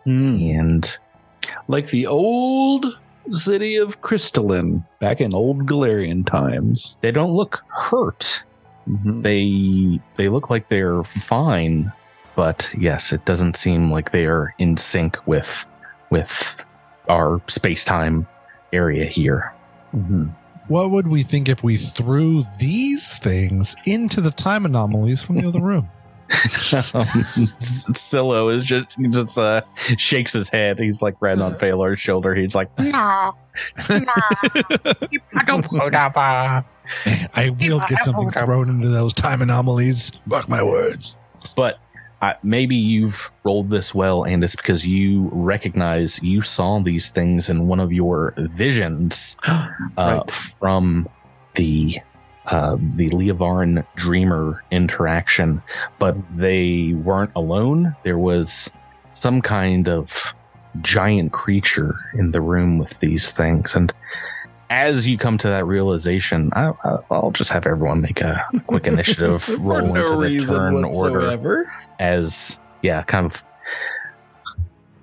Hmm. 0.06 0.36
And 0.40 0.98
like 1.68 1.88
the 1.88 2.06
old 2.06 2.98
city 3.30 3.76
of 3.76 4.00
Crystalline 4.00 4.84
back 5.00 5.20
in 5.20 5.34
old 5.34 5.66
Golarion 5.66 6.24
times. 6.24 6.96
they 7.02 7.10
don't 7.12 7.32
look 7.32 7.62
hurt. 7.68 8.44
Mhm. 8.88 9.22
they 9.24 10.00
they 10.14 10.28
look 10.28 10.48
like 10.48 10.68
they're 10.68 11.02
fine 11.02 11.90
but 12.36 12.70
yes 12.78 13.12
it 13.12 13.24
doesn't 13.24 13.56
seem 13.56 13.90
like 13.90 14.12
they 14.12 14.26
are 14.26 14.54
in 14.58 14.76
sync 14.76 15.18
with 15.26 15.66
with 16.10 16.64
our 17.08 17.40
space-time 17.48 18.28
area 18.72 19.04
here 19.06 19.52
Mhm. 19.92 20.30
What 20.68 20.92
would 20.92 21.08
we 21.08 21.24
think 21.24 21.48
if 21.48 21.64
we 21.64 21.76
threw 21.78 22.44
these 22.60 23.18
things 23.18 23.74
into 23.86 24.20
the 24.20 24.30
time 24.30 24.64
anomalies 24.64 25.20
from 25.22 25.36
the 25.36 25.48
other 25.48 25.60
room? 25.60 25.88
um, 26.94 27.06
Silo 27.58 28.48
is 28.48 28.64
just 28.64 28.98
just 29.10 29.38
uh 29.38 29.62
shakes 29.96 30.32
his 30.32 30.48
head 30.48 30.78
he's 30.78 31.00
like 31.02 31.14
right 31.20 31.38
on 31.38 31.54
Phalor's 31.58 32.00
shoulder 32.00 32.34
he's 32.34 32.54
like 32.54 32.68
no, 32.78 33.34
no, 33.88 34.04
I 37.34 37.50
will 37.58 37.80
get 37.88 38.00
something 38.02 38.30
thrown 38.30 38.68
into 38.68 38.88
those 38.88 39.12
time 39.14 39.42
anomalies. 39.42 40.12
Mark 40.26 40.48
my 40.48 40.62
words. 40.62 41.16
but 41.56 41.78
uh, 42.22 42.32
maybe 42.42 42.74
you've 42.74 43.30
rolled 43.44 43.70
this 43.70 43.94
well 43.94 44.24
and 44.24 44.42
it's 44.42 44.56
because 44.56 44.86
you 44.86 45.28
recognize 45.32 46.22
you 46.22 46.40
saw 46.40 46.78
these 46.80 47.10
things 47.10 47.50
in 47.50 47.66
one 47.66 47.78
of 47.78 47.92
your 47.92 48.32
visions 48.38 49.36
uh, 49.46 49.68
Right. 49.98 50.30
from 50.30 51.08
the 51.54 51.98
uh, 52.46 52.76
the 52.96 53.08
Leovaran 53.10 53.84
Dreamer 53.96 54.62
interaction, 54.70 55.62
but 55.98 56.20
they 56.36 56.92
weren't 56.94 57.32
alone. 57.34 57.96
There 58.04 58.18
was 58.18 58.72
some 59.12 59.40
kind 59.42 59.88
of 59.88 60.34
giant 60.82 61.32
creature 61.32 61.96
in 62.14 62.32
the 62.32 62.40
room 62.40 62.78
with 62.78 62.98
these 63.00 63.30
things, 63.30 63.74
and 63.74 63.92
as 64.70 65.06
you 65.06 65.16
come 65.16 65.38
to 65.38 65.48
that 65.48 65.64
realization, 65.64 66.50
I, 66.54 66.72
I, 66.84 66.98
I'll 67.10 67.30
just 67.30 67.52
have 67.52 67.66
everyone 67.66 68.00
make 68.00 68.20
a 68.20 68.44
quick 68.66 68.86
initiative 68.86 69.48
roll 69.60 69.92
no 69.92 70.02
into 70.02 70.16
the 70.16 70.46
turn 70.46 70.84
order 70.84 71.70
as 71.98 72.60
yeah, 72.82 73.02
kind 73.02 73.26
of. 73.26 73.44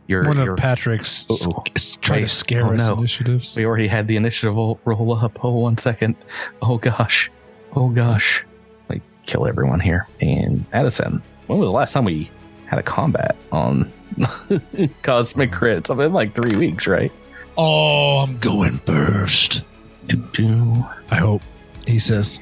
Your, 0.08 0.24
One 0.26 0.38
your, 0.38 0.52
of 0.52 0.58
Patrick's 0.58 1.26
Uh-oh. 1.30 1.64
s- 1.76 1.98
try 2.02 2.18
to 2.18 2.24
oh, 2.24 2.28
scare 2.28 2.66
Oh, 2.66 2.74
us 2.74 2.88
no. 2.88 2.98
initiatives. 2.98 3.56
We 3.56 3.66
already 3.66 3.88
had 3.88 4.08
the 4.08 4.16
initiative 4.18 4.56
roll, 4.56 5.14
up. 5.14 5.44
Oh, 5.46 5.52
one 5.60 5.78
second. 5.78 6.16
Oh 6.62 6.78
gosh. 6.78 7.32
Oh 7.76 7.88
gosh. 7.90 8.46
Like 8.90 9.02
kill 9.26 9.48
everyone 9.48 9.80
here. 9.80 10.08
And 10.20 10.66
Addison, 10.74 11.22
when 11.48 11.60
was 11.60 11.68
the 11.68 11.72
last 11.72 11.94
time 11.94 12.04
we 12.06 12.30
had 12.66 12.80
a 12.80 12.84
combat 12.84 13.38
on 13.52 13.92
Cosmic 15.04 15.52
Crits? 15.52 15.78
It's 15.78 15.90
been 15.94 16.14
like 16.14 16.34
three 16.34 16.56
weeks, 16.56 16.86
right? 16.88 17.12
Oh, 17.58 18.20
I'm 18.20 18.38
going 18.40 18.80
first. 18.80 19.64
I 20.10 21.16
hope. 21.16 21.42
He 21.88 22.00
says, 22.00 22.40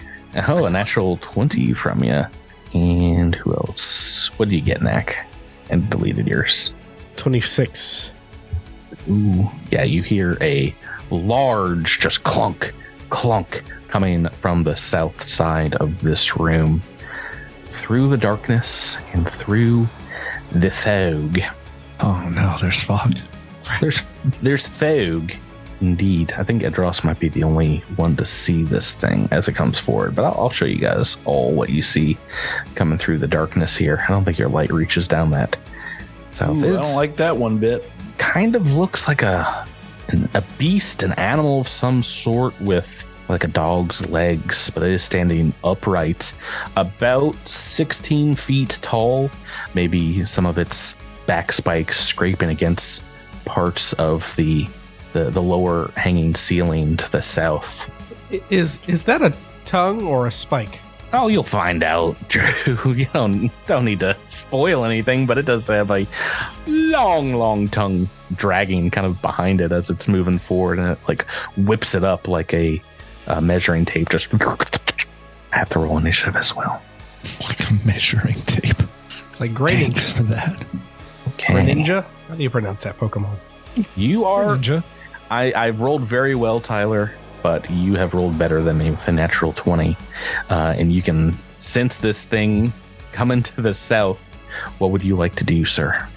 Oh, 0.47 0.65
a 0.65 0.69
natural 0.69 1.17
20 1.21 1.74
from 1.74 2.04
you. 2.04 2.24
And 2.74 3.36
who 3.36 3.54
else? 3.54 4.28
What 4.38 4.50
do 4.50 4.56
you 4.56 4.62
get, 4.62 4.80
Gnak? 4.82 5.28
And 5.69 5.89
deleted 5.89 6.28
yours. 6.28 6.74
26. 7.21 8.10
Ooh. 9.07 9.47
Yeah, 9.69 9.84
you 9.84 10.01
hear 10.01 10.39
a 10.41 10.73
large, 11.12 11.99
just 11.99 12.23
clunk, 12.23 12.73
clunk 13.10 13.62
coming 13.89 14.27
from 14.29 14.63
the 14.63 14.75
south 14.75 15.27
side 15.27 15.75
of 15.75 16.01
this 16.01 16.36
room. 16.36 16.81
Through 17.65 18.10
the 18.10 18.17
darkness 18.17 18.97
and 19.13 19.29
through 19.29 19.88
the 20.51 20.71
fog. 20.71 21.39
Oh 21.99 22.27
no, 22.34 22.57
there's 22.60 22.81
fog. 22.81 23.15
There's 23.81 24.01
there's 24.41 24.67
fog. 24.67 25.31
Indeed, 25.79 26.34
I 26.34 26.43
think 26.43 26.63
Edrass 26.63 27.03
might 27.03 27.19
be 27.19 27.29
the 27.29 27.43
only 27.43 27.84
one 27.97 28.15
to 28.15 28.25
see 28.25 28.63
this 28.63 28.91
thing 28.93 29.27
as 29.29 29.47
it 29.47 29.53
comes 29.53 29.77
forward. 29.77 30.15
But 30.15 30.25
I'll, 30.25 30.41
I'll 30.41 30.49
show 30.49 30.65
you 30.65 30.79
guys 30.79 31.19
all 31.25 31.51
what 31.51 31.69
you 31.69 31.84
see 31.84 32.17
coming 32.73 32.97
through 32.97 33.19
the 33.19 33.27
darkness 33.27 33.77
here. 33.77 34.03
I 34.07 34.12
don't 34.12 34.25
think 34.25 34.39
your 34.39 34.49
light 34.49 34.71
reaches 34.71 35.07
down 35.07 35.29
that 35.31 35.60
south. 36.36 36.63
Ooh, 36.63 36.78
I 36.78 36.82
don't 36.82 36.96
like 36.96 37.15
that 37.17 37.36
one 37.36 37.58
bit. 37.58 37.89
kind 38.17 38.56
of 38.56 38.78
looks 38.78 39.08
like 39.08 39.22
a 39.22 39.65
an, 40.10 40.30
a 40.34 40.44
beast, 40.58 41.04
an 41.04 41.13
animal 41.13 41.62
of 41.62 41.67
some 41.67 42.04
sort 42.04 42.60
with 42.62 43.08
like 43.30 43.44
a 43.44 43.48
dog's 43.48 44.08
legs, 44.10 44.70
but 44.70 44.84
it 44.84 44.91
is 44.91 45.04
standing 45.04 45.54
upright, 45.63 46.36
about 46.76 47.36
16 47.48 48.36
feet 48.36 48.78
tall. 48.82 49.32
Maybe 49.74 50.26
some 50.26 50.46
of 50.46 50.58
its 50.58 50.98
back 51.26 51.52
spikes 51.52 52.00
scraping 52.00 52.50
against 52.50 53.04
parts 53.46 53.94
of 53.94 54.36
the 54.36 54.67
the, 55.13 55.30
the 55.30 55.41
lower 55.41 55.91
hanging 55.98 56.36
ceiling 56.36 56.96
to 56.98 57.12
the 57.12 57.22
south. 57.22 57.89
Is 58.50 58.80
is 58.88 59.04
that 59.04 59.22
a 59.22 59.34
tongue 59.65 60.04
or 60.04 60.28
a 60.28 60.32
spike? 60.32 60.80
Oh, 61.13 61.28
you'll 61.28 61.43
find 61.43 61.84
out, 61.84 62.15
Drew. 62.30 62.93
You 62.95 63.06
don't 63.13 63.52
don't 63.65 63.86
need 63.86 64.00
to 64.02 64.15
spoil 64.28 64.86
anything, 64.86 65.26
but 65.26 65.38
it 65.38 65.45
does 65.45 65.67
have 65.67 65.91
a 65.91 66.08
long, 66.67 67.34
long 67.34 67.67
tongue 67.67 68.10
dragging 68.36 68.89
kind 68.91 69.06
of 69.06 69.21
behind 69.21 69.60
it 69.62 69.71
as 69.71 69.89
it's 69.89 70.08
moving 70.08 70.39
forward, 70.39 70.80
and 70.80 70.89
it 70.91 71.00
like 71.08 71.26
whips 71.58 71.95
it 71.95 72.04
up 72.04 72.28
like 72.28 72.54
a, 72.54 72.82
uh 73.28 73.41
measuring 73.41 73.86
tape. 73.86 74.10
Just 74.10 74.30
I 75.54 75.58
have 75.58 75.69
to 75.69 75.80
roll 75.80 75.97
initiative 75.97 76.38
as 76.38 76.56
well. 76.56 76.82
Like 77.41 77.69
a 77.69 77.74
measuring 77.86 78.36
tape. 78.41 78.78
It's 79.30 79.39
like 79.39 79.52
Greninja. 79.54 79.82
Thanks 79.91 80.12
for 80.12 80.24
that. 80.24 80.63
Okay, 81.34 81.54
Greninja? 81.54 82.06
How 82.30 82.36
do 82.36 82.41
you 82.43 82.50
pronounce 82.50 82.84
that 82.84 82.97
Pokemon? 82.97 83.36
you 83.95 84.26
are. 84.26 84.56
Ninja. 84.58 84.84
I 85.30 85.54
I've 85.54 85.82
rolled 85.82 86.04
very 86.04 86.36
well, 86.36 86.60
Tyler, 86.62 87.12
but 87.41 87.69
you 87.69 87.95
have 87.95 88.13
rolled 88.13 88.38
better 88.38 88.62
than 88.62 88.77
me 88.77 88.91
with 88.91 89.08
a 89.08 89.12
natural 89.12 89.54
twenty, 89.54 89.97
uh, 90.49 90.75
and 90.77 90.91
you 90.93 91.01
can 91.01 91.38
sense 91.60 91.97
this 91.97 92.23
thing 92.25 92.71
coming 93.12 93.43
to 93.43 93.62
the 93.62 93.73
south. 93.73 94.27
What 94.80 94.91
would 94.91 95.04
you 95.04 95.15
like 95.15 95.36
to 95.36 95.43
do, 95.43 95.63
sir? 95.65 96.08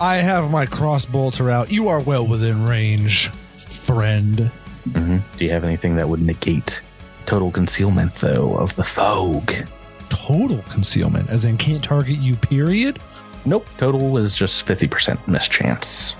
I 0.00 0.16
have 0.16 0.50
my 0.50 0.66
cross 0.66 1.04
bolter 1.04 1.50
out. 1.50 1.72
You 1.72 1.88
are 1.88 1.98
well 2.00 2.26
within 2.26 2.64
range, 2.64 3.30
friend. 3.68 4.50
hmm 4.92 5.18
Do 5.36 5.44
you 5.44 5.50
have 5.50 5.64
anything 5.64 5.96
that 5.96 6.08
would 6.08 6.22
negate 6.22 6.82
total 7.26 7.50
concealment, 7.50 8.14
though, 8.14 8.56
of 8.56 8.74
the 8.76 8.84
fog? 8.84 9.52
Total 10.08 10.62
concealment, 10.70 11.28
as 11.28 11.44
in 11.44 11.56
can't 11.58 11.82
target 11.82 12.18
you, 12.18 12.36
period? 12.36 13.00
Nope. 13.44 13.66
Total 13.78 14.18
is 14.18 14.36
just 14.36 14.66
50% 14.66 15.18
mischance. 15.26 16.16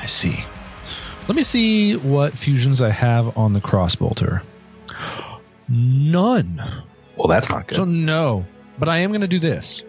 I 0.00 0.06
see. 0.06 0.44
Let 1.30 1.36
me 1.36 1.44
see 1.44 1.94
what 1.94 2.36
fusions 2.36 2.82
I 2.82 2.90
have 2.90 3.38
on 3.38 3.52
the 3.52 3.60
cross 3.60 3.94
bolter. 3.94 4.42
None. 5.68 6.60
Well, 7.16 7.28
that's 7.28 7.48
not 7.48 7.68
good. 7.68 7.76
So 7.76 7.84
no, 7.84 8.44
but 8.80 8.88
I 8.88 8.96
am 8.96 9.12
going 9.12 9.20
to 9.20 9.28
do 9.28 9.38
this. 9.38 9.84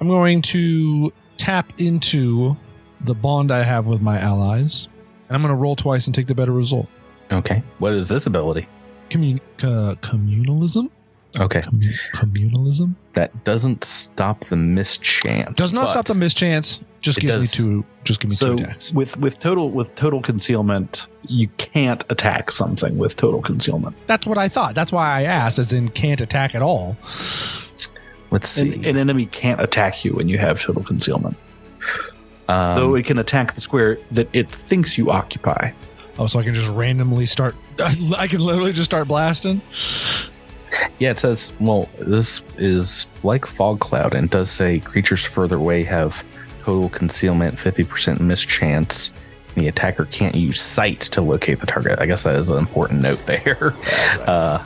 I'm 0.00 0.08
going 0.08 0.40
to 0.40 1.12
tap 1.36 1.74
into 1.78 2.56
the 3.02 3.14
bond 3.14 3.50
I 3.50 3.64
have 3.64 3.84
with 3.86 4.00
my 4.00 4.18
allies, 4.18 4.88
and 5.28 5.36
I'm 5.36 5.42
going 5.42 5.52
to 5.52 5.60
roll 5.60 5.76
twice 5.76 6.06
and 6.06 6.14
take 6.14 6.26
the 6.26 6.34
better 6.34 6.52
result. 6.52 6.88
okay. 7.30 7.62
What 7.76 7.92
is 7.92 8.08
this 8.08 8.26
ability? 8.26 8.66
Commun- 9.10 9.42
uh, 9.58 9.96
communalism. 10.00 10.88
Okay. 11.38 11.60
Commu- 11.60 11.92
communalism 12.14 12.94
That 13.12 13.44
doesn't 13.44 13.84
stop 13.84 14.44
the 14.44 14.56
mischance. 14.56 15.54
does 15.56 15.72
not 15.74 15.90
stop 15.90 16.06
the 16.06 16.14
mischance. 16.14 16.80
Just 17.04 17.18
It 17.18 17.26
gives 17.26 17.52
does- 17.52 17.62
me 17.62 17.66
two. 17.82 17.84
Just 18.04 18.20
give 18.20 18.30
me 18.30 18.34
So 18.34 18.56
two 18.56 18.64
attacks. 18.64 18.90
with 18.92 19.18
with 19.18 19.38
total 19.38 19.70
with 19.70 19.94
total 19.94 20.22
concealment, 20.22 21.06
you 21.28 21.48
can't 21.58 22.02
attack 22.08 22.50
something 22.50 22.96
with 22.96 23.14
total 23.16 23.42
concealment. 23.42 23.94
That's 24.06 24.26
what 24.26 24.38
I 24.38 24.48
thought. 24.48 24.74
That's 24.74 24.90
why 24.90 25.18
I 25.20 25.22
asked, 25.24 25.58
as 25.58 25.70
in 25.70 25.90
can't 25.90 26.22
attack 26.22 26.54
at 26.54 26.62
all. 26.62 26.96
Let's 28.30 28.48
see. 28.48 28.72
An, 28.74 28.84
an 28.86 28.96
enemy 28.96 29.26
can't 29.26 29.60
attack 29.60 30.02
you 30.02 30.14
when 30.14 30.28
you 30.30 30.38
have 30.38 30.62
total 30.62 30.82
concealment, 30.82 31.36
um, 32.48 32.76
though 32.76 32.94
it 32.94 33.04
can 33.04 33.18
attack 33.18 33.52
the 33.52 33.60
square 33.60 33.98
that 34.12 34.28
it 34.32 34.50
thinks 34.50 34.96
you 34.96 35.10
occupy. 35.10 35.72
Oh, 36.18 36.26
so 36.26 36.38
I 36.38 36.42
can 36.42 36.54
just 36.54 36.70
randomly 36.70 37.26
start. 37.26 37.54
I 38.16 38.26
can 38.28 38.40
literally 38.40 38.72
just 38.72 38.86
start 38.90 39.08
blasting. 39.08 39.60
yeah, 40.98 41.10
it 41.10 41.18
says, 41.18 41.52
well, 41.60 41.86
this 41.98 42.42
is 42.56 43.08
like 43.22 43.44
fog 43.44 43.80
cloud 43.80 44.14
and 44.14 44.30
does 44.30 44.50
say 44.50 44.80
creatures 44.80 45.22
further 45.24 45.56
away 45.56 45.82
have 45.84 46.24
total 46.64 46.88
concealment, 46.88 47.56
50% 47.56 48.20
mischance. 48.20 49.12
The 49.54 49.68
attacker 49.68 50.06
can't 50.06 50.34
use 50.34 50.60
sight 50.60 51.00
to 51.02 51.20
locate 51.22 51.60
the 51.60 51.66
target. 51.66 52.00
I 52.00 52.06
guess 52.06 52.24
that 52.24 52.34
is 52.36 52.48
an 52.48 52.58
important 52.58 53.02
note 53.02 53.24
there. 53.26 53.74
Uh, 54.26 54.62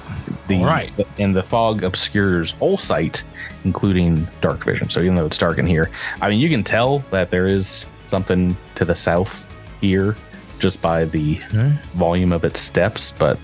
the, 0.46 0.56
All 0.60 0.64
right. 0.64 0.90
And 1.18 1.36
the 1.36 1.42
fog 1.42 1.82
obscures 1.84 2.54
all 2.60 2.78
sight, 2.78 3.22
including 3.64 4.26
dark 4.40 4.64
vision. 4.64 4.88
So 4.88 5.00
even 5.00 5.14
though 5.16 5.26
it's 5.26 5.36
dark 5.36 5.58
in 5.58 5.66
here, 5.66 5.90
I 6.22 6.30
mean, 6.30 6.40
you 6.40 6.48
can 6.48 6.64
tell 6.64 7.00
that 7.10 7.30
there 7.30 7.46
is 7.46 7.86
something 8.06 8.56
to 8.76 8.84
the 8.86 8.96
south 8.96 9.52
here 9.82 10.16
just 10.58 10.80
by 10.80 11.04
the 11.04 11.38
Okay. 11.50 11.78
volume 11.94 12.32
of 12.32 12.44
its 12.44 12.58
steps. 12.60 13.12
But 13.18 13.38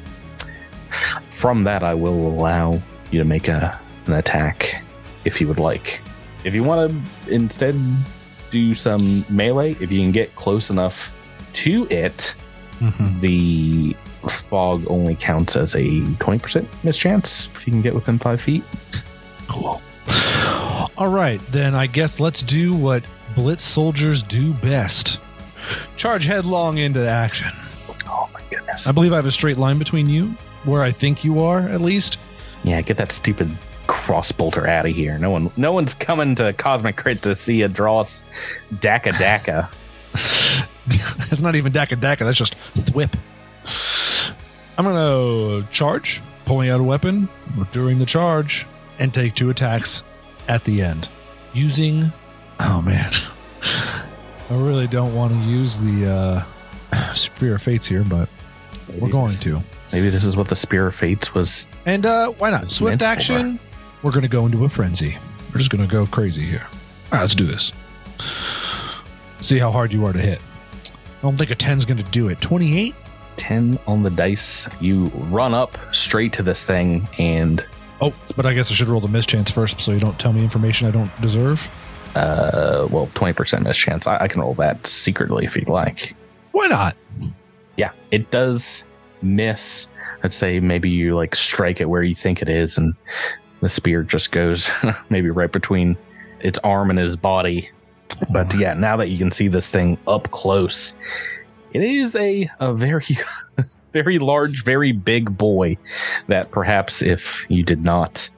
from 1.30 1.64
that, 1.64 1.82
I 1.82 1.92
will 1.94 2.26
allow 2.28 2.80
you 3.10 3.18
to 3.18 3.24
make 3.24 3.48
a, 3.48 3.78
an 4.06 4.14
attack 4.14 4.82
if 5.26 5.40
you 5.40 5.48
would 5.48 5.58
like. 5.58 6.00
If 6.44 6.54
you 6.54 6.64
want 6.64 6.90
to 6.90 7.34
instead 7.34 7.74
do 8.54 8.72
some 8.72 9.24
melee, 9.28 9.72
if 9.80 9.90
you 9.90 10.00
can 10.00 10.12
get 10.12 10.32
close 10.36 10.70
enough 10.70 11.12
to 11.54 11.88
it, 11.90 12.36
Mhm. 12.80 13.20
the 13.20 13.96
fog 14.48 14.84
only 14.88 15.16
counts 15.16 15.56
as 15.56 15.74
a 15.74 16.00
20% 16.20 16.68
mischance 16.84 17.50
if 17.54 17.66
you 17.66 17.72
can 17.72 17.82
get 17.82 17.94
within 17.94 18.16
five 18.18 18.40
feet. 18.40 18.62
Cool. 19.48 19.82
All 20.96 21.08
right, 21.08 21.40
then 21.50 21.74
I 21.74 21.86
guess 21.88 22.20
let's 22.20 22.42
do 22.42 22.72
what 22.74 23.02
Blitz 23.34 23.64
soldiers 23.64 24.22
do 24.22 24.52
best 24.54 25.18
charge 25.96 26.26
headlong 26.26 26.78
into 26.78 27.06
action. 27.08 27.50
Oh 28.06 28.28
my 28.32 28.40
goodness. 28.50 28.86
I 28.86 28.92
believe 28.92 29.12
I 29.12 29.16
have 29.16 29.26
a 29.26 29.32
straight 29.32 29.58
line 29.58 29.78
between 29.78 30.08
you, 30.08 30.36
where 30.64 30.82
I 30.82 30.92
think 30.92 31.24
you 31.24 31.40
are, 31.42 31.60
at 31.68 31.80
least. 31.80 32.18
Yeah, 32.62 32.80
get 32.82 32.96
that 32.98 33.10
stupid 33.12 33.50
cross 33.86 34.32
bolter 34.32 34.66
out 34.66 34.86
of 34.86 34.94
here. 34.94 35.18
No 35.18 35.30
one 35.30 35.50
no 35.56 35.72
one's 35.72 35.94
coming 35.94 36.34
to 36.36 36.52
Cosmic 36.52 36.96
Crit 36.96 37.22
to 37.22 37.36
see 37.36 37.60
Edrass 37.60 38.24
Daka 38.80 39.12
Daka. 39.12 39.70
that's 40.86 41.40
not 41.42 41.56
even 41.56 41.72
Daka 41.72 41.96
Daka, 41.96 42.24
that's 42.24 42.38
just 42.38 42.56
Thwip. 42.74 43.14
I'm 44.76 44.84
going 44.84 44.96
to 44.96 45.72
charge, 45.72 46.20
pulling 46.46 46.68
out 46.68 46.80
a 46.80 46.82
weapon 46.82 47.28
during 47.72 47.98
the 47.98 48.06
charge, 48.06 48.66
and 48.98 49.14
take 49.14 49.34
two 49.34 49.50
attacks 49.50 50.02
at 50.48 50.64
the 50.64 50.82
end. 50.82 51.08
Using. 51.52 52.12
Oh, 52.60 52.82
man. 52.82 53.12
I 54.50 54.54
really 54.54 54.86
don't 54.86 55.14
want 55.14 55.32
to 55.32 55.38
use 55.38 55.78
the 55.78 56.44
uh, 56.92 57.12
Superior 57.14 57.58
Fates 57.58 57.86
here, 57.86 58.04
but 58.04 58.28
we're 58.98 59.10
going 59.10 59.32
to. 59.32 59.62
Maybe 59.92 60.10
this 60.10 60.24
is 60.24 60.36
what 60.36 60.48
the 60.48 60.56
Spear 60.56 60.88
of 60.88 60.94
Fates 60.94 61.34
was. 61.34 61.68
And 61.86 62.04
uh, 62.04 62.30
why 62.30 62.50
not? 62.50 62.68
Swift 62.68 63.02
action. 63.02 63.58
for. 63.58 63.73
We're 64.04 64.10
going 64.12 64.22
to 64.22 64.28
go 64.28 64.46
into 64.46 64.64
a 64.64 64.68
frenzy. 64.68 65.18
We're 65.50 65.58
just 65.58 65.70
going 65.70 65.86
to 65.86 65.90
go 65.90 66.06
crazy 66.06 66.44
here. 66.44 66.64
All 67.06 67.12
right, 67.12 67.20
let's 67.22 67.34
do 67.34 67.46
this. 67.46 67.72
See 69.40 69.58
how 69.58 69.72
hard 69.72 69.92
you 69.92 70.04
are 70.06 70.12
to 70.12 70.18
hit. 70.18 70.40
I 71.18 71.22
don't 71.22 71.36
think 71.38 71.50
a 71.50 71.56
10's 71.56 71.84
going 71.84 71.98
to 71.98 72.10
do 72.10 72.28
it. 72.28 72.40
28? 72.40 72.94
10 73.36 73.78
on 73.86 74.02
the 74.02 74.10
dice. 74.10 74.68
You 74.80 75.06
run 75.30 75.54
up 75.54 75.76
straight 75.92 76.32
to 76.34 76.42
this 76.42 76.64
thing 76.64 77.08
and 77.18 77.66
Oh, 78.00 78.12
but 78.36 78.44
I 78.44 78.52
guess 78.52 78.70
I 78.70 78.74
should 78.74 78.88
roll 78.88 79.00
the 79.00 79.08
mischance 79.08 79.50
first 79.50 79.80
so 79.80 79.92
you 79.92 79.98
don't 79.98 80.18
tell 80.18 80.32
me 80.32 80.42
information 80.42 80.86
I 80.86 80.90
don't 80.90 81.10
deserve. 81.20 81.68
uh 82.14 82.86
well 82.90 83.06
20% 83.14 83.62
mischance. 83.62 84.06
I, 84.06 84.18
I 84.18 84.28
can 84.28 84.40
roll 84.40 84.54
that 84.54 84.86
secretly 84.86 85.44
if 85.46 85.56
you'd 85.56 85.68
like. 85.68 86.14
Why 86.52 86.66
not? 86.66 86.96
Yeah, 87.76 87.90
it 88.10 88.30
does 88.30 88.86
miss. 89.22 89.90
I'd 90.22 90.32
say 90.32 90.60
maybe 90.60 90.90
you 90.90 91.14
like 91.16 91.34
strike 91.34 91.80
it 91.80 91.88
where 91.88 92.02
you 92.02 92.14
think 92.14 92.42
it 92.42 92.48
is, 92.48 92.78
and 92.78 92.94
the 93.64 93.68
spear 93.70 94.02
just 94.02 94.30
goes 94.30 94.68
maybe 95.08 95.30
right 95.30 95.50
between 95.50 95.96
its 96.40 96.58
arm 96.58 96.90
and 96.90 96.98
his 96.98 97.16
body. 97.16 97.70
But 98.32 98.54
yeah, 98.54 98.74
now 98.74 98.96
that 98.98 99.08
you 99.08 99.18
can 99.18 99.30
see 99.30 99.48
this 99.48 99.68
thing 99.68 99.98
up 100.06 100.30
close, 100.30 100.96
it 101.72 101.82
is 101.82 102.14
a 102.14 102.48
a 102.60 102.72
very 102.72 103.04
very 103.92 104.18
large, 104.18 104.62
very 104.64 104.92
big 104.92 105.36
boy 105.36 105.76
that 106.28 106.50
perhaps 106.50 107.02
if 107.02 107.46
you 107.48 107.62
did 107.64 107.82
not 107.84 108.28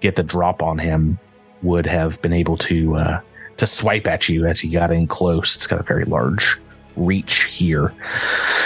get 0.00 0.16
the 0.16 0.22
drop 0.22 0.62
on 0.62 0.78
him, 0.78 1.18
would 1.62 1.86
have 1.86 2.20
been 2.22 2.32
able 2.32 2.56
to 2.56 2.96
uh, 2.96 3.20
to 3.58 3.66
swipe 3.66 4.06
at 4.08 4.28
you 4.28 4.46
as 4.46 4.58
he 4.58 4.68
got 4.68 4.90
in 4.90 5.06
close. 5.06 5.54
It's 5.54 5.66
got 5.66 5.78
a 5.80 5.84
very 5.84 6.04
large 6.06 6.58
reach 6.96 7.44
here. 7.44 7.92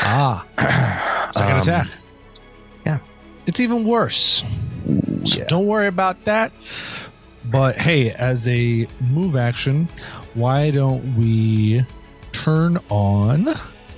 Ah, 0.03 0.47
second 1.35 1.53
Um, 1.53 1.61
attack. 1.61 1.89
yeah. 2.87 2.99
It's 3.47 3.61
even 3.61 3.85
worse. 3.85 4.43
So 5.27 5.39
yeah. 5.41 5.45
don't 5.47 5.67
worry 5.67 5.87
about 5.87 6.25
that. 6.25 6.53
But 7.47 7.77
hey, 7.77 8.11
as 8.13 8.49
a 8.49 8.87
move 9.01 9.37
action, 9.37 9.89
why 10.35 10.71
don't 10.71 11.17
we 11.17 11.85
turn 12.33 12.79
on 12.89 13.55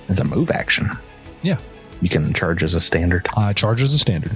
It's 0.09 0.19
a 0.19 0.23
move 0.25 0.51
action. 0.51 0.89
Yeah. 1.41 1.57
You 2.01 2.09
can 2.09 2.33
charge 2.33 2.63
as 2.63 2.75
a 2.75 2.79
standard. 2.79 3.27
uh, 3.37 3.53
charge 3.53 3.81
as 3.81 3.93
a 3.93 3.97
standard? 3.99 4.31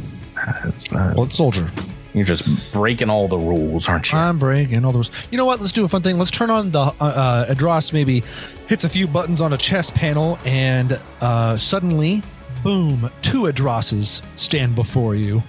It's 0.66 0.92
not- 0.92 1.16
Blood 1.16 1.34
soldier. 1.34 1.70
you're 2.14 2.24
just 2.24 2.44
breaking 2.72 3.10
all 3.10 3.28
the 3.28 3.38
rules, 3.38 3.88
aren't 3.88 4.12
you? 4.12 4.18
I'm 4.18 4.40
breaking 4.40 4.84
all 4.86 4.92
those. 4.92 5.12
You 5.30 5.38
know 5.38 5.46
what? 5.46 5.60
Let's 5.60 5.72
do 5.72 5.84
a 5.84 5.88
fun 5.88 6.02
thing. 6.02 6.18
Let's 6.18 6.32
turn 6.32 6.50
on 6.50 6.72
the 6.72 6.80
uh, 6.80 6.94
uh, 7.00 7.54
Edrass. 7.54 7.94
Maybe 7.94 8.24
hits 8.68 8.84
a 8.86 8.90
few 8.90 9.08
buttons 9.08 9.42
on 9.42 9.54
a 9.54 9.58
chess 9.58 9.92
panel, 9.92 10.40
and 10.46 11.00
uh, 11.20 11.56
suddenly, 11.58 12.24
boom! 12.64 13.12
Two 13.22 13.44
Edrasses 13.44 14.22
stand 14.38 14.74
before 14.76 15.16
you. 15.16 15.44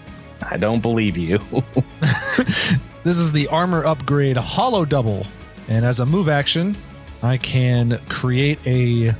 I 0.50 0.56
don't 0.56 0.80
believe 0.80 1.16
you. 1.16 1.38
This 3.04 3.18
is 3.18 3.32
the 3.32 3.48
armor 3.48 3.84
upgrade 3.84 4.36
Hollow 4.36 4.84
Double, 4.84 5.26
and 5.66 5.84
as 5.84 5.98
a 5.98 6.06
move 6.06 6.28
action, 6.28 6.76
I 7.20 7.36
can 7.36 8.00
create 8.08 8.60
a 8.64 9.12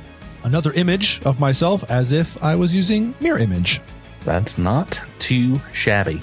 another 0.45 0.71
image 0.71 1.19
of 1.25 1.37
myself 1.41 1.83
as 1.91 2.13
if 2.13 2.41
I 2.41 2.55
was 2.55 2.73
using 2.73 3.13
mirror 3.19 3.39
image. 3.39 3.81
That's 4.21 4.57
not 4.57 5.01
too 5.19 5.59
shabby. 5.73 6.21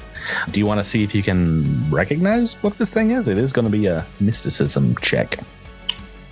Do 0.53 0.59
you 0.59 0.65
want 0.65 0.79
to 0.81 0.85
see 0.85 1.05
if 1.05 1.15
you 1.15 1.23
can 1.23 1.91
recognize 1.91 2.55
what 2.63 2.79
this 2.79 2.89
thing 2.89 3.11
is? 3.11 3.29
It 3.29 3.37
is 3.37 3.53
going 3.53 3.67
to 3.67 3.71
be 3.71 3.85
a 3.87 4.07
mysticism 4.21 4.97
check. 5.03 5.39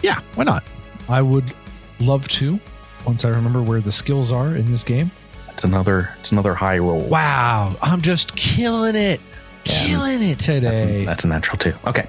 Yeah, 0.03 0.21
why 0.35 0.45
not? 0.45 0.65
I 1.11 1.21
would 1.21 1.53
love 2.01 2.27
to 2.29 2.59
once 3.05 3.27
I 3.27 3.29
remember 3.29 3.61
where 3.61 3.83
the 3.83 3.93
skills 3.93 4.33
are 4.33 4.57
in 4.57 4.71
this 4.71 4.83
game. 4.83 5.11
It's 5.59 5.65
another. 5.65 6.15
It's 6.21 6.31
another 6.31 6.55
high 6.55 6.79
roll. 6.79 7.01
Wow, 7.01 7.75
I'm 7.83 8.01
just 8.01 8.37
killing 8.37 8.95
it. 8.95 9.21
Killing 9.65 10.23
it 10.23 10.39
today. 10.39 11.05
that's 11.05 11.25
a 11.25 11.27
natural 11.27 11.59
too. 11.59 11.75
Okay. 11.85 12.09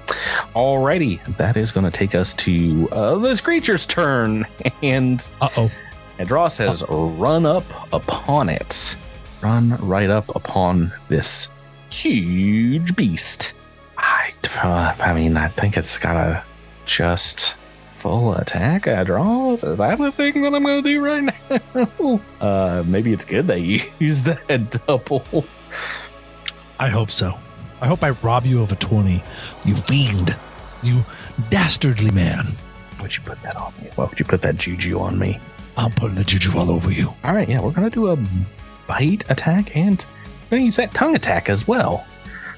Alrighty. 0.54 1.36
That 1.36 1.56
is 1.56 1.72
going 1.72 1.82
to 1.82 1.90
take 1.90 2.14
us 2.14 2.32
to 2.34 2.88
uh, 2.92 3.18
this 3.18 3.40
creature's 3.40 3.86
turn. 3.86 4.46
And 4.84 5.28
Uh 5.40 5.48
oh. 5.56 5.70
Edrass 6.20 6.58
has 6.64 6.84
run 6.88 7.44
up 7.44 7.64
upon 7.92 8.48
it. 8.48 8.96
Run 9.40 9.70
right 9.84 10.10
up 10.10 10.36
upon 10.36 10.92
this 11.08 11.50
huge 11.90 12.94
beast. 12.94 13.54
I, 13.98 14.32
uh, 14.62 14.94
I 15.00 15.12
mean, 15.12 15.36
I 15.36 15.48
think 15.48 15.76
it's 15.76 15.98
got 15.98 16.12
to 16.12 16.44
just 16.86 17.56
full 18.00 18.34
attack 18.34 18.84
Edrass. 18.84 19.68
Is 19.68 19.76
that 19.78 19.98
the 19.98 20.10
thing 20.10 20.40
that 20.42 20.54
I'm 20.54 20.64
going 20.64 20.82
to 20.82 20.88
do 20.88 21.04
right 21.04 21.22
now? 21.22 22.20
uh, 22.40 22.82
maybe 22.86 23.12
it's 23.12 23.26
good 23.26 23.46
that 23.48 23.60
you 23.60 23.80
use 23.98 24.22
that 24.24 24.84
double. 24.86 25.44
I 26.78 26.88
hope 26.88 27.10
so. 27.10 27.38
I 27.80 27.86
hope 27.86 28.02
I 28.02 28.10
rob 28.10 28.46
you 28.46 28.62
of 28.62 28.72
a 28.72 28.76
20. 28.76 29.22
You 29.64 29.76
fiend. 29.76 30.34
You 30.82 31.04
dastardly 31.50 32.10
man. 32.10 32.46
Would 33.02 33.16
you 33.16 33.22
put 33.22 33.42
that 33.42 33.56
on 33.56 33.72
me? 33.80 33.90
Why 33.94 34.06
would 34.06 34.18
you 34.18 34.24
put 34.24 34.42
that 34.42 34.56
juju 34.56 34.98
on 34.98 35.18
me? 35.18 35.38
I'm 35.76 35.92
putting 35.92 36.16
the 36.16 36.24
juju 36.24 36.58
all 36.58 36.70
over 36.70 36.90
you. 36.90 37.14
All 37.24 37.34
right, 37.34 37.48
yeah, 37.48 37.60
we're 37.60 37.70
gonna 37.70 37.90
do 37.90 38.08
a 38.08 38.18
bite 38.86 39.30
attack 39.30 39.76
and 39.76 40.04
we're 40.50 40.56
gonna 40.56 40.66
use 40.66 40.76
that 40.76 40.94
tongue 40.94 41.14
attack 41.14 41.48
as 41.48 41.68
well. 41.68 42.06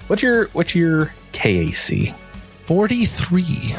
What's 0.06 0.22
your 0.22 0.46
what's 0.48 0.74
your 0.74 1.12
KAC? 1.32 2.14
43. 2.56 3.76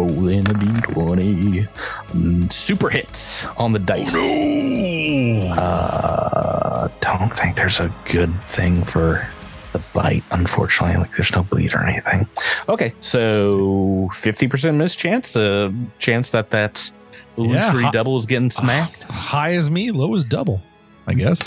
Roll 0.00 0.28
in 0.28 0.46
a 0.46 0.54
d20. 0.54 1.68
Mm, 2.12 2.52
super 2.52 2.88
hits 2.90 3.44
on 3.58 3.72
the 3.72 3.78
dice. 3.78 4.14
No! 4.14 5.52
Uh, 5.52 6.88
don't 7.00 7.32
think 7.32 7.56
there's 7.56 7.80
a 7.80 7.92
good 8.06 8.38
thing 8.40 8.82
for 8.84 9.26
the 9.72 9.78
bite, 9.92 10.24
unfortunately. 10.30 10.96
Like 10.96 11.12
there's 11.12 11.32
no 11.32 11.42
bleed 11.42 11.74
or 11.74 11.84
anything. 11.84 12.26
Okay, 12.68 12.92
so 13.00 14.08
50% 14.12 14.76
miss 14.76 14.96
chance, 14.96 15.36
uh, 15.36 15.70
chance 15.98 16.30
that 16.30 16.50
that 16.50 16.90
Yeah, 17.36 17.44
illusory 17.44 17.84
huh. 17.84 17.90
double 17.90 18.18
is 18.18 18.26
getting 18.26 18.50
smacked. 18.50 19.02
High 19.10 19.52
as 19.54 19.70
me, 19.70 19.90
low 19.90 20.14
as 20.14 20.24
double, 20.24 20.62
I 21.06 21.14
guess. 21.14 21.42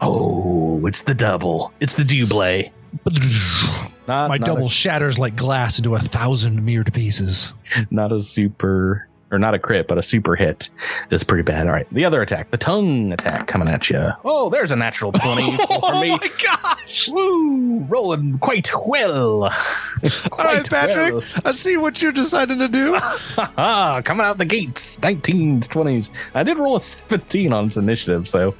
Oh, 0.00 0.84
it's 0.86 1.00
the 1.02 1.14
double. 1.14 1.72
It's 1.80 1.94
the 1.94 2.04
double. 2.04 2.70
Not, 4.06 4.28
My 4.28 4.36
not 4.36 4.46
double 4.46 4.66
A, 4.66 4.70
shatters 4.70 5.18
like 5.18 5.36
glass 5.36 5.78
into 5.78 5.94
a 5.94 5.98
thousand 5.98 6.64
mirrored 6.64 6.92
pieces. 6.92 7.52
not 7.90 8.12
a 8.12 8.20
super, 8.20 9.08
or 9.34 9.38
not 9.38 9.54
a 9.54 9.58
crit, 9.58 9.88
but 9.88 9.98
a 9.98 10.02
super 10.02 10.36
hit. 10.36 10.70
Is 11.10 11.24
pretty 11.24 11.42
bad. 11.42 11.66
All 11.66 11.72
right. 11.72 11.86
The 11.92 12.04
other 12.04 12.22
attack, 12.22 12.50
the 12.50 12.56
tongue 12.56 13.12
attack 13.12 13.46
coming 13.46 13.68
at 13.68 13.90
you. 13.90 14.10
Oh, 14.24 14.48
there's 14.50 14.70
a 14.70 14.76
natural 14.76 15.12
20 15.12 15.56
for 15.56 15.92
me. 16.00 16.12
Oh 16.12 16.18
my 16.20 16.30
gosh! 16.42 17.08
Woo! 17.08 17.80
Rolling 17.80 18.38
quite 18.38 18.70
well. 18.86 19.44
All 19.44 19.50
quite 20.30 20.44
right, 20.44 20.70
Patrick, 20.70 21.14
well. 21.14 21.22
I 21.44 21.52
see 21.52 21.76
what 21.76 22.00
you're 22.00 22.12
deciding 22.12 22.58
to 22.58 22.68
do. 22.68 22.98
Coming 24.04 24.26
out 24.26 24.38
the 24.38 24.44
gates, 24.44 24.98
19s, 24.98 25.66
20s. 25.66 26.10
I 26.34 26.42
did 26.42 26.58
roll 26.58 26.76
a 26.76 26.80
17 26.80 27.52
on 27.52 27.66
its 27.66 27.76
initiative, 27.76 28.28
so 28.28 28.54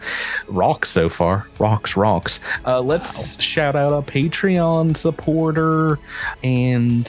rocks 0.49 0.91
so 0.91 1.09
far. 1.09 1.47
Rocks, 1.59 1.97
rocks. 1.97 2.41
Uh, 2.67 2.81
let's 2.81 3.41
shout 3.43 3.77
out 3.77 3.93
a 3.93 4.03
Patreon 4.03 4.97
supporter. 4.97 5.99
And 6.43 7.09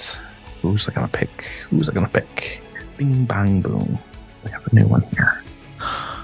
who's 0.62 0.88
I 0.88 0.94
gonna 0.94 1.08
pick? 1.08 1.44
Who's 1.70 1.90
I 1.90 1.94
gonna 1.94 2.08
pick? 2.10 2.62
Bing, 2.98 3.26
bang, 3.26 3.62
boom. 3.62 4.00
We 4.44 4.52
have 4.52 4.66
a 4.68 4.76
new 4.76 4.88
one 4.88 5.04
here. 5.16 5.44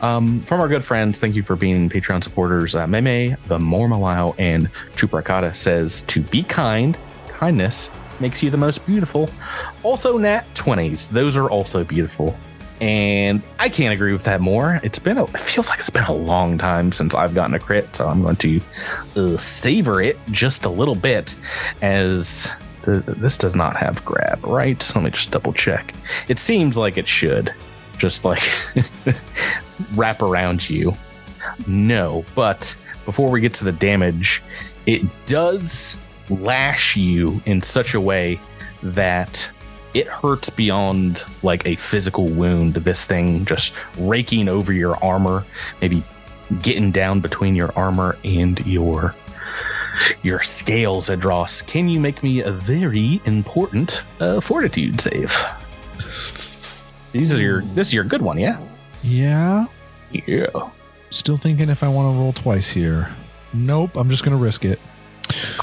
Um, 0.00 0.42
from 0.46 0.60
our 0.60 0.66
good 0.66 0.84
friends, 0.84 1.20
thank 1.20 1.36
you 1.36 1.44
for 1.44 1.54
being 1.54 1.88
Patreon 1.88 2.24
supporters. 2.24 2.74
Uh, 2.74 2.88
Meme, 2.88 3.36
the 3.46 3.58
Mormalau, 3.60 4.34
and 4.36 4.68
Chuprakata 4.96 5.54
says 5.54 6.02
to 6.08 6.20
be 6.20 6.42
kind, 6.42 6.98
kindness 7.28 7.88
makes 8.18 8.42
you 8.42 8.50
the 8.50 8.56
most 8.56 8.84
beautiful. 8.84 9.30
Also, 9.84 10.18
nat 10.18 10.44
20s, 10.54 11.08
those 11.08 11.36
are 11.36 11.48
also 11.48 11.84
beautiful. 11.84 12.36
And 12.80 13.42
I 13.60 13.68
can't 13.68 13.94
agree 13.94 14.12
with 14.12 14.24
that 14.24 14.40
more. 14.40 14.80
It's 14.82 14.98
been, 14.98 15.18
a, 15.18 15.24
it 15.24 15.38
feels 15.38 15.68
like 15.68 15.78
it's 15.78 15.88
been 15.88 16.02
a 16.02 16.12
long 16.12 16.58
time 16.58 16.90
since 16.90 17.14
I've 17.14 17.32
gotten 17.32 17.54
a 17.54 17.60
crit, 17.60 17.94
so 17.94 18.08
I'm 18.08 18.20
going 18.22 18.36
to 18.36 18.60
uh, 19.14 19.36
savor 19.36 20.02
it 20.02 20.18
just 20.32 20.64
a 20.64 20.68
little 20.68 20.96
bit 20.96 21.36
as 21.80 22.50
this 22.84 23.36
does 23.36 23.54
not 23.54 23.76
have 23.76 24.04
grab, 24.04 24.44
right? 24.44 24.92
Let 24.94 25.04
me 25.04 25.10
just 25.10 25.30
double 25.30 25.52
check. 25.52 25.94
It 26.28 26.38
seems 26.38 26.76
like 26.76 26.96
it 26.96 27.06
should. 27.06 27.52
Just 27.98 28.24
like 28.24 28.42
wrap 29.94 30.22
around 30.22 30.68
you. 30.68 30.96
No, 31.66 32.24
but 32.34 32.76
before 33.04 33.30
we 33.30 33.40
get 33.40 33.54
to 33.54 33.64
the 33.64 33.72
damage, 33.72 34.42
it 34.86 35.02
does 35.26 35.96
lash 36.28 36.96
you 36.96 37.40
in 37.46 37.62
such 37.62 37.94
a 37.94 38.00
way 38.00 38.40
that 38.82 39.50
it 39.94 40.06
hurts 40.06 40.48
beyond 40.50 41.24
like 41.42 41.66
a 41.66 41.76
physical 41.76 42.28
wound. 42.28 42.74
This 42.74 43.04
thing 43.04 43.44
just 43.44 43.74
raking 43.98 44.48
over 44.48 44.72
your 44.72 45.02
armor, 45.04 45.44
maybe 45.80 46.02
getting 46.62 46.90
down 46.90 47.20
between 47.20 47.54
your 47.54 47.72
armor 47.76 48.16
and 48.24 48.64
your 48.66 49.14
your 50.22 50.40
scales, 50.42 51.08
Edrass. 51.10 51.66
Can 51.66 51.88
you 51.88 52.00
make 52.00 52.22
me 52.22 52.42
a 52.42 52.52
very 52.52 53.20
important 53.24 54.04
uh, 54.20 54.40
fortitude 54.40 55.00
save? 55.00 55.34
These 57.12 57.34
are 57.34 57.40
your. 57.40 57.62
This 57.62 57.88
is 57.88 57.94
your 57.94 58.04
good 58.04 58.22
one, 58.22 58.38
yeah. 58.38 58.58
Yeah. 59.02 59.66
Yeah. 60.12 60.46
Still 61.10 61.36
thinking 61.36 61.68
if 61.68 61.82
I 61.82 61.88
want 61.88 62.14
to 62.14 62.18
roll 62.18 62.32
twice 62.32 62.70
here. 62.70 63.10
Nope, 63.52 63.96
I'm 63.96 64.08
just 64.08 64.24
going 64.24 64.36
to 64.36 64.42
risk 64.42 64.64
it. 64.64 64.80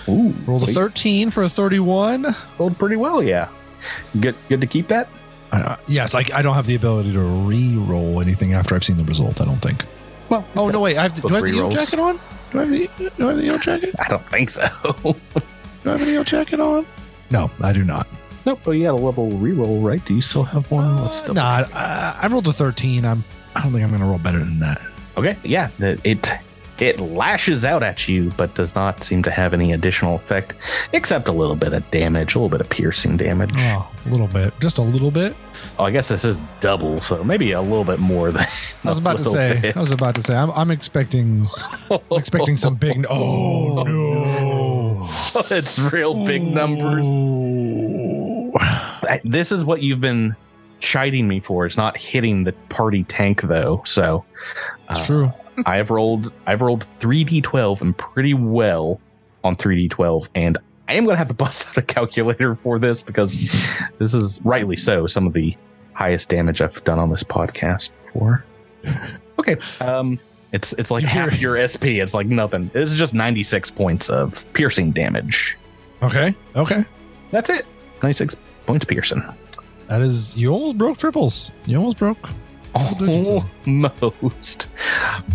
Ooh, 0.08 0.34
Roll 0.46 0.60
the 0.60 0.68
wait, 0.68 0.74
13 0.76 1.32
for 1.32 1.44
a 1.44 1.50
31. 1.50 2.36
rolled 2.58 2.78
pretty 2.78 2.96
well, 2.96 3.22
yeah. 3.24 3.50
Good, 4.20 4.36
good 4.48 4.62
to 4.62 4.68
keep 4.68 4.88
that. 4.90 5.10
Uh, 5.52 5.76
yes, 5.88 6.14
I, 6.14 6.24
I 6.34 6.42
don't 6.44 6.54
have 6.56 6.68
the 6.68 6.76
ability 6.76 7.14
to 7.14 7.20
re-roll 7.22 8.22
anything 8.22 8.54
after 8.54 8.76
I've 8.76 8.84
seen 8.84 8.98
the 8.98 9.04
result. 9.04 9.42
I 9.42 9.46
don't 9.46 9.60
think. 9.62 9.86
Well, 10.30 10.46
Oh 10.56 10.70
no, 10.70 10.82
wait! 10.82 10.98
I 10.98 11.04
have 11.04 11.16
to, 11.16 11.22
do 11.22 11.30
I 11.30 11.40
have 11.40 11.44
the 11.44 11.70
jacket 11.70 12.00
on? 12.00 12.20
Do 12.52 12.60
I 12.60 12.64
have 12.66 12.70
the 12.72 12.90
Do 13.18 13.26
I 13.26 13.30
have 13.30 13.38
the 13.38 13.46
yellow 13.46 13.58
jacket? 13.60 13.96
I 14.00 14.08
don't 14.10 14.28
think 14.30 14.50
so. 14.50 14.68
Do 15.04 15.16
I 15.86 15.90
have 15.92 16.00
the 16.06 16.12
yellow 16.12 16.24
jacket 16.24 16.60
on? 16.60 16.86
No, 17.32 17.50
I 17.62 17.72
do 17.74 17.84
not. 17.84 18.08
nope. 18.46 18.60
But 18.64 18.72
you 18.72 18.86
had 18.86 18.92
a 18.94 18.98
level 18.98 19.30
reroll, 19.32 19.84
right? 19.84 20.04
Do 20.06 20.16
you 20.16 20.22
still 20.22 20.44
have 20.44 20.70
one? 20.72 20.98
Let's 21.04 21.22
Uh, 21.22 21.28
double 21.28 21.36
nah, 21.36 21.66
I, 21.74 22.18
I 22.24 22.28
rolled 22.28 22.48
a 22.48 22.54
13. 22.54 23.06
I'm. 23.06 23.24
I 23.56 23.62
don't 23.62 23.72
think 23.72 23.84
I'm 23.84 23.90
going 23.90 24.02
to 24.02 24.08
roll 24.08 24.18
better 24.20 24.40
than 24.40 24.60
that. 24.60 24.82
Okay, 25.18 25.38
yeah, 25.44 25.70
the- 25.80 26.00
it 26.04 26.32
It 26.80 27.00
lashes 27.00 27.66
out 27.66 27.84
at 27.84 28.08
you, 28.08 28.32
but 28.38 28.56
does 28.56 28.74
not 28.74 29.04
seem 29.04 29.22
to 29.24 29.32
have 29.32 29.54
any 29.54 29.74
additional 29.74 30.16
effect, 30.16 30.56
except 30.94 31.28
a 31.28 31.32
little 31.32 31.56
bit 31.56 31.74
of 31.74 31.90
damage, 31.92 32.36
a 32.36 32.40
little 32.40 32.50
bit 32.50 32.62
of 32.62 32.70
piercing 32.70 33.18
damage. 33.18 33.52
Oh, 33.58 33.92
a 34.06 34.10
little 34.10 34.28
bit, 34.28 34.54
just 34.62 34.78
a 34.78 34.82
little 34.82 35.12
bit. 35.12 35.36
Oh, 35.78 35.84
I 35.84 35.92
guess 35.92 36.08
this 36.08 36.24
is 36.24 36.40
double, 36.62 37.02
so 37.02 37.22
maybe 37.24 37.52
a 37.52 37.62
little 37.62 37.84
bit 37.84 38.00
more 38.00 38.32
than. 38.32 38.46
I 38.86 38.88
was 38.90 38.98
about 39.04 39.18
to 39.18 39.24
say. 39.26 39.74
I 39.76 39.80
was 39.80 39.92
about 39.92 40.16
to 40.16 40.22
say. 40.22 40.36
I'm, 40.36 40.52
I'm 40.52 40.72
expecting. 40.72 41.48
I'm 41.92 42.00
expecting 42.12 42.56
some 42.56 42.76
big. 42.76 43.06
Oh 43.10 43.84
no! 43.84 45.10
it's 45.56 45.78
real 45.80 46.24
big 46.26 46.44
numbers. 46.44 47.08
I- 48.56 49.22
This 49.24 49.52
is 49.52 49.66
what 49.66 49.82
you've 49.82 50.02
been 50.02 50.36
chiding 50.80 51.28
me 51.28 51.40
for. 51.40 51.66
It's 51.66 51.78
not 51.78 51.98
hitting 51.98 52.44
the 52.46 52.54
party 52.70 53.04
tank 53.04 53.42
though. 53.42 53.82
So 53.86 54.24
It's 54.90 55.00
uh, 55.00 55.06
true. 55.06 55.34
I 55.66 55.78
have 55.78 55.90
rolled. 55.90 56.32
I've 56.46 56.62
rolled 56.62 56.84
three 56.84 57.24
d12 57.26 57.82
and 57.82 57.98
pretty 57.98 58.34
well 58.34 59.00
on 59.44 59.56
three 59.56 59.88
d12, 59.88 60.30
and 60.36 60.58
I 60.88 60.94
am 60.94 61.06
going 61.06 61.14
to 61.14 61.18
have 61.18 61.28
to 61.28 61.34
bust 61.46 61.70
out 61.70 61.78
a 61.78 61.82
calculator 61.82 62.56
for 62.56 62.80
this 62.80 63.02
because 63.02 63.38
this 64.00 64.14
is 64.14 64.40
rightly 64.44 64.78
so 64.78 65.08
some 65.08 65.28
of 65.28 65.34
the 65.34 65.56
highest 65.94 66.30
damage 66.30 66.62
I've 66.62 66.84
done 66.84 67.00
on 67.00 67.10
this 67.10 67.24
podcast 67.24 67.92
before. 68.06 68.44
Okay, 69.40 69.58
um, 69.82 70.20
it's 70.52 70.74
it's 70.74 70.90
like 70.92 71.04
half 71.04 71.40
your 71.40 71.56
SP. 71.62 72.02
It's 72.02 72.14
like 72.14 72.28
nothing. 72.28 72.70
This 72.74 72.92
is 72.92 72.98
just 72.98 73.14
96 73.14 73.72
points 73.72 74.10
of 74.10 74.52
piercing 74.54 74.92
damage. 74.92 75.58
Okay. 76.02 76.34
Okay. 76.56 76.86
That's 77.32 77.50
it. 77.50 77.66
96 78.02 78.38
points 78.66 78.86
piercing. 78.86 79.24
That 79.88 80.02
is. 80.02 80.36
You 80.36 80.52
almost 80.52 80.78
broke 80.78 80.98
triples. 80.98 81.52
You 81.66 81.78
almost 81.78 81.98
broke. 81.98 82.30
Almost. 82.76 84.70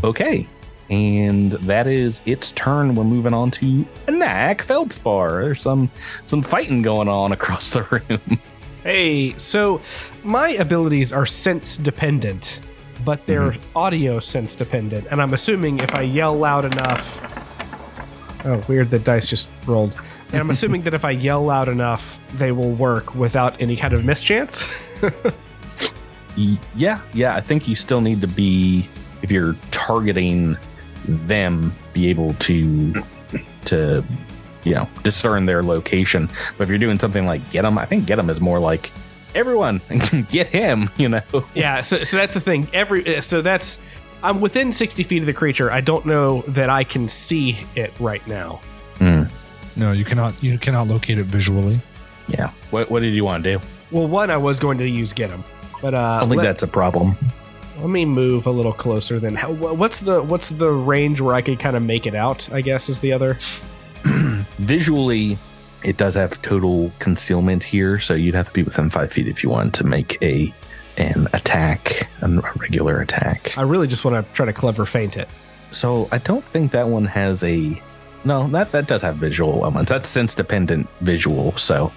Okay. 0.02 0.48
And 0.90 1.52
that 1.52 1.86
is 1.86 2.20
its 2.26 2.52
turn. 2.52 2.94
We're 2.94 3.04
moving 3.04 3.32
on 3.32 3.50
to 3.52 3.86
Gnak 4.06 4.62
Feldspar. 4.62 5.42
There's 5.42 5.62
some 5.62 5.90
some 6.24 6.42
fighting 6.42 6.82
going 6.82 7.08
on 7.08 7.32
across 7.32 7.70
the 7.70 7.82
room. 7.84 8.40
Hey, 8.82 9.34
so 9.38 9.80
my 10.22 10.50
abilities 10.50 11.10
are 11.10 11.24
sense 11.24 11.78
dependent, 11.78 12.60
but 13.02 13.24
they're 13.26 13.52
mm-hmm. 13.52 13.78
audio 13.78 14.18
sense 14.18 14.54
dependent. 14.54 15.06
And 15.10 15.22
I'm 15.22 15.32
assuming 15.32 15.80
if 15.80 15.94
I 15.94 16.02
yell 16.02 16.36
loud 16.36 16.66
enough. 16.66 17.20
Oh, 18.44 18.62
weird 18.68 18.90
the 18.90 18.98
dice 18.98 19.26
just 19.26 19.48
rolled. 19.64 19.98
And 20.32 20.36
I'm 20.36 20.50
assuming 20.50 20.82
that 20.84 20.92
if 20.92 21.04
I 21.04 21.12
yell 21.12 21.42
loud 21.42 21.68
enough, 21.68 22.18
they 22.34 22.52
will 22.52 22.72
work 22.72 23.14
without 23.14 23.58
any 23.58 23.74
kind 23.74 23.94
of 23.94 24.04
mischance. 24.04 24.66
Y- 26.36 26.58
Yeah, 26.74 27.00
yeah. 27.12 27.34
I 27.34 27.40
think 27.40 27.68
you 27.68 27.74
still 27.76 28.00
need 28.00 28.20
to 28.20 28.26
be 28.26 28.88
if 29.22 29.30
you're 29.30 29.54
targeting 29.70 30.56
them, 31.06 31.74
be 31.92 32.08
able 32.08 32.34
to 32.34 32.92
to 33.66 34.04
you 34.64 34.74
know 34.74 34.88
discern 35.02 35.46
their 35.46 35.62
location. 35.62 36.28
But 36.58 36.64
if 36.64 36.68
you're 36.70 36.78
doing 36.78 36.98
something 36.98 37.26
like 37.26 37.48
get 37.50 37.62
them, 37.62 37.78
I 37.78 37.86
think 37.86 38.06
get 38.06 38.16
them 38.16 38.30
is 38.30 38.40
more 38.40 38.58
like 38.58 38.90
everyone 39.34 39.80
get 40.30 40.48
him. 40.48 40.90
You 40.96 41.08
know. 41.08 41.44
yeah, 41.54 41.80
so, 41.80 42.02
so 42.04 42.16
that's 42.16 42.34
the 42.34 42.40
thing. 42.40 42.68
Every 42.72 43.20
so 43.20 43.42
that's 43.42 43.78
I'm 44.22 44.40
within 44.40 44.72
60 44.72 45.02
feet 45.02 45.20
of 45.22 45.26
the 45.26 45.32
creature. 45.34 45.70
I 45.70 45.80
don't 45.82 46.06
know 46.06 46.40
that 46.48 46.70
I 46.70 46.82
can 46.84 47.08
see 47.08 47.58
it 47.76 47.92
right 48.00 48.26
now. 48.26 48.60
Hmm. 48.98 49.24
No, 49.76 49.92
you 49.92 50.04
cannot. 50.04 50.40
You 50.42 50.56
cannot 50.58 50.88
locate 50.88 51.18
it 51.18 51.26
visually. 51.26 51.80
Yeah. 52.28 52.52
What 52.70 52.90
What 52.90 53.00
did 53.00 53.12
you 53.12 53.24
want 53.24 53.44
to 53.44 53.58
do? 53.58 53.64
Well, 53.90 54.06
one 54.08 54.30
I 54.30 54.36
was 54.36 54.58
going 54.58 54.78
to 54.78 54.88
use 54.88 55.12
get 55.12 55.30
him, 55.30 55.44
but 55.84 55.92
uh, 55.92 55.98
I 55.98 56.20
don't 56.20 56.30
think 56.30 56.38
let- 56.38 56.44
that's 56.44 56.62
a 56.62 56.66
problem. 56.66 57.14
Let 57.78 57.90
me 57.90 58.06
move 58.06 58.46
a 58.46 58.50
little 58.50 58.72
closer. 58.72 59.20
Then, 59.20 59.34
how, 59.34 59.52
what's 59.52 60.00
the 60.00 60.22
what's 60.22 60.48
the 60.48 60.70
range 60.70 61.20
where 61.20 61.34
I 61.34 61.42
could 61.42 61.58
kind 61.58 61.76
of 61.76 61.82
make 61.82 62.06
it 62.06 62.14
out? 62.14 62.48
I 62.52 62.62
guess 62.62 62.88
is 62.88 63.00
the 63.00 63.12
other. 63.12 63.38
visually 64.58 65.36
it 65.82 65.96
does 65.98 66.14
have 66.14 66.40
total 66.42 66.92
concealment 66.98 67.62
here 67.62 67.98
so 67.98 68.12
you'd 68.14 68.34
have 68.34 68.46
to 68.48 68.52
be 68.52 68.62
within 68.62 68.90
five 68.90 69.10
feet 69.10 69.26
if 69.26 69.42
you 69.42 69.48
wanted 69.48 69.72
to 69.72 69.84
make 69.84 70.22
a 70.22 70.52
an 70.98 71.26
attack 71.32 72.06
a 72.20 72.28
regular 72.56 73.00
attack 73.00 73.56
I 73.56 73.62
really 73.62 73.86
just 73.86 74.04
want 74.04 74.26
to 74.26 74.34
try 74.34 74.44
to 74.44 74.52
clever 74.52 74.84
feint 74.84 75.16
it. 75.16 75.28
so 75.72 76.06
i 76.12 76.18
don't 76.18 76.44
think 76.44 76.70
that 76.72 76.86
one 76.86 77.06
has 77.06 77.42
a 77.44 77.82
no 78.26 78.46
that 78.48 78.72
that 78.72 78.86
does 78.86 79.00
have 79.00 79.16
visual 79.16 79.62
elements 79.62 79.90
that's 79.90 80.08
sense 80.10 80.34
dependent 80.34 80.86
visual 81.00 81.56
so 81.56 81.90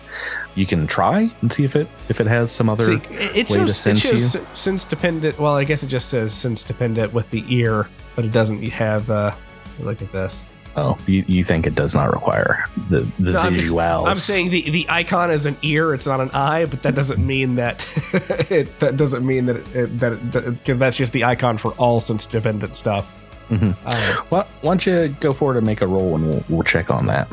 you 0.57 0.65
can 0.65 0.87
try 0.87 1.31
and 1.41 1.53
see 1.53 1.63
if 1.63 1.75
it 1.75 1.87
if 2.09 2.19
it 2.19 2.27
has 2.27 2.51
some 2.51 2.67
other 2.69 2.83
See, 2.83 2.93
it, 3.11 3.11
it 3.11 3.49
way 3.49 3.59
to 3.59 3.67
shows, 3.67 3.69
it 3.69 3.73
sense 3.75 3.99
shows 4.01 4.11
you? 4.13 4.19
sen- 4.25 4.55
sense 4.55 4.83
dependent. 4.85 5.39
Well, 5.39 5.55
I 5.55 5.63
guess 5.63 5.83
it 5.83 5.87
just 5.87 6.09
says 6.09 6.33
sense 6.33 6.63
dependent 6.63 7.13
with 7.13 7.29
the 7.29 7.45
ear, 7.47 7.87
but 8.15 8.25
it 8.25 8.31
doesn't 8.31 8.61
have. 8.63 9.09
uh 9.09 9.33
Look 9.79 10.01
at 10.01 10.11
this. 10.11 10.41
oh 10.75 10.97
you, 11.05 11.23
you 11.27 11.43
think 11.43 11.67
it 11.67 11.75
does 11.75 11.93
not 11.93 12.11
require 12.11 12.65
the 12.89 13.01
the 13.19 13.31
No, 13.33 13.39
I'm 13.39 13.53
just- 13.55 13.71
visuals 13.71 14.07
I'm 14.09 14.17
saying 14.17 14.49
the, 14.49 14.69
the 14.69 14.85
icon 14.89 15.29
is 15.31 15.45
an 15.45 15.55
ear. 15.61 15.93
It's 15.93 16.07
not 16.07 16.19
an 16.19 16.31
eye, 16.31 16.65
but 16.65 16.81
that 16.83 16.95
doesn't 16.95 17.23
mean 17.25 17.55
that 17.55 17.87
it, 18.49 18.79
that 18.79 18.97
doesn't 18.97 19.23
mean 19.25 19.45
that 19.45 19.55
it, 19.57 19.75
it, 19.75 19.99
that 19.99 20.31
because 20.57 20.77
that's 20.79 20.97
just 20.97 21.11
the 21.13 21.23
icon 21.25 21.57
for 21.59 21.71
all 21.73 21.99
sense 21.99 22.25
dependent 22.25 22.75
stuff. 22.75 23.11
Mhm. 23.49 23.75
Uh, 23.85 24.23
Well, 24.31 24.47
why 24.61 24.71
don't 24.71 24.85
you 24.85 25.07
go 25.19 25.31
forward 25.31 25.57
and 25.57 25.65
make 25.65 25.81
a 25.81 25.87
roll, 25.87 26.15
and 26.15 26.27
we'll, 26.27 26.43
we'll 26.49 26.63
check 26.63 26.89
on 26.89 27.05
that. 27.05 27.29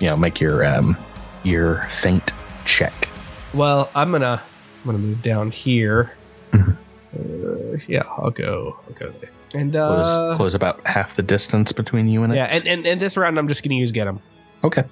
You 0.00 0.08
know, 0.10 0.16
make 0.16 0.40
your 0.40 0.64
um 0.66 0.96
your 1.44 1.84
feint 1.90 2.32
check. 2.64 3.08
well, 3.52 3.90
I'm 3.94 4.10
gonna 4.12 4.42
I'm 4.80 4.86
gonna 4.86 4.98
move 4.98 5.22
down 5.22 5.50
here. 5.50 6.12
Mhm. 6.52 6.76
Uh, 7.16 7.78
yeah, 7.88 8.02
I'll 8.18 8.30
go. 8.30 8.78
I'll 8.86 8.94
go 8.94 9.08
there. 9.20 9.30
And 9.54 9.72
Close, 9.72 10.06
uh, 10.16 10.34
close 10.36 10.54
about 10.54 10.84
half 10.86 11.14
the 11.16 11.22
distance 11.22 11.70
between 11.72 12.08
you 12.08 12.24
and 12.24 12.32
it. 12.32 12.36
yeah, 12.36 12.46
and, 12.50 12.66
and 12.66 12.86
and 12.86 13.00
this 13.00 13.16
round 13.16 13.38
I'm 13.38 13.46
just 13.48 13.62
gonna 13.62 13.76
use 13.76 13.92
get 13.92 14.06
him, 14.06 14.18
okay. 14.64 14.82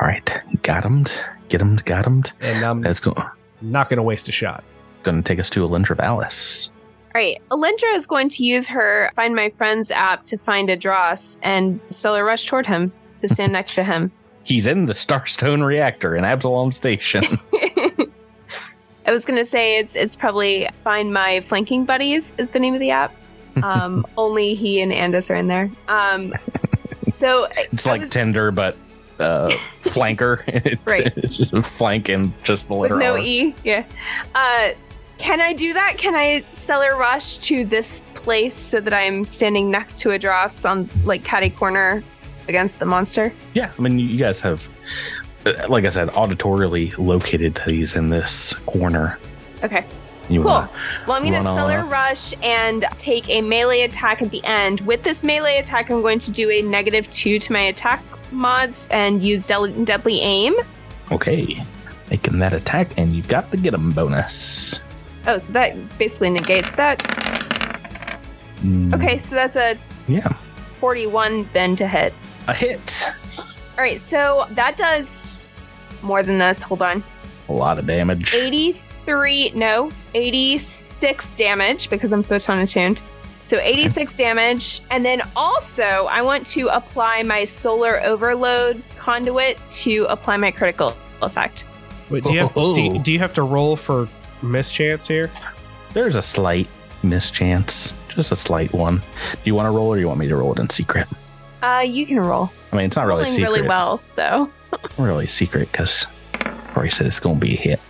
All 0.00 0.06
right, 0.08 0.40
got 0.62 0.84
him. 0.84 1.04
Get 1.48 1.60
him. 1.60 1.76
Got 1.84 2.06
him. 2.06 2.22
and 2.40 2.64
I'm 2.64 2.80
That's 2.80 3.00
go- 3.00 3.14
not 3.60 3.88
gonna 3.90 4.02
waste 4.02 4.28
a 4.28 4.32
shot. 4.32 4.62
going 5.02 5.20
to 5.22 5.26
take 5.26 5.38
us 5.40 5.50
to 5.50 5.66
Alyndra 5.66 5.96
Vallis. 5.96 6.70
All 7.14 7.20
right, 7.20 7.40
Alyndra 7.50 7.94
is 7.94 8.06
going 8.06 8.28
to 8.30 8.44
use 8.44 8.68
her 8.68 9.10
Find 9.16 9.34
My 9.34 9.50
Friends 9.50 9.90
app 9.90 10.24
to 10.26 10.38
find 10.38 10.68
Edrass 10.68 11.38
and 11.42 11.80
Stellar 11.90 12.24
rush 12.24 12.46
toward 12.46 12.66
him 12.66 12.92
to 13.20 13.28
stand 13.28 13.52
next 13.52 13.74
to 13.74 13.82
him. 13.84 14.12
He's 14.44 14.66
in 14.66 14.86
the 14.86 14.92
Starstone 14.92 15.64
reactor 15.64 16.16
in 16.16 16.24
Absalom 16.24 16.72
Station. 16.72 17.38
I 19.06 19.10
was 19.10 19.24
gonna 19.24 19.44
say 19.44 19.78
it's 19.78 19.96
it's 19.96 20.16
probably 20.16 20.68
Find 20.84 21.12
My 21.12 21.40
Flanking 21.40 21.84
Buddies 21.84 22.34
is 22.38 22.48
the 22.50 22.58
name 22.60 22.74
of 22.74 22.80
the 22.80 22.90
app. 22.90 23.14
Um, 23.62 24.06
only 24.16 24.54
he 24.54 24.80
and 24.80 24.92
Andis 24.92 25.30
are 25.30 25.34
in 25.36 25.48
there. 25.48 25.70
Um, 25.88 26.32
so 27.08 27.46
It's 27.72 27.86
I 27.86 27.90
like 27.90 28.00
was- 28.02 28.10
Tinder, 28.10 28.50
but 28.50 28.76
uh, 29.18 29.50
flanker. 29.82 30.38
Right. 30.86 31.12
It's 31.16 31.36
just 31.36 31.54
flank 31.66 32.08
and 32.08 32.32
just 32.44 32.68
the 32.68 32.74
with 32.74 32.90
letter 32.92 32.98
no 33.00 33.12
R. 33.12 33.18
e, 33.18 33.54
yeah. 33.64 33.84
Uh, 34.34 34.70
can 35.18 35.40
I 35.40 35.52
do 35.52 35.72
that? 35.74 35.98
Can 35.98 36.14
I 36.16 36.44
Stellar 36.54 36.96
rush 36.96 37.38
to 37.38 37.64
this 37.64 38.02
place 38.14 38.54
so 38.54 38.80
that 38.80 38.94
I'm 38.94 39.24
standing 39.24 39.70
next 39.70 40.00
to 40.00 40.08
Edrass 40.10 40.68
on 40.68 40.88
like 41.04 41.22
catty 41.24 41.50
corner 41.50 42.02
against 42.48 42.78
the 42.78 42.86
monster? 42.86 43.32
Yeah, 43.54 43.72
I 43.76 43.80
mean, 43.82 43.98
you 43.98 44.16
guys 44.18 44.40
have, 44.40 44.68
uh, 45.46 45.52
like 45.68 45.84
I 45.84 45.90
said, 45.90 46.08
auditorially 46.10 46.96
located 46.98 47.60
these 47.66 47.96
in 47.96 48.10
this 48.10 48.52
corner. 48.66 49.18
Okay. 49.62 49.84
You 50.28 50.40
Cool. 50.42 50.50
wanna- 50.50 50.70
Well, 51.06 51.16
I'm 51.16 51.22
going 51.22 51.34
to 51.34 51.42
Stellar. 51.42 51.84
Rush 51.84 52.32
and 52.42 52.84
take 52.96 53.28
a 53.28 53.40
melee 53.42 53.82
attack 53.82 54.22
at 54.22 54.30
the 54.30 54.42
end. 54.44 54.80
With 54.82 55.02
this 55.02 55.22
melee 55.24 55.58
attack, 55.58 55.90
I'm 55.90 56.00
going 56.00 56.20
to 56.20 56.30
do 56.30 56.48
a 56.50 56.62
negative 56.62 57.10
two 57.10 57.38
to 57.40 57.52
my 57.52 57.60
attack 57.62 58.02
mods 58.30 58.88
and 58.92 59.22
use 59.22 59.46
Deadly 59.46 60.20
Aim. 60.20 60.54
Okay. 61.10 61.62
Making 62.10 62.38
that 62.38 62.52
attack, 62.54 62.92
and 62.96 63.12
you've 63.12 63.28
got 63.28 63.50
the 63.50 63.56
get 63.56 63.74
'em 63.74 63.90
bonus. 63.90 64.82
Oh, 65.26 65.38
so 65.38 65.52
that 65.54 65.98
basically 65.98 66.30
negates 66.30 66.72
that. 66.76 66.98
Mm, 68.64 68.94
Okay, 68.94 69.18
so 69.18 69.34
that's 69.34 69.56
a 69.56 69.76
Yeah. 70.08 70.28
41 70.80 71.48
then 71.52 71.74
to 71.76 71.86
hit. 71.86 72.14
A 72.48 72.54
hit. 72.54 73.10
All 73.38 73.44
right, 73.84 74.00
so 74.00 74.46
that 74.50 74.76
does 74.76 75.84
more 76.02 76.22
than 76.22 76.38
this. 76.38 76.62
Hold 76.62 76.82
on. 76.82 77.04
A 77.48 77.52
lot 77.52 77.78
of 77.78 77.86
damage. 77.86 78.34
83, 78.34 79.50
no, 79.54 79.90
86 80.14 81.32
damage 81.34 81.90
because 81.90 82.12
I'm 82.12 82.22
photon 82.22 82.58
attuned. 82.58 83.02
So 83.44 83.58
86 83.58 84.14
damage. 84.16 84.82
And 84.90 85.04
then 85.04 85.22
also, 85.34 85.82
I 85.82 86.22
want 86.22 86.46
to 86.48 86.68
apply 86.68 87.22
my 87.22 87.44
solar 87.44 88.02
overload 88.02 88.82
conduit 88.98 89.58
to 89.68 90.06
apply 90.08 90.36
my 90.36 90.50
critical 90.50 90.96
effect. 91.22 91.66
Wait, 92.10 92.24
do 92.24 92.32
you 92.32 92.40
have, 92.40 92.52
Oh. 92.56 92.74
do, 92.74 92.82
you, 92.82 92.94
oh. 92.94 92.98
do 92.98 93.12
you 93.12 93.18
have 93.18 93.34
to 93.34 93.42
roll 93.42 93.76
for 93.76 94.08
mischance 94.42 95.08
here? 95.08 95.30
There's 95.92 96.16
a 96.16 96.22
slight 96.22 96.68
mischance. 97.02 97.94
Just 98.08 98.32
a 98.32 98.36
slight 98.36 98.72
one. 98.72 98.98
Do 98.98 99.04
you 99.44 99.54
want 99.54 99.66
to 99.66 99.70
roll 99.70 99.88
or 99.88 99.96
do 99.96 100.00
you 100.00 100.08
want 100.08 100.20
me 100.20 100.28
to 100.28 100.36
roll 100.36 100.52
it 100.52 100.58
in 100.58 100.68
secret? 100.70 101.08
Uh, 101.62 101.80
you 101.80 102.04
can 102.06 102.18
roll. 102.18 102.50
I 102.72 102.76
mean, 102.76 102.86
it's 102.86 102.96
not 102.96 103.06
really 103.06 103.20
Rolling 103.22 103.32
secret. 103.32 103.50
really 103.52 103.68
well, 103.68 103.96
so. 103.96 104.50
Really 104.98 105.26
secret 105.26 105.70
because 105.70 106.06
Rory 106.74 106.90
said 106.90 107.06
it's 107.06 107.20
going 107.20 107.36
to 107.36 107.40
be 107.40 107.52
a 107.54 107.56
hit. 107.60 107.80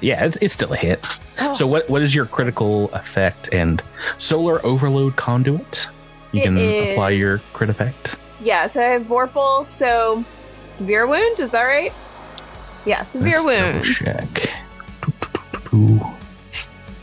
Yeah, 0.00 0.24
it's, 0.24 0.36
it's 0.38 0.52
still 0.54 0.72
a 0.72 0.76
hit. 0.76 1.04
Oh. 1.40 1.54
So 1.54 1.66
what 1.66 1.88
what 1.88 2.02
is 2.02 2.14
your 2.14 2.26
critical 2.26 2.90
effect 2.92 3.52
and 3.54 3.82
solar 4.18 4.64
overload 4.64 5.16
conduit? 5.16 5.88
You 6.32 6.40
It 6.40 6.44
can 6.44 6.58
is- 6.58 6.92
apply 6.92 7.10
your 7.10 7.38
crit 7.54 7.70
effect. 7.70 8.18
Yeah, 8.40 8.66
so 8.66 8.80
I 8.80 8.84
have 8.90 9.02
Vorpal, 9.04 9.64
so 9.64 10.22
severe 10.68 11.06
wound, 11.06 11.40
is 11.40 11.50
that 11.52 11.62
right? 11.62 11.92
Yeah, 12.84 13.02
severe 13.02 13.38
Let's 13.40 13.58
double 13.60 13.72
wound. 13.72 13.84
Check. 13.84 14.52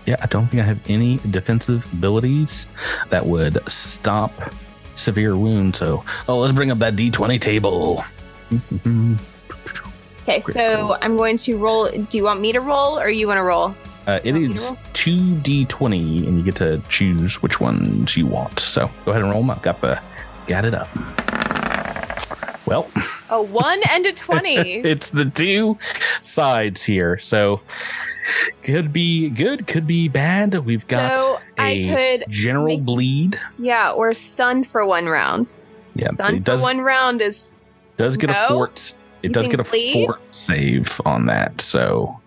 Yeah, 0.05 0.17
I 0.21 0.25
don't 0.27 0.47
think 0.47 0.61
I 0.61 0.65
have 0.65 0.79
any 0.89 1.17
defensive 1.31 1.91
abilities 1.93 2.67
that 3.09 3.25
would 3.25 3.59
stop 3.69 4.31
severe 4.95 5.35
wound. 5.35 5.75
So, 5.75 6.03
oh, 6.27 6.39
let's 6.39 6.53
bring 6.53 6.71
up 6.71 6.79
that 6.79 6.95
D20 6.95 7.39
table. 7.39 8.03
Okay, 10.23 10.39
so 10.41 10.97
I'm 11.01 11.17
going 11.17 11.37
to 11.37 11.57
roll. 11.57 11.89
Do 11.89 12.17
you 12.17 12.23
want 12.23 12.39
me 12.39 12.51
to 12.51 12.61
roll 12.61 12.97
or 12.97 13.09
you 13.09 13.27
want 13.27 13.37
to 13.37 13.43
roll? 13.43 13.75
Uh, 14.05 14.19
it 14.23 14.33
Want 14.33 14.47
me 14.47 14.47
to 14.49 14.53
is 14.53 14.75
two 14.93 15.17
D20, 15.17 16.27
and 16.27 16.37
you 16.37 16.43
get 16.43 16.55
to 16.57 16.81
choose 16.89 17.41
which 17.41 17.59
ones 17.59 18.17
you 18.17 18.25
want. 18.25 18.59
So, 18.59 18.89
go 19.05 19.11
ahead 19.11 19.21
and 19.23 19.31
roll 19.31 19.41
them 19.41 19.49
up. 19.49 19.63
Got 19.63 19.81
the, 19.81 20.01
got 20.47 20.65
it 20.65 20.73
up. 20.73 20.89
Well, 22.65 22.89
A 23.29 23.41
one 23.41 23.81
and 23.89 24.05
a 24.05 24.13
20. 24.13 24.55
it's 24.85 25.11
the 25.11 25.25
two 25.25 25.77
sides 26.21 26.83
here. 26.83 27.17
So, 27.19 27.61
could 28.63 28.91
be 28.93 29.29
good, 29.29 29.67
could 29.67 29.85
be 29.87 30.07
bad. 30.07 30.53
We've 30.65 30.87
got 30.87 31.17
so 31.17 31.39
I 31.57 31.69
a 31.69 32.17
could, 32.19 32.31
general 32.31 32.77
make- 32.77 32.85
bleed. 32.85 33.39
yeah, 33.59 33.91
or 33.91 34.13
stunned 34.13 34.67
for 34.67 34.85
one 34.85 35.05
round. 35.07 35.55
Yeah, 35.95 36.07
stunned 36.07 36.37
it 36.37 36.43
does 36.43 36.61
for 36.61 36.67
one 36.67 36.79
round 36.79 37.21
is 37.21 37.55
does 37.97 38.17
get 38.17 38.29
a 38.29 38.35
fort. 38.47 38.97
It 39.21 39.27
You 39.27 39.33
does 39.33 39.47
get 39.47 39.59
a 39.59 39.63
bleed? 39.63 39.93
fort 40.05 40.21
save 40.35 40.99
on 41.05 41.27
that. 41.27 41.61
So 41.61 42.19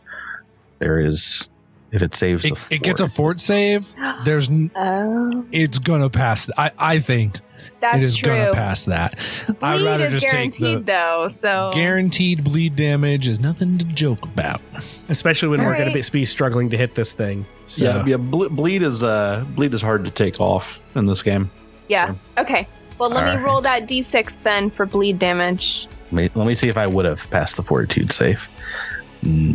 there 0.79 1.01
is 1.01 1.51
if 1.93 2.03
it 2.03 2.15
saves 2.15 2.45
It, 2.45 2.55
the 2.55 2.75
it 2.75 2.83
gets 2.83 3.01
a 3.01 3.09
fort 3.09 3.39
save. 3.41 3.93
There's, 4.25 4.49
Oh, 4.77 5.45
it's 5.53 5.79
gonna 5.79 6.11
pass. 6.11 6.49
I, 6.57 6.71
I 6.79 6.99
think 7.01 7.41
that's 7.81 8.03
it 8.03 8.05
is 8.05 8.17
true. 8.17 8.29
gonna 8.37 8.53
pass 8.53 8.85
that. 8.87 9.17
I'd 9.49 9.79
Bleed 9.79 9.85
rather 9.85 10.07
is 10.07 10.13
just 10.15 10.25
take 10.29 10.33
guaranteed 10.59 10.79
the 10.87 10.93
though, 10.93 11.29
so 11.29 11.71
guaranteed 11.73 12.45
bleed 12.45 12.77
damage 12.77 13.29
is 13.29 13.41
nothing 13.41 13.79
to 13.79 13.85
joke 13.85 14.25
about. 14.25 14.61
Especially 15.09 15.49
when 15.49 15.65
we're 15.65 15.77
gonna 15.79 15.93
be 15.93 16.25
struggling 16.25 16.71
to 16.71 16.77
hit 16.77 16.95
this 16.95 17.13
thing. 17.13 17.47
So, 17.67 17.85
Yeah, 17.85 18.05
yeah. 18.07 18.17
Ble- 18.17 18.49
bleed 18.49 18.83
is 18.83 19.03
uh, 19.03 19.45
bleed 19.55 19.73
is 19.75 19.83
hard 19.83 20.05
to 20.05 20.11
take 20.11 20.41
off 20.41 20.81
in 20.95 21.07
this 21.07 21.23
game. 21.23 21.51
yeah. 21.89 22.15
Okay. 22.39 22.67
Well, 22.99 23.11
let 23.11 23.25
me 23.25 23.31
Alright. 23.33 23.45
roll 23.45 23.61
that 23.61 23.87
d6 23.87 24.43
then 24.43 24.71
for 24.71 24.87
bleed 24.87 25.19
damage. 25.19 25.87
Let 26.07 26.13
me, 26.13 26.31
let 26.35 26.47
me 26.47 26.55
see 26.55 26.69
if 26.69 26.77
I 26.79 26.87
would 26.87 27.05
have 27.05 27.29
passed 27.31 27.57
the 27.57 27.63
fortitude 27.63 28.11
save. 28.13 28.49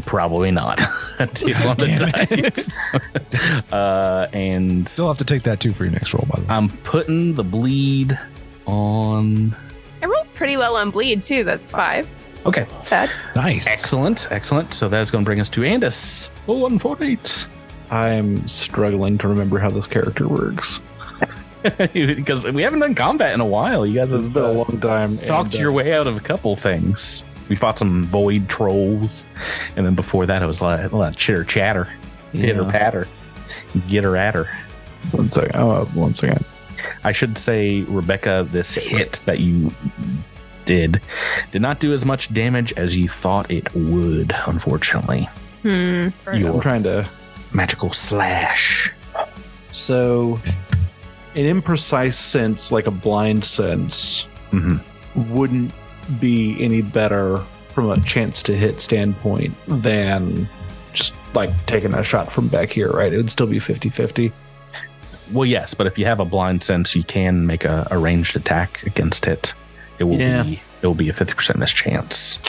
Probably 0.06 0.52
not. 0.52 0.78
Two 1.34 1.54
on 1.54 1.78
the 1.78 2.26
dice. 2.30 3.72
uh, 3.72 4.28
and 4.34 4.88
Still 4.90 5.08
have 5.08 5.18
to 5.20 5.24
take 5.26 5.44
that 5.44 5.60
too 5.60 5.74
for 5.74 5.84
your 5.84 5.94
next 5.94 6.14
roll, 6.14 6.26
by 6.30 6.36
the 6.40 6.48
way. 6.48 6.48
I'm 6.50 6.70
putting 6.80 7.34
the 7.36 7.44
bleed 7.44 8.18
on. 8.66 9.56
I 10.02 10.06
rolled 10.08 10.34
pretty 10.34 10.58
well 10.58 10.76
on 10.76 10.92
bleed 10.92 11.24
too. 11.24 11.44
That's 11.44 11.70
five. 11.70 12.10
Okay, 12.46 12.66
Bad. 12.90 13.12
Nice. 13.36 13.68
excellent, 13.68 14.28
excellent. 14.32 14.74
So 14.74 14.90
that's 14.90 15.12
going 15.12 15.24
to 15.24 15.30
bring 15.30 15.40
us 15.40 15.50
to 15.50 15.62
Andis. 15.62 16.32
Oh, 16.48 16.58
one 16.60 16.80
four 16.80 16.98
eight. 17.02 17.46
I'm 17.92 18.48
struggling 18.48 19.18
to 19.20 19.28
remember 19.28 19.60
how 19.60 19.70
this 19.70 19.88
character 19.88 20.28
works. 20.28 20.82
Because 21.94 22.44
we 22.52 22.64
haven't 22.64 22.80
done 22.80 22.96
combat 22.96 23.36
in 23.36 23.40
a 23.40 23.46
while. 23.46 23.86
You 23.86 23.94
guys 23.94 24.12
it's 24.14 24.28
been 24.28 24.44
a 24.44 24.52
long 24.52 24.80
time. 24.82 25.20
talked 25.20 25.54
and, 25.54 25.60
your 25.62 25.70
uh, 25.70 25.74
way 25.76 25.94
out 25.94 26.08
of 26.08 26.18
a 26.18 26.20
couple 26.20 26.56
things. 26.56 27.24
We 27.52 27.58
fought 27.58 27.78
some 27.78 28.06
void 28.06 28.48
trolls, 28.48 29.28
and 29.76 29.86
then 29.86 29.94
before 29.94 30.26
that, 30.26 30.42
it 30.42 30.46
was 30.46 30.62
a 30.62 30.64
lot, 30.64 30.80
a 30.80 30.96
lot 30.96 31.10
of 31.10 31.18
chitter 31.18 31.44
chatter, 31.44 31.90
hitter 32.32 32.62
yeah. 32.62 32.72
patter, 32.72 33.08
get 33.90 34.06
her 34.06 34.16
at 34.16 34.36
her. 34.36 34.48
One 35.12 35.28
second. 35.30 35.52
Oh, 35.56 35.84
one 35.94 36.16
second. 36.16 36.46
I 37.04 37.12
should 37.12 37.38
say, 37.38 37.82
Rebecca, 37.82 38.48
this 38.50 38.76
hit 38.76 39.22
that 39.26 39.42
you 39.42 39.76
did 40.64 41.02
did 41.52 41.62
not 41.62 41.82
do 41.82 41.92
as 41.92 42.06
much 42.06 42.34
damage 42.34 42.72
as 42.78 42.96
you 42.96 43.10
thought 43.10 43.52
it 43.52 43.68
would. 43.76 44.34
Unfortunately, 44.48 45.28
Hmm. 45.64 46.08
I'm 46.28 46.62
trying 46.62 46.84
to. 46.84 47.06
magical 47.52 47.92
slash. 47.92 48.90
So, 49.74 50.40
an 51.36 51.62
imprecise 51.62 52.14
sense, 52.14 52.72
like 52.72 52.88
a 52.88 52.92
blind 52.92 53.44
sense, 53.44 54.24
hmm 54.52 54.78
wouldn't 55.16 55.74
be 56.20 56.62
any 56.64 56.82
better 56.82 57.38
from 57.70 57.90
a 57.90 58.00
chance 58.02 58.44
to 58.44 58.56
hit 58.56 58.82
standpoint 58.82 59.54
than 59.68 60.48
just 60.94 61.16
like 61.34 61.50
taking 61.68 61.94
a 61.94 62.04
shot 62.04 62.32
from 62.32 62.48
back 62.50 62.70
here, 62.70 62.90
right? 62.92 63.14
It 63.14 63.18
would 63.18 63.32
still 63.32 63.48
be 63.48 63.60
50 63.60 63.90
50. 63.90 64.32
Well, 65.32 65.46
yes, 65.46 65.74
but 65.74 65.88
if 65.88 65.98
you 65.98 66.06
have 66.06 66.20
a 66.20 66.26
blind 66.26 66.62
sense, 66.62 66.94
you 66.96 67.04
can 67.04 67.46
make 67.48 67.64
a, 67.64 67.88
a 67.90 67.98
ranged 67.98 68.36
attack 68.36 68.84
against 68.84 69.28
it. 69.28 69.54
It 70.00 70.04
will 70.04 70.20
Yeah. 70.20 70.44
be 70.44 70.62
it 70.82 70.88
will 70.88 70.96
be 70.96 71.08
a 71.10 71.14
fifty 71.14 71.34
percent 71.34 71.60
mischance. 71.60 72.40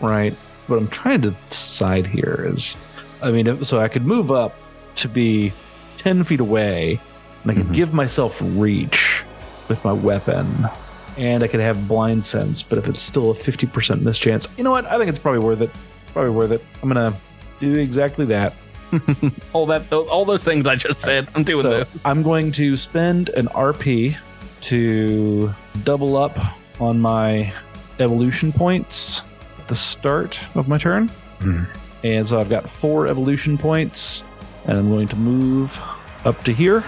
Right. 0.00 0.34
What 0.66 0.76
I'm 0.76 0.88
trying 0.88 1.22
to 1.22 1.34
decide 1.48 2.06
here 2.06 2.50
is 2.52 2.76
I 3.22 3.30
mean, 3.30 3.64
so 3.64 3.78
I 3.80 3.88
could 3.88 4.04
move 4.04 4.30
up 4.30 4.54
to 4.96 5.08
be 5.08 5.52
10 5.96 6.24
feet 6.24 6.40
away 6.40 7.00
and 7.42 7.50
I 7.52 7.54
could 7.54 7.68
Mhm. 7.68 7.74
give 7.74 7.94
myself 7.94 8.38
reach 8.44 9.22
with 9.68 9.82
my 9.84 9.92
weapon 9.92 10.68
and 11.16 11.42
I 11.42 11.46
could 11.46 11.60
have 11.60 11.88
blind 11.88 12.24
sense, 12.24 12.62
but 12.62 12.78
if 12.78 12.88
it's 12.88 13.02
still 13.02 13.30
a 13.30 13.34
50% 13.34 14.02
mischance, 14.02 14.48
you 14.56 14.64
know 14.64 14.70
what? 14.70 14.86
I 14.86 14.98
think 14.98 15.08
it's 15.08 15.18
probably 15.18 15.40
worth 15.40 15.60
it. 15.60 15.70
Probably 16.12 16.30
worth 16.30 16.52
it. 16.52 16.64
I'm 16.82 16.92
going 16.92 17.12
to 17.12 17.18
do 17.58 17.74
exactly 17.74 18.26
that. 18.26 18.54
all 19.52 19.66
that 19.66 19.92
all 19.92 20.24
those 20.24 20.44
things 20.44 20.66
I 20.66 20.76
just 20.76 21.00
said. 21.00 21.30
I'm 21.34 21.42
doing 21.42 21.62
so 21.62 21.70
those. 21.70 22.06
I'm 22.06 22.22
going 22.22 22.52
to 22.52 22.76
spend 22.76 23.30
an 23.30 23.48
RP 23.48 24.16
to 24.62 25.54
double 25.84 26.16
up 26.16 26.38
on 26.80 27.00
my 27.00 27.52
evolution 27.98 28.52
points 28.52 29.24
at 29.58 29.68
the 29.68 29.74
start 29.74 30.40
of 30.54 30.68
my 30.68 30.78
turn. 30.78 31.08
Hmm. 31.40 31.64
And 32.04 32.28
so 32.28 32.38
I've 32.38 32.48
got 32.48 32.68
four 32.68 33.08
evolution 33.08 33.58
points, 33.58 34.22
and 34.66 34.78
I'm 34.78 34.88
going 34.88 35.08
to 35.08 35.16
move 35.16 35.80
up 36.24 36.44
to 36.44 36.52
here. 36.52 36.84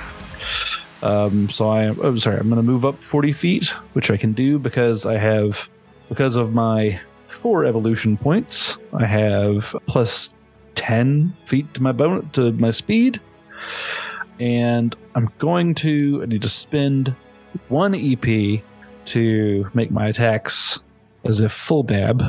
Um, 1.02 1.48
so 1.48 1.68
I 1.68 1.82
I'm 1.84 1.98
oh, 2.00 2.16
sorry, 2.16 2.38
I'm 2.38 2.48
going 2.48 2.56
to 2.56 2.62
move 2.62 2.84
up 2.84 3.02
40 3.02 3.32
feet, 3.32 3.68
which 3.92 4.10
I 4.10 4.16
can 4.16 4.32
do 4.32 4.58
because 4.58 5.06
I 5.06 5.16
have, 5.16 5.68
because 6.08 6.36
of 6.36 6.52
my 6.52 6.98
four 7.28 7.64
evolution 7.64 8.16
points, 8.16 8.78
I 8.92 9.04
have 9.06 9.76
plus 9.86 10.36
10 10.74 11.34
feet 11.44 11.72
to 11.74 11.82
my 11.82 11.92
bone, 11.92 12.28
to 12.32 12.52
my 12.52 12.70
speed 12.70 13.20
and 14.40 14.94
I'm 15.14 15.28
going 15.38 15.74
to 15.76 16.20
I 16.22 16.26
need 16.26 16.42
to 16.42 16.48
spend 16.48 17.14
one 17.68 17.94
EP 17.94 18.62
to 19.06 19.70
make 19.74 19.90
my 19.90 20.06
attacks 20.06 20.80
as 21.24 21.40
if 21.40 21.50
full 21.50 21.82
bab, 21.82 22.22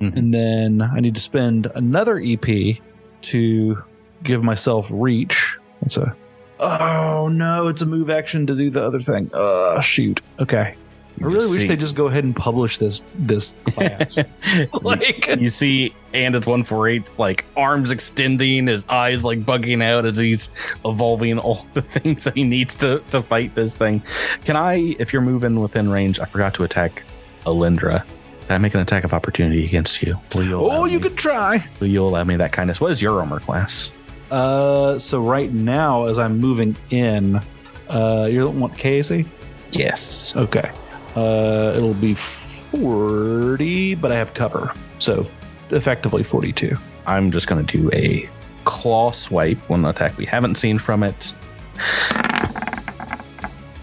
Mhm. 0.00 0.16
and 0.16 0.34
then 0.34 0.80
I 0.82 1.00
need 1.00 1.14
to 1.16 1.20
spend 1.20 1.70
another 1.74 2.18
EP 2.18 2.80
to 3.22 3.82
give 4.22 4.42
myself 4.42 4.88
reach. 4.90 5.58
It's 5.82 5.98
a 5.98 6.16
oh 6.60 7.28
no, 7.28 7.68
it's 7.68 7.82
a 7.82 7.86
move 7.86 8.10
action 8.10 8.46
to 8.46 8.54
do 8.54 8.70
the 8.70 8.84
other 8.84 9.00
thing. 9.00 9.30
Oh 9.34 9.80
shoot. 9.80 10.20
Okay. 10.38 10.74
I 11.22 11.24
really 11.24 11.38
wish 11.50 11.58
see. 11.58 11.66
they 11.66 11.76
just 11.76 11.94
go 11.96 12.06
ahead 12.06 12.24
and 12.24 12.34
publish 12.34 12.78
this 12.78 13.02
this 13.14 13.54
class. 13.66 14.18
like 14.82 15.26
you 15.38 15.50
see 15.50 15.94
and 16.14 16.34
it's 16.34 16.46
148 16.46 17.10
like 17.18 17.44
arms 17.58 17.90
extending 17.92 18.66
his 18.66 18.86
eyes 18.88 19.22
like 19.22 19.44
bugging 19.44 19.82
out 19.82 20.06
as 20.06 20.16
he's 20.16 20.50
evolving 20.86 21.38
all 21.38 21.66
the 21.74 21.82
things 21.82 22.24
that 22.24 22.34
he 22.34 22.44
needs 22.44 22.74
to 22.76 23.00
to 23.10 23.22
fight 23.22 23.54
this 23.54 23.74
thing 23.76 24.02
can 24.44 24.56
i 24.56 24.96
if 24.98 25.12
you're 25.12 25.20
moving 25.22 25.60
within 25.60 25.88
range 25.90 26.18
i 26.20 26.24
forgot 26.24 26.54
to 26.54 26.64
attack 26.64 27.02
alyndra 27.44 28.02
can 28.46 28.50
i 28.54 28.58
make 28.58 28.74
an 28.74 28.80
attack 28.80 29.04
of 29.04 29.12
opportunity 29.12 29.64
against 29.64 30.02
you 30.02 30.18
will 30.34 30.42
you 30.44 30.54
oh, 30.56 30.66
allow 30.66 30.80
Oh, 30.80 30.84
you 30.86 30.98
me- 30.98 31.02
could 31.04 31.16
try. 31.18 31.62
will 31.80 31.86
you 31.88 32.02
allow 32.02 32.24
me 32.24 32.34
that 32.36 32.50
kindness 32.52 32.80
what 32.80 32.90
is 32.92 33.00
your 33.02 33.20
armor 33.20 33.38
class 33.40 33.92
Uh, 34.30 34.98
so 34.98 35.22
right 35.22 35.52
now, 35.52 36.06
as 36.06 36.18
I'm 36.18 36.38
moving 36.38 36.76
in, 36.90 37.40
uh, 37.88 38.28
you 38.30 38.38
don't 38.40 38.58
want 38.60 38.74
KAC? 38.76 39.26
yes 39.72 40.34
Okay. 40.34 40.70
Uh, 41.14 41.72
it'll 41.76 41.94
be 41.94 42.14
40, 42.14 43.94
but 43.96 44.10
I 44.10 44.16
have 44.16 44.34
cover. 44.34 44.72
So 44.98 45.24
effectively 45.72 46.22
42. 46.22 46.76
i'm 47.06 47.30
just 47.30 47.46
going 47.46 47.64
to 47.64 47.78
do 47.78 47.90
a 47.92 48.28
claw 48.64 49.10
swipe 49.10 49.58
one 49.68 49.84
attack 49.84 50.16
we 50.18 50.26
haven't 50.26 50.56
seen 50.56 50.78
from 50.78 51.02
it 51.02 51.32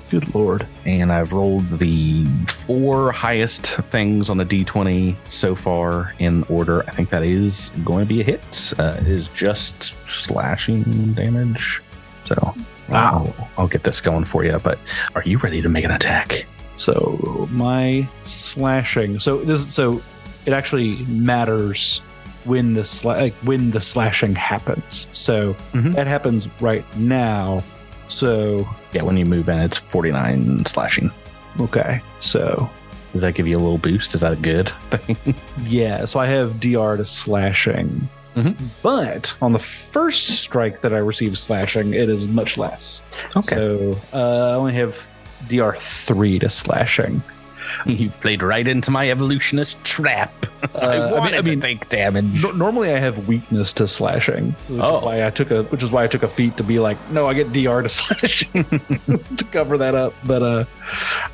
Good 0.10 0.34
lord. 0.34 0.66
and 0.86 1.12
I've 1.12 1.34
rolled 1.34 1.70
the 1.70 2.26
four 2.48 3.12
highest 3.12 3.66
things 3.66 4.30
on 4.30 4.38
the 4.38 4.46
d20 4.46 5.16
so 5.28 5.54
far 5.56 6.14
in 6.20 6.44
order. 6.44 6.84
I 6.88 6.92
think 6.92 7.10
that 7.10 7.24
is 7.24 7.72
going 7.84 8.06
to 8.06 8.08
be 8.08 8.22
a 8.22 8.24
hit. 8.24 8.74
Uh, 8.80 8.98
it 9.02 9.08
is 9.08 9.28
just 9.30 9.96
slashing 10.10 11.14
damage. 11.14 11.82
So 12.26 12.56
Wow. 12.90 13.34
I'll, 13.38 13.48
I'll 13.58 13.68
get 13.68 13.84
this 13.84 14.00
going 14.00 14.24
for 14.24 14.46
you. 14.46 14.58
But 14.60 14.80
are 15.14 15.24
you 15.24 15.38
ready 15.40 15.62
to 15.62 15.68
make 15.68 15.84
an 15.84 15.92
attack? 15.92 16.46
So 16.78 17.48
my 17.52 18.08
slashing. 18.22 19.20
So 19.20 19.40
this. 19.44 19.74
So 19.74 20.02
it 20.46 20.54
actually 20.54 21.04
matters 21.08 22.02
when 22.46 22.74
the 22.76 22.84
sla- 22.84 23.20
like 23.20 23.34
when 23.44 23.72
the 23.72 23.82
slashing 23.82 24.36
happens. 24.36 25.08
So 25.12 25.54
Mhm. 25.74 25.96
that 25.96 26.08
happens 26.08 26.48
right 26.62 26.86
now. 26.98 27.62
So 28.08 28.68
Yeah, 28.94 29.04
when 29.04 29.18
you 29.18 29.26
move 29.26 29.50
in, 29.50 29.60
it's 29.60 29.78
49 29.78 30.66
slashing. 30.66 31.12
okay, 31.60 32.02
so 32.20 32.70
Does 33.14 33.22
that 33.22 33.34
give 33.36 33.48
you 33.48 33.56
a 33.58 33.60
little 33.60 33.78
boost? 33.80 34.14
Is 34.16 34.22
that 34.22 34.34
a 34.34 34.36
good 34.36 34.70
thing? 34.92 35.34
yeah, 35.66 36.06
so 36.06 36.20
I 36.20 36.28
have 36.28 36.60
DR 36.60 36.98
to 36.98 37.06
slashing. 37.06 38.08
Mhm. 38.36 38.56
But 38.84 39.34
on 39.42 39.54
the 39.54 39.60
first 39.60 40.28
strike 40.42 40.82
that 40.82 40.94
I 40.94 40.98
receive 41.00 41.40
slashing, 41.40 41.94
it 41.96 42.10
is 42.10 42.28
much 42.28 42.58
less. 42.58 43.08
Okay. 43.36 43.56
So 43.56 43.98
uh, 44.14 44.52
I 44.52 44.54
only 44.56 44.74
have 44.74 45.10
DR 45.48 45.76
three 45.80 46.38
to 46.40 46.50
slashing. 46.50 47.24
You've 47.86 48.20
played 48.22 48.42
right 48.44 48.68
into 48.68 48.92
my 48.92 49.10
evolutionist 49.10 49.84
trap. 49.84 50.32
Uh, 50.76 50.78
I 50.80 50.98
I 50.98 51.00
mean- 51.00 51.12
wanted 51.12 51.34
I 51.36 51.50
mean- 51.50 51.60
to 51.60 51.68
take 51.68 51.90
damage. 51.90 52.44
No- 52.44 52.52
normally 52.52 52.94
I 52.94 52.98
have 53.00 53.28
weakness 53.28 53.74
to 53.74 53.88
slashing, 53.88 54.52
which 54.68 54.82
Oh. 54.82 55.00
is 55.00 55.04
why 55.06 55.26
I 55.26 55.30
took 55.30 55.52
a 55.52 55.64
which 55.64 55.84
is 55.84 55.92
why 55.92 56.04
I 56.04 56.08
took 56.08 56.24
a 56.24 56.28
feat 56.28 56.58
to 56.58 56.64
be 56.64 56.80
like, 56.80 56.98
no, 57.12 57.28
I 57.28 57.34
get 57.34 57.52
DR 57.54 57.82
to 57.82 57.90
slashing 58.02 58.64
to 58.64 59.46
cover 59.52 59.78
that 59.78 59.96
up. 59.96 60.14
But 60.26 60.42
uh 60.44 60.66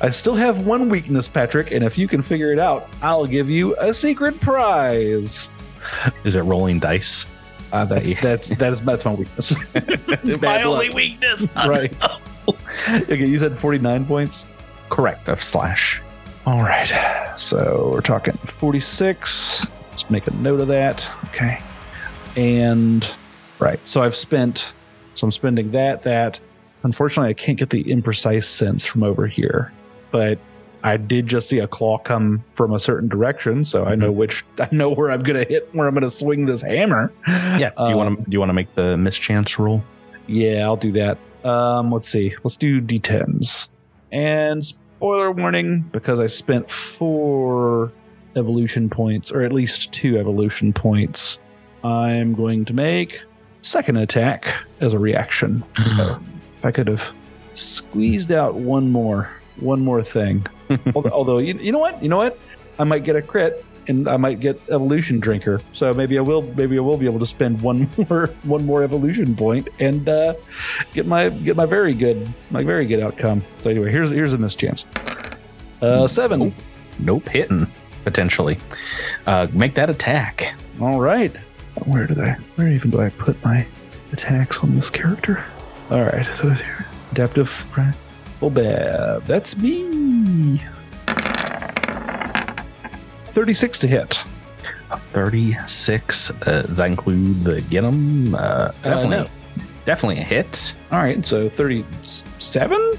I 0.00 0.10
still 0.10 0.34
have 0.34 0.60
one 0.66 0.88
weakness, 0.88 1.28
Patrick, 1.28 1.70
and 1.70 1.84
if 1.84 1.96
you 1.96 2.08
can 2.08 2.22
figure 2.22 2.52
it 2.52 2.58
out, 2.58 2.88
I'll 3.02 3.26
give 3.26 3.48
you 3.48 3.76
a 3.78 3.92
secret 3.94 4.40
prize. 4.40 5.50
Is 6.24 6.34
it 6.36 6.40
rolling 6.42 6.78
dice? 6.80 7.26
Uh, 7.72 7.84
that's 7.84 8.20
that's 8.20 8.48
that 8.56 8.72
is 8.72 8.80
that's 8.82 9.04
my 9.04 9.12
weakness. 9.14 9.54
my 10.40 10.62
only 10.62 10.86
luck. 10.88 10.94
weakness. 10.96 11.48
right. 11.66 11.92
okay, 12.88 13.26
you 13.26 13.36
said 13.38 13.56
49 13.56 14.06
points. 14.06 14.46
Correct 14.90 15.28
of 15.28 15.42
slash. 15.42 16.00
All 16.46 16.60
right. 16.60 17.32
So 17.36 17.90
we're 17.92 18.00
talking 18.02 18.34
46. 18.34 19.66
Let's 19.90 20.10
make 20.10 20.26
a 20.26 20.34
note 20.34 20.60
of 20.60 20.68
that. 20.68 21.10
Okay. 21.26 21.60
And 22.36 23.08
right. 23.58 23.80
So 23.88 24.02
I've 24.02 24.14
spent, 24.14 24.72
so 25.14 25.26
I'm 25.26 25.32
spending 25.32 25.70
that, 25.70 26.02
that. 26.02 26.40
Unfortunately, 26.82 27.30
I 27.30 27.34
can't 27.34 27.58
get 27.58 27.70
the 27.70 27.82
imprecise 27.84 28.44
sense 28.44 28.84
from 28.84 29.02
over 29.02 29.26
here, 29.26 29.72
but 30.10 30.38
I 30.82 30.98
did 30.98 31.26
just 31.28 31.48
see 31.48 31.60
a 31.60 31.66
claw 31.66 31.96
come 31.96 32.44
from 32.52 32.74
a 32.74 32.78
certain 32.78 33.08
direction. 33.08 33.64
So 33.64 33.86
I 33.86 33.94
know 33.94 34.12
which, 34.12 34.44
I 34.58 34.68
know 34.70 34.90
where 34.90 35.10
I'm 35.10 35.20
going 35.22 35.42
to 35.42 35.48
hit, 35.50 35.74
where 35.74 35.88
I'm 35.88 35.94
going 35.94 36.02
to 36.04 36.10
swing 36.10 36.44
this 36.44 36.60
hammer. 36.60 37.10
Yeah. 37.26 37.70
Do 37.78 37.84
you 37.84 37.90
Um, 37.92 37.96
want 37.96 38.18
to? 38.18 38.24
Do 38.24 38.34
you 38.34 38.38
want 38.38 38.50
to 38.50 38.54
make 38.54 38.74
the 38.74 38.98
mischance 38.98 39.58
roll? 39.58 39.82
Yeah, 40.26 40.64
I'll 40.64 40.76
do 40.76 40.92
that. 40.92 41.16
Um, 41.42 41.90
let's 41.90 42.08
see. 42.08 42.34
Let's 42.44 42.58
do 42.58 42.82
D10s. 42.82 43.68
And 44.12 44.62
spoiler 44.96 45.30
warning, 45.30 45.80
because 45.92 46.20
I 46.20 46.26
spent 46.26 46.70
four 46.70 47.92
evolution 48.36 48.88
points, 48.88 49.30
or 49.30 49.42
at 49.42 49.52
least 49.52 49.92
two 49.92 50.18
evolution 50.18 50.72
points, 50.72 51.40
I'm 51.82 52.34
going 52.34 52.64
to 52.66 52.74
make 52.74 53.24
second 53.62 53.96
attack 53.96 54.52
as 54.80 54.92
a 54.92 54.98
reaction. 54.98 55.64
So 55.84 56.14
hmm. 56.14 56.24
if 56.58 56.64
I 56.64 56.70
could 56.70 56.88
have 56.88 57.12
squeezed 57.54 58.32
out 58.32 58.54
one 58.54 58.90
more, 58.90 59.30
one 59.56 59.80
more 59.80 60.02
thing. 60.02 60.46
although, 60.94 61.10
although 61.10 61.38
you, 61.38 61.54
you 61.54 61.72
know 61.72 61.78
what? 61.78 62.02
You 62.02 62.08
know 62.08 62.18
what? 62.18 62.38
I 62.78 62.84
might 62.84 63.04
get 63.04 63.16
a 63.16 63.22
crit 63.22 63.64
and 63.88 64.08
I 64.08 64.16
might 64.16 64.40
get 64.40 64.60
evolution 64.70 65.20
drinker. 65.20 65.60
So 65.72 65.92
maybe 65.94 66.18
I 66.18 66.20
will 66.20 66.42
maybe 66.42 66.76
I 66.78 66.80
will 66.80 66.96
be 66.96 67.06
able 67.06 67.20
to 67.20 67.26
spend 67.26 67.60
one 67.60 67.90
more 68.08 68.28
one 68.42 68.64
more 68.64 68.82
evolution 68.82 69.34
point 69.34 69.68
and 69.78 70.08
uh, 70.08 70.34
get 70.92 71.06
my 71.06 71.28
get 71.28 71.56
my 71.56 71.66
very 71.66 71.94
good 71.94 72.32
my 72.50 72.62
very 72.62 72.86
good 72.86 73.00
outcome. 73.00 73.42
So 73.60 73.70
anyway, 73.70 73.90
here's 73.90 74.10
here's 74.10 74.32
a 74.32 74.38
mischance. 74.38 74.86
Uh 75.80 76.06
seven. 76.06 76.54
Nope, 76.98 77.28
hitting 77.28 77.70
potentially. 78.04 78.58
Uh, 79.26 79.48
make 79.52 79.74
that 79.74 79.90
attack. 79.90 80.54
All 80.80 81.00
right. 81.00 81.34
Where 81.86 82.06
did 82.06 82.20
I 82.20 82.34
where 82.54 82.68
even 82.68 82.90
do 82.90 83.00
I 83.00 83.10
put 83.10 83.42
my 83.44 83.66
attacks 84.12 84.58
on 84.58 84.74
this 84.74 84.90
character? 84.90 85.44
All 85.90 86.02
right, 86.02 86.24
so 86.26 86.50
it's 86.50 86.60
here. 86.60 86.86
Adaptive 87.12 87.76
right. 87.76 87.94
Full 88.40 88.50
bab. 88.50 89.24
That's 89.24 89.56
me. 89.56 90.62
36 93.34 93.78
to 93.80 93.88
hit. 93.88 94.22
A 94.90 94.96
thirty-six. 94.96 96.30
Uh, 96.30 96.62
does 96.62 96.76
that 96.76 96.86
include 96.86 97.42
the 97.42 97.60
get 97.62 97.84
'em? 97.84 98.34
Uh, 98.34 98.70
definitely, 98.82 99.08
no. 99.16 99.26
definitely 99.84 100.18
a 100.18 100.24
hit. 100.24 100.76
All 100.92 100.98
right, 101.00 101.26
so 101.26 101.48
37? 101.48 102.92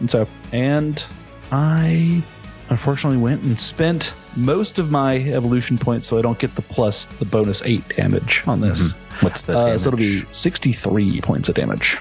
And 0.00 0.10
so, 0.10 0.26
and 0.52 1.04
I 1.50 2.22
unfortunately 2.70 3.18
went 3.18 3.42
and 3.42 3.60
spent 3.60 4.14
most 4.36 4.78
of 4.78 4.90
my 4.90 5.16
evolution 5.16 5.76
points 5.76 6.08
so 6.08 6.18
I 6.18 6.22
don't 6.22 6.38
get 6.38 6.54
the 6.54 6.62
plus 6.62 7.04
the 7.04 7.26
bonus 7.26 7.62
eight 7.64 7.86
damage 7.94 8.42
on 8.46 8.60
this. 8.60 8.94
What's 9.20 9.42
the? 9.42 9.56
Uh, 9.58 9.78
so 9.78 9.88
it'll 9.88 9.98
be 9.98 10.24
63 10.30 11.20
points 11.20 11.48
of 11.50 11.54
damage. 11.54 11.98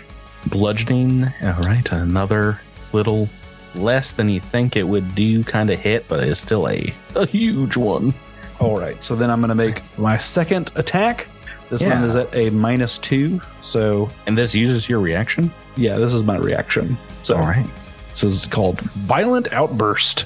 bludgeoning. 0.48 1.26
All 1.44 1.60
right, 1.66 1.92
another 1.92 2.62
little 2.94 3.30
less 3.76 4.12
than 4.12 4.30
you 4.30 4.40
think 4.40 4.76
it 4.76 4.84
would 4.84 5.16
do 5.16 5.44
kind 5.44 5.70
of 5.70 5.80
hit, 5.80 6.08
but 6.08 6.22
it's 6.24 6.40
still 6.40 6.68
a, 6.68 6.94
a 7.16 7.26
huge 7.26 7.78
one. 7.78 8.14
All 8.60 8.78
right, 8.78 9.02
so 9.04 9.16
then 9.16 9.30
I'm 9.30 9.40
going 9.40 9.50
to 9.50 9.56
make 9.56 9.82
my 9.98 10.18
second 10.18 10.72
attack. 10.76 11.28
This 11.70 11.82
one 11.82 12.04
is 12.04 12.16
at 12.16 12.34
a 12.36 12.50
minus 12.50 12.98
two. 12.98 13.42
So, 13.62 14.10
And 14.28 14.38
this 14.38 14.54
uses 14.54 14.90
your 14.90 15.00
reaction. 15.00 15.54
yeah, 15.78 15.98
this 15.98 16.14
is 16.14 16.24
my 16.24 16.38
reaction. 16.38 16.98
So, 17.24 17.36
All 17.38 17.44
right. 17.44 17.66
This 18.10 18.24
is 18.26 18.46
called 18.46 18.82
Violent 18.82 19.52
Outburst. 19.54 20.26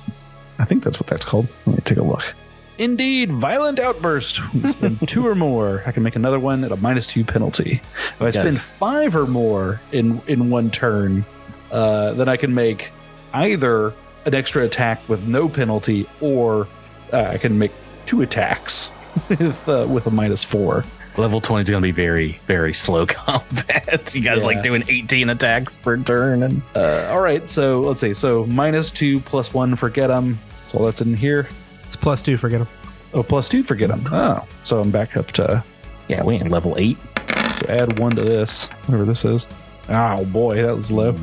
I 0.57 0.65
think 0.65 0.83
that's 0.83 0.99
what 0.99 1.05
that's 1.05 1.23
called. 1.23 1.47
Let 1.67 1.75
me 1.75 1.81
take 1.85 1.99
a 1.99 2.03
look. 2.03 2.33
Indeed, 2.79 3.31
Violent 3.31 3.79
Outburst. 3.79 4.41
Spend 4.71 5.07
two 5.07 5.25
or 5.27 5.35
more. 5.35 5.83
I 5.85 5.91
can 5.91 6.01
make 6.01 6.15
another 6.15 6.39
one 6.39 6.63
at 6.63 6.71
a 6.71 6.77
minus 6.77 7.05
two 7.07 7.23
penalty. 7.23 7.79
If 8.15 8.21
I 8.21 8.25
Yes. 8.25 8.35
spend 8.35 8.59
five 8.59 9.15
or 9.15 9.27
more 9.27 9.79
in 9.91 10.19
in 10.27 10.49
one 10.49 10.71
turn, 10.71 11.23
uh, 11.71 12.13
then 12.13 12.27
I 12.27 12.37
can 12.37 12.53
make 12.55 12.91
either 13.43 13.93
an 14.25 14.33
extra 14.33 14.63
attack 14.63 15.01
with 15.07 15.23
no 15.23 15.47
penalty, 15.49 16.07
or 16.21 16.67
uh, 17.13 17.29
I 17.33 17.37
can 17.37 17.57
make 17.57 17.71
two 18.05 18.21
attacks 18.21 18.93
with 19.29 19.67
uh, 19.69 19.85
with 19.89 20.07
a 20.07 20.11
minus 20.11 20.43
four. 20.43 20.83
Level 21.17 21.39
20 21.39 21.63
is 21.63 21.69
going 21.69 21.81
to 21.81 21.87
be 21.87 21.91
very, 21.93 22.41
very 22.45 22.73
slow 22.73 23.05
combat. 23.07 24.13
you 24.13 24.21
guys 24.21 24.39
Yeah. 24.39 24.43
like 24.43 24.61
doing 24.63 24.83
18 24.89 25.29
attacks 25.29 25.77
per 25.77 25.95
turn. 25.97 26.43
And 26.43 26.61
Uh, 26.75 27.07
all 27.09 27.21
right, 27.21 27.49
so 27.49 27.79
let's 27.81 28.01
see. 28.01 28.13
So 28.13 28.45
minus 28.47 28.91
two 28.91 29.21
plus 29.21 29.53
one 29.53 29.77
for 29.77 29.89
get 29.89 30.11
'em. 30.11 30.37
So 30.67 30.83
that's 30.83 30.99
in 30.99 31.15
here. 31.15 31.47
It's 31.85 31.95
plus 31.95 32.21
two. 32.21 32.35
Forget 32.35 32.59
them. 32.59 32.67
Oh, 33.13 33.23
plus 33.23 33.47
two 33.47 33.63
forget 33.63 33.87
them. 33.87 34.05
Oh, 34.11 34.45
so 34.65 34.81
I'm 34.81 34.91
back 34.91 35.15
up 35.15 35.27
to 35.33 35.63
yeah, 36.09 36.21
we 36.21 36.35
in 36.35 36.49
level 36.49 36.75
8. 36.77 36.97
So 37.59 37.65
add 37.69 37.97
one 37.97 38.13
to 38.17 38.21
this, 38.21 38.67
whatever 38.85 39.05
this 39.05 39.23
is. 39.23 39.47
Oh 39.87 40.25
boy, 40.25 40.61
that 40.63 40.75
was 40.75 40.91
low. 40.91 41.15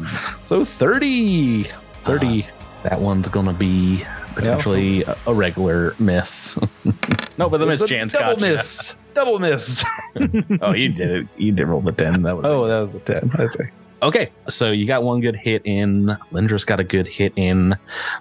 So 0.47 0.65
30. 0.65 1.67
30. 2.05 2.47
That 2.85 3.01
one's 3.01 3.29
going 3.29 3.47
to 3.47 3.53
be 3.53 4.05
potentially 4.35 5.03
a, 5.05 5.17
a 5.27 5.35
regular 5.35 5.95
miss. 5.99 6.59
no, 7.39 7.49
but 7.49 7.59
the 7.59 7.67
miss 7.67 7.85
chance 7.85 8.13
double 8.13 8.35
got 8.35 8.41
you. 8.41 8.55
miss. 8.55 8.99
Double 9.15 9.39
miss. 9.39 9.85
Oh, 10.63 10.73
you 10.73 10.89
did 10.89 11.11
it. 11.11 11.29
You 11.37 11.53
did 11.53 11.67
roll 11.67 11.83
the 11.83 11.93
10. 11.93 12.23
That 12.23 12.37
was 12.37 12.47
oh, 12.47 12.67
that 12.67 12.81
was 12.81 12.93
the 12.95 13.01
10. 13.01 13.31
I 13.39 13.47
see. 13.47 13.65
Okay, 14.03 14.31
so 14.49 14.73
you 14.73 14.87
got 14.87 15.03
one 15.03 15.21
good 15.21 15.37
hit 15.37 15.63
in. 15.65 16.07
Lindra's 16.33 16.65
got 16.65 16.81
a 16.81 16.85
good 16.85 17.07
hit 17.07 17.33
in. 17.37 17.77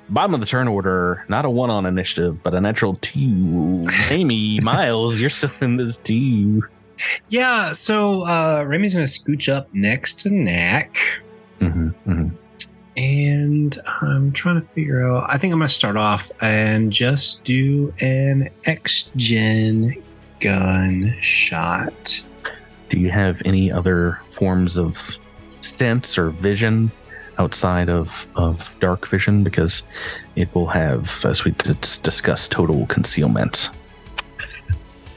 Bottom 0.10 0.34
of 0.34 0.40
the 0.40 0.46
turn 0.46 0.68
order, 0.68 1.26
not 1.28 1.44
a 1.46 1.50
one 1.50 1.72
on 1.72 1.86
initiative, 1.86 2.44
but 2.44 2.54
a 2.54 2.62
natural 2.62 2.96
two. 3.02 3.88
Amy, 4.10 4.60
Myles, 4.60 5.20
you're 5.20 5.30
still 5.30 5.50
in 5.62 5.78
this 5.78 5.98
too. 5.98 6.64
Yeah, 7.30 7.72
so 7.72 8.22
uh 8.24 8.64
Rami's 8.68 8.94
gonna 8.94 9.06
scooch 9.06 9.52
up 9.52 9.74
next 9.74 10.20
to 10.22 10.30
Gnak. 10.30 10.96
Mm-hmm, 11.60 11.88
mm-hmm. 12.12 12.36
And 12.98 13.78
I'm 14.02 14.32
trying 14.34 14.60
to 14.62 14.68
figure 14.70 15.08
out. 15.10 15.30
I 15.30 15.38
think 15.38 15.54
I'm 15.54 15.60
going 15.60 15.68
to 15.70 15.74
start 15.74 15.96
off 15.98 16.30
and 16.42 16.92
just 16.92 17.44
do 17.46 17.94
an 18.02 18.50
X 18.66 19.12
Gen 19.16 19.96
gun 20.42 21.16
shot. 21.22 22.22
Do 22.90 23.00
you 23.00 23.10
have 23.10 23.42
any 23.46 23.72
other 23.72 24.20
forms 24.30 24.78
of 24.78 25.18
sense 25.62 26.18
or 26.18 26.32
vision 26.32 26.92
outside 27.38 27.90
of, 27.90 28.28
of 28.36 28.76
dark 28.82 29.08
vision? 29.08 29.44
Because 29.44 29.84
it 30.36 30.54
will 30.54 30.68
have, 30.68 31.24
as 31.26 31.46
we 31.46 31.52
d- 31.52 31.74
discussed, 32.04 32.52
total 32.52 32.86
concealment. 32.88 33.70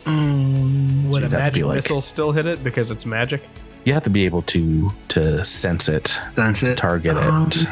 Mm, 0.05 1.09
Would 1.09 1.22
So 1.22 1.27
a 1.27 1.31
you'd 1.31 1.33
have 1.33 1.41
magic 1.41 1.64
like- 1.64 1.75
missile 1.77 2.01
still 2.01 2.31
hit 2.33 2.47
it 2.47 2.62
because 2.62 2.91
it's 2.91 3.05
magic? 3.07 3.43
You 3.85 3.93
have 3.93 4.05
to 4.05 4.11
be 4.11 4.24
able 4.24 4.43
to 4.43 4.91
to 5.09 5.45
sense 5.45 5.89
it, 5.89 6.18
that's 6.35 6.62
it. 6.62 6.78
target 6.78 7.16
Um, 7.16 7.49
it. 7.49 7.66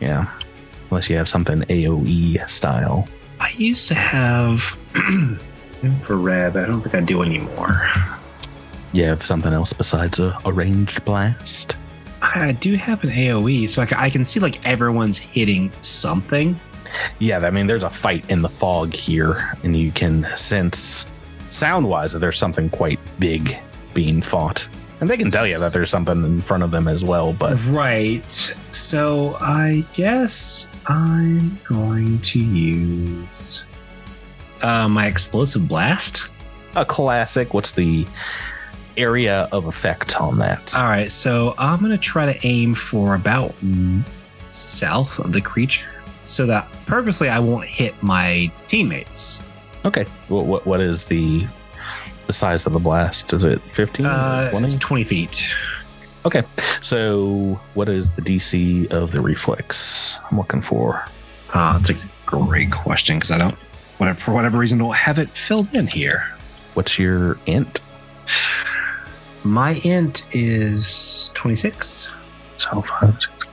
Yeah. 0.00 0.32
Unless 0.90 1.10
you 1.10 1.16
have 1.16 1.28
something 1.28 1.60
AoE 1.62 2.48
style. 2.48 3.06
I 3.40 3.50
used 3.56 3.88
to 3.88 3.94
have 3.94 4.76
infrared, 5.82 6.54
but 6.54 6.64
I 6.64 6.66
don't 6.66 6.80
think 6.80 6.94
I 6.94 7.00
do 7.00 7.22
anymore. 7.22 7.86
You 8.92 9.04
have 9.04 9.22
something 9.22 9.52
else 9.52 9.72
besides 9.74 10.18
a, 10.18 10.36
a 10.46 10.52
ranged 10.52 11.04
blast. 11.04 11.76
I 12.22 12.52
do 12.52 12.74
have 12.74 13.04
an 13.04 13.10
AoE, 13.10 13.68
so 13.68 13.82
I 13.82 13.86
ca- 13.86 14.00
I 14.00 14.10
can 14.10 14.24
see 14.24 14.40
like 14.40 14.66
everyone's 14.66 15.18
hitting 15.18 15.70
something. 15.82 16.58
Yeah, 17.18 17.38
I 17.38 17.50
mean, 17.50 17.66
there's 17.66 17.82
a 17.82 17.90
fight 17.90 18.28
in 18.30 18.40
the 18.40 18.48
fog 18.48 18.94
here, 18.94 19.52
and 19.62 19.76
you 19.76 19.92
can 19.92 20.26
sense 20.36 21.06
sound 21.50 21.86
wise 21.88 22.12
that 22.12 22.18
there's 22.20 22.38
something 22.38 22.70
quite 22.70 22.98
big 23.18 23.56
being 23.94 24.22
fought. 24.22 24.66
And 25.00 25.08
they 25.08 25.16
can 25.16 25.30
tell 25.30 25.46
you 25.46 25.58
that 25.60 25.72
there's 25.72 25.90
something 25.90 26.24
in 26.24 26.40
front 26.40 26.62
of 26.62 26.70
them 26.70 26.88
as 26.88 27.04
well, 27.04 27.32
but 27.32 27.56
Right. 27.66 28.30
So 28.72 29.36
I 29.40 29.84
guess 29.92 30.72
I'm 30.86 31.58
going 31.64 32.20
to 32.20 32.40
use 32.40 33.64
uh, 34.62 34.88
my 34.88 35.06
explosive 35.06 35.68
blast. 35.68 36.32
a 36.74 36.84
classic. 36.84 37.54
What's 37.54 37.72
the 37.72 38.06
area 38.96 39.48
of 39.52 39.66
effect 39.66 40.20
on 40.20 40.38
that? 40.38 40.74
All 40.76 40.84
right. 40.88 41.10
So 41.10 41.54
I'm 41.58 41.78
going 41.78 41.92
to 41.92 41.98
try 41.98 42.32
to 42.32 42.46
aim 42.46 42.74
for 42.74 43.14
about 43.14 43.54
south 44.50 45.18
of 45.20 45.32
the 45.32 45.40
creature 45.40 45.90
so 46.24 46.44
that 46.46 46.70
purposely 46.86 47.28
I 47.28 47.38
won't 47.38 47.66
hit 47.66 48.00
my 48.02 48.52
teammates. 48.66 49.42
okay. 49.84 50.04
What, 50.28 50.46
what 50.46 50.66
what 50.66 50.80
is 50.80 51.04
the 51.04 51.46
the 52.28 52.32
size 52.32 52.66
of 52.66 52.72
the 52.72 52.78
blast? 52.78 53.32
Is 53.32 53.42
it 53.42 53.60
15? 53.62 54.06
Uh, 54.06 54.50
20? 54.50 54.78
20 54.78 55.04
feet. 55.04 55.54
Okay. 56.24 56.44
So 56.80 57.60
what 57.74 57.88
is 57.88 58.12
the 58.12 58.22
DC 58.22 58.90
of 58.92 59.10
the 59.10 59.20
reflex? 59.20 60.20
I'm 60.30 60.38
looking 60.38 60.60
for. 60.60 61.04
Ah, 61.54 61.80
that's 61.82 62.04
a 62.04 62.10
great 62.26 62.70
question 62.70 63.16
because 63.16 63.30
I 63.30 63.38
don't, 63.38 63.56
whatever, 63.96 64.18
for 64.18 64.34
whatever 64.34 64.58
reason, 64.58 64.78
don't 64.78 64.94
have 64.94 65.18
it 65.18 65.30
filled 65.30 65.74
in 65.74 65.86
here. 65.86 66.28
What's 66.74 66.98
your 66.98 67.38
int? 67.46 67.80
My 69.42 69.76
int 69.84 70.28
is 70.32 71.32
26. 71.34 72.14
So 72.58 72.82
five, 72.82 73.22
six, 73.22 73.44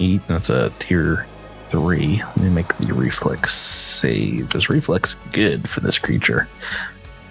eight. 0.00 0.20
That's 0.26 0.50
a 0.50 0.72
tier 0.80 1.26
three. 1.68 2.22
Let 2.24 2.36
me 2.38 2.50
make 2.50 2.76
the 2.78 2.92
reflex 2.92 3.54
save. 3.54 4.54
Is 4.54 4.68
reflex 4.68 5.16
good 5.32 5.68
for 5.68 5.80
this 5.80 5.98
creature? 5.98 6.48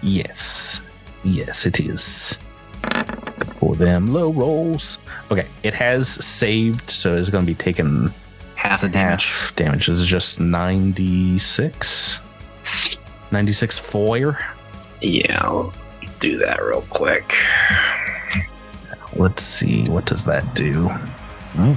Yes. 0.01 0.84
Yes, 1.25 1.65
it 1.65 1.79
is. 1.79 2.37
For 3.57 3.75
them 3.75 4.13
low 4.13 4.31
rolls. 4.31 4.99
Okay, 5.31 5.47
it 5.63 5.73
has 5.73 6.07
saved, 6.23 6.89
so 6.89 7.15
it's 7.17 7.29
going 7.29 7.43
to 7.43 7.51
be 7.51 7.55
taking 7.55 8.13
Half 8.55 8.81
the 8.81 8.89
damage. 8.89 9.25
half 9.25 9.55
damage. 9.55 9.87
This 9.87 9.99
is 10.01 10.05
just 10.05 10.39
96. 10.39 12.19
96 13.31 13.77
foyer. 13.79 14.37
Yeah, 15.01 15.39
I'll 15.43 15.73
do 16.19 16.37
that 16.37 16.63
real 16.63 16.81
quick. 16.89 17.35
Let's 19.15 19.43
see. 19.43 19.89
What 19.89 20.05
does 20.05 20.25
that 20.25 20.53
do? 20.55 20.87
Hmm. 21.57 21.73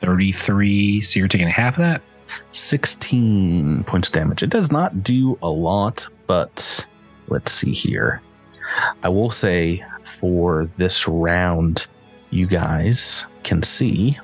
33. 0.00 1.00
So 1.00 1.18
you're 1.18 1.28
taking 1.28 1.48
half 1.48 1.74
of 1.74 1.78
that? 1.78 2.02
16 2.50 3.84
points 3.84 4.08
of 4.08 4.14
damage. 4.14 4.42
It 4.42 4.50
does 4.50 4.70
not 4.72 5.02
do 5.02 5.38
a 5.42 5.48
lot, 5.48 6.06
but 6.26 6.86
let's 7.28 7.52
see 7.52 7.72
here. 7.72 8.22
I 9.02 9.08
will 9.08 9.30
say 9.30 9.84
for 10.02 10.70
this 10.76 11.06
round, 11.08 11.86
you 12.30 12.46
guys 12.46 13.26
can 13.42 13.62
see 13.62 14.18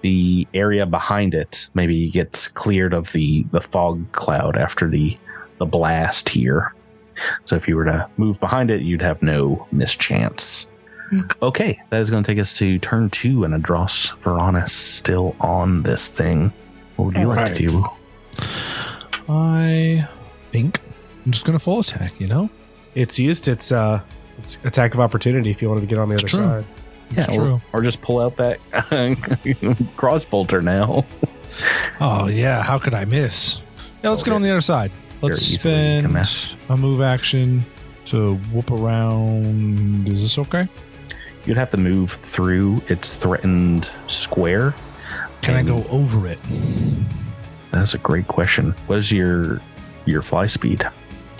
the 0.00 0.46
area 0.52 0.84
behind 0.84 1.34
it 1.34 1.68
maybe 1.74 2.10
gets 2.10 2.48
cleared 2.48 2.92
of 2.92 3.12
the 3.12 3.44
the 3.52 3.60
fog 3.60 4.10
cloud 4.12 4.56
after 4.56 4.88
the 4.88 5.16
the 5.58 5.66
blast 5.66 6.28
here. 6.28 6.74
So 7.44 7.56
if 7.56 7.68
you 7.68 7.76
were 7.76 7.84
to 7.84 8.08
move 8.16 8.40
behind 8.40 8.70
it, 8.70 8.82
you'd 8.82 9.02
have 9.02 9.22
no 9.22 9.66
mischance. 9.70 10.66
Hmm. 11.10 11.20
Okay, 11.42 11.78
that 11.90 12.00
is 12.00 12.10
going 12.10 12.24
to 12.24 12.30
take 12.30 12.40
us 12.40 12.56
to 12.58 12.78
turn 12.78 13.10
two, 13.10 13.44
and 13.44 13.54
Edrass 13.54 14.12
Vaaranas 14.22 14.70
still 14.70 15.36
on 15.40 15.82
this 15.82 16.08
thing. 16.08 16.52
What 16.96 17.06
would 17.06 17.16
you 17.16 17.22
All 17.22 17.28
like 17.28 17.38
right. 17.38 17.56
to 17.56 17.62
do? 17.68 17.86
I 19.28 20.06
think 20.50 20.80
I'm 21.24 21.32
just 21.32 21.44
gonna 21.44 21.58
full 21.58 21.80
attack. 21.80 22.20
You 22.20 22.26
know, 22.26 22.50
It's 22.94 23.18
used 23.18 23.48
its 23.48 23.72
uh 23.72 24.00
its 24.38 24.58
attack 24.64 24.94
of 24.94 25.00
opportunity 25.00 25.50
if 25.50 25.62
you 25.62 25.68
wanted 25.68 25.82
to 25.82 25.86
get 25.86 25.98
on 25.98 26.08
the 26.08 26.14
It's 26.16 26.24
other 26.24 26.28
true. 26.30 26.44
side. 26.44 26.64
Yeah, 27.10 27.26
or, 27.38 27.44
true. 27.44 27.60
or 27.74 27.82
just 27.82 28.00
pull 28.00 28.20
out 28.20 28.36
that 28.36 28.58
cross 29.96 30.24
bolter 30.24 30.62
now. 30.62 31.04
Oh 32.00 32.28
yeah, 32.28 32.62
how 32.62 32.78
could 32.78 32.94
I 32.94 33.04
miss? 33.04 33.60
Yeah, 34.02 34.08
let's 34.08 34.22
get 34.22 34.32
on 34.32 34.40
the 34.40 34.48
other 34.50 34.62
side. 34.62 34.90
Let's 35.20 35.42
easily 35.42 35.58
spend 36.00 36.10
miss. 36.10 36.54
a 36.70 36.76
move 36.78 37.02
action 37.02 37.66
to 38.06 38.36
whoop 38.54 38.70
around. 38.70 40.08
Is 40.08 40.22
this 40.22 40.38
okay? 40.38 40.66
You'd 41.44 41.58
have 41.58 41.70
to 41.72 41.76
move 41.76 42.12
through 42.12 42.80
its 42.88 43.18
threatened 43.18 43.90
square. 44.06 44.74
Can 45.42 45.54
I 45.54 45.62
go 45.62 45.84
over 45.90 46.26
it? 46.26 46.38
That's 47.72 47.94
a 47.94 47.98
great 47.98 48.28
question. 48.28 48.74
What 48.86 48.98
is 48.98 49.10
your 49.12 49.60
your 50.06 50.22
fly 50.22 50.46
speed? 50.46 50.88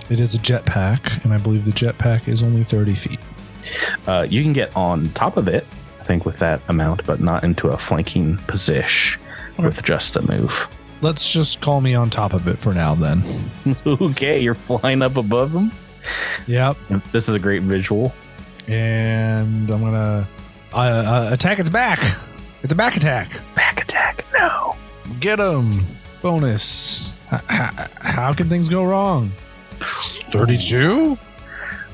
It 0.09 0.19
is 0.19 0.35
a 0.35 0.39
jetpack, 0.39 1.23
and 1.23 1.33
I 1.33 1.37
believe 1.37 1.65
the 1.65 1.71
jetpack 1.71 2.27
is 2.27 2.43
only 2.43 2.63
30 2.63 2.93
feet. 2.95 3.19
Uh, 4.05 4.27
you 4.29 4.43
can 4.43 4.51
get 4.53 4.75
on 4.75 5.09
top 5.11 5.37
of 5.37 5.47
it, 5.47 5.65
I 5.99 6.03
think, 6.03 6.25
with 6.25 6.39
that 6.39 6.61
amount, 6.67 7.05
but 7.05 7.21
not 7.21 7.43
into 7.45 7.69
a 7.69 7.77
flanking 7.77 8.37
position 8.47 9.21
Okay. 9.53 9.63
with 9.63 9.83
just 9.83 10.15
a 10.17 10.21
move. 10.21 10.67
Let's 11.01 11.31
just 11.31 11.61
call 11.61 11.79
me 11.79 11.95
on 11.95 12.09
top 12.09 12.33
of 12.33 12.47
it 12.47 12.57
for 12.59 12.73
now, 12.73 12.95
then. 12.95 13.23
okay, 13.85 14.39
you're 14.41 14.55
flying 14.55 15.01
up 15.01 15.15
above 15.17 15.53
them. 15.53 15.71
Yep. 16.47 16.75
This 17.13 17.29
is 17.29 17.35
a 17.35 17.39
great 17.39 17.61
visual. 17.63 18.13
And 18.67 19.69
I'm 19.71 19.81
gonna 19.81 20.27
uh, 20.73 20.77
uh, 20.77 21.29
attack 21.31 21.59
its 21.59 21.69
back. 21.69 21.99
It's 22.63 22.71
a. 22.71 22.75
Back 22.75 22.95
attack. 22.97 23.29
No. 25.05 25.15
Get 25.19 25.39
him. 25.39 25.85
Bonus. 26.21 27.13
H- 27.31 27.39
h- 27.51 27.89
how 28.01 28.33
can 28.33 28.47
things 28.49 28.69
go 28.69 28.83
wrong? 28.83 29.31
32? 29.79 31.17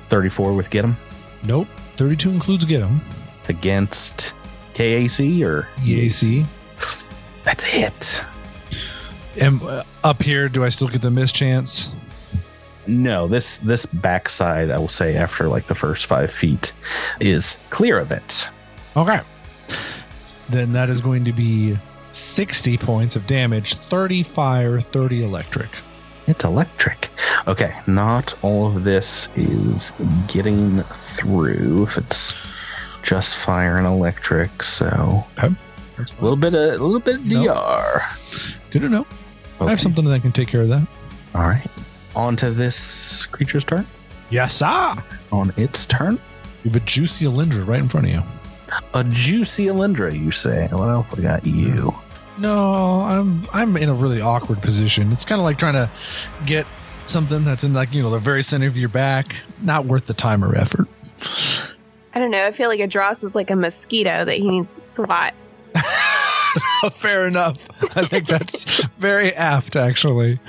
34 0.07 0.53
with 0.53 0.69
get 0.69 0.83
him 0.85 0.97
Nope. 1.43 1.67
32 1.97 2.29
includes 2.31 2.65
get 2.65 2.81
him. 2.81 3.01
against 3.47 4.33
KAC 4.73 5.43
or 5.45 5.67
EAC. 5.77 6.45
That's 7.43 7.63
a 7.63 7.67
hit. 7.67 8.25
And 9.39 9.61
uh, 9.63 9.83
up 10.03 10.21
here, 10.21 10.49
do 10.49 10.63
I 10.63 10.69
still 10.69 10.87
get 10.87 11.01
the 11.01 11.09
miss 11.11 11.31
chance? 11.31 11.91
No, 12.87 13.27
this 13.27 13.59
this 13.59 13.85
backside, 13.85 14.71
I 14.71 14.77
will 14.77 14.87
say, 14.87 15.15
after 15.15 15.47
like 15.47 15.65
the 15.65 15.75
first 15.75 16.05
five 16.07 16.31
feet, 16.31 16.75
is 17.19 17.57
clear 17.69 17.99
of 17.99 18.11
it. 18.11 18.49
Okay. 18.97 19.21
Then 20.49 20.73
that 20.73 20.89
is 20.89 20.99
going 21.01 21.25
to 21.25 21.31
be 21.33 21.77
60 22.11 22.77
points 22.77 23.15
of 23.15 23.25
damage 23.27 23.75
30 23.75 24.23
fire, 24.23 24.79
30 24.79 25.23
electric. 25.23 25.69
It's 26.27 26.43
electric. 26.43 27.09
Okay, 27.47 27.75
not 27.87 28.33
all 28.43 28.67
of 28.75 28.83
this 28.83 29.29
is 29.35 29.93
getting 30.27 30.83
through. 30.83 31.83
If 31.83 31.97
it's 31.97 32.35
just 33.01 33.35
fire 33.37 33.77
and 33.77 33.87
electric, 33.87 34.61
so 34.61 35.25
That's 35.97 36.11
a 36.11 36.21
little 36.21 36.35
bit 36.37 36.53
of 36.53 36.79
a 36.79 36.83
little 36.83 36.99
bit 36.99 37.15
of 37.15 37.25
No. 37.25 37.43
DR. 37.45 38.03
good 38.71 38.81
to 38.83 38.89
know. 38.89 39.07
I 39.59 39.69
have 39.69 39.81
something 39.81 40.05
that 40.05 40.21
can 40.21 40.31
take 40.31 40.47
care 40.47 40.61
of 40.61 40.69
that. 40.69 40.87
All 41.35 41.41
right, 41.41 41.65
on 42.15 42.35
to 42.37 42.51
this 42.51 43.25
creature's 43.27 43.65
turn. 43.65 43.85
Yes, 44.29 44.53
sir. 44.53 44.95
On 45.31 45.51
its 45.57 45.85
turn, 45.87 46.19
You 46.63 46.71
have 46.71 46.75
a 46.81 46.85
juicy 46.85 47.25
Alyndra 47.25 47.65
right 47.67 47.79
in 47.79 47.87
front 47.89 48.07
of 48.07 48.13
you. 48.13 48.23
A 48.93 49.03
juicy 49.03 49.65
Alyndra. 49.65 50.17
You 50.17 50.31
say? 50.31 50.67
What 50.71 50.89
else 50.89 51.17
I 51.17 51.21
got? 51.21 51.45
You. 51.45 51.93
No, 52.37 53.01
I'm 53.01 53.43
I'm 53.51 53.75
in 53.77 53.89
a 53.89 53.93
really 53.93 54.21
awkward 54.21 54.61
position. 54.61 55.11
It's 55.11 55.25
kind 55.25 55.39
of 55.39 55.45
like 55.45 55.57
trying 55.57 55.73
to 55.73 55.89
get 56.45 56.65
something 57.05 57.43
that's 57.43 57.63
in 57.63 57.73
like 57.73 57.93
you 57.93 58.01
know 58.01 58.09
the 58.09 58.19
very 58.19 58.43
center 58.43 58.67
of 58.67 58.77
your 58.77 58.89
back. 58.89 59.35
Not 59.61 59.85
worth 59.85 60.05
the 60.05 60.13
time 60.13 60.43
or 60.43 60.55
effort. 60.55 60.87
I 62.13 62.19
don't 62.19 62.31
know. 62.31 62.45
I 62.45 62.51
feel 62.51 62.69
like 62.69 62.79
Edrass 62.79 63.23
is 63.23 63.35
like 63.35 63.51
a 63.51 63.55
mosquito 63.55 64.25
that 64.25 64.37
he 64.37 64.47
needs 64.47 64.75
to 64.75 64.81
swat. 64.81 65.33
Fair 66.93 67.27
enough. 67.27 67.67
I 67.95 68.05
think 68.05 68.25
that's 68.25 68.83
very 68.97 69.33
apt, 69.33 69.75
actually. 69.75 70.39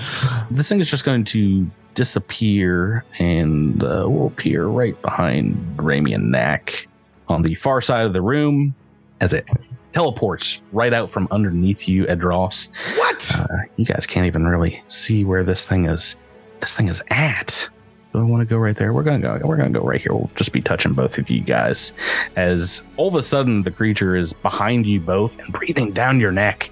This 0.51 0.69
thing 0.69 0.81
is 0.81 0.91
just 0.91 1.05
going 1.05 1.25
to 1.25 1.71
disappear 1.95 3.05
and 3.19 3.83
uh, 3.83 4.07
will 4.09 4.29
appear 4.29 4.67
right 4.67 5.01
behind 5.03 5.77
Rami 5.77 6.15
and 6.15 6.33
Gnak 6.33 6.87
on 7.31 7.43
the 7.43 7.55
far 7.55 7.81
side 7.81 8.07
of 8.07 8.13
the 8.13 8.23
room 8.23 8.75
as 9.21 9.33
it 9.33 9.47
teleports 9.93 10.63
right 10.73 10.93
out 10.93 11.11
from 11.11 11.29
underneath 11.31 11.89
you, 11.89 12.05
Edrass. 12.07 12.71
What? 12.99 13.33
Uh, 13.37 13.65
you 13.77 13.85
guys 13.85 14.07
can't 14.07 14.27
even 14.27 14.47
really 14.47 14.83
see 14.89 15.25
where 15.25 15.45
this 15.45 15.67
thing 15.67 15.87
is. 15.87 16.17
This 16.61 16.77
thing 16.77 16.89
is 16.89 17.03
at. 17.11 17.69
Do 18.13 18.19
I 18.19 18.25
want 18.25 18.41
to 18.41 18.45
go 18.45 18.59
right 18.59 18.75
there? 18.75 18.93
We're 18.93 19.05
gonna 19.05 19.21
go. 19.21 19.41
We're 19.45 19.57
gonna 19.57 19.71
go 19.71 19.83
right 19.83 20.01
here. 20.01 20.13
We'll 20.13 20.31
just 20.35 20.53
be 20.53 20.61
touching 20.61 20.95
both 20.95 21.17
of 21.17 21.31
you 21.31 21.41
guys. 21.41 21.93
As 22.35 22.85
all 22.97 23.09
of 23.09 23.15
a 23.15 23.23
sudden 23.23 23.63
the 23.63 23.71
creature 23.71 24.17
is 24.17 24.33
behind 24.33 24.87
you 24.87 25.01
both 25.01 25.39
and 25.39 25.53
breathing 25.53 25.93
down 25.93 26.19
your 26.19 26.33
neck. 26.33 26.71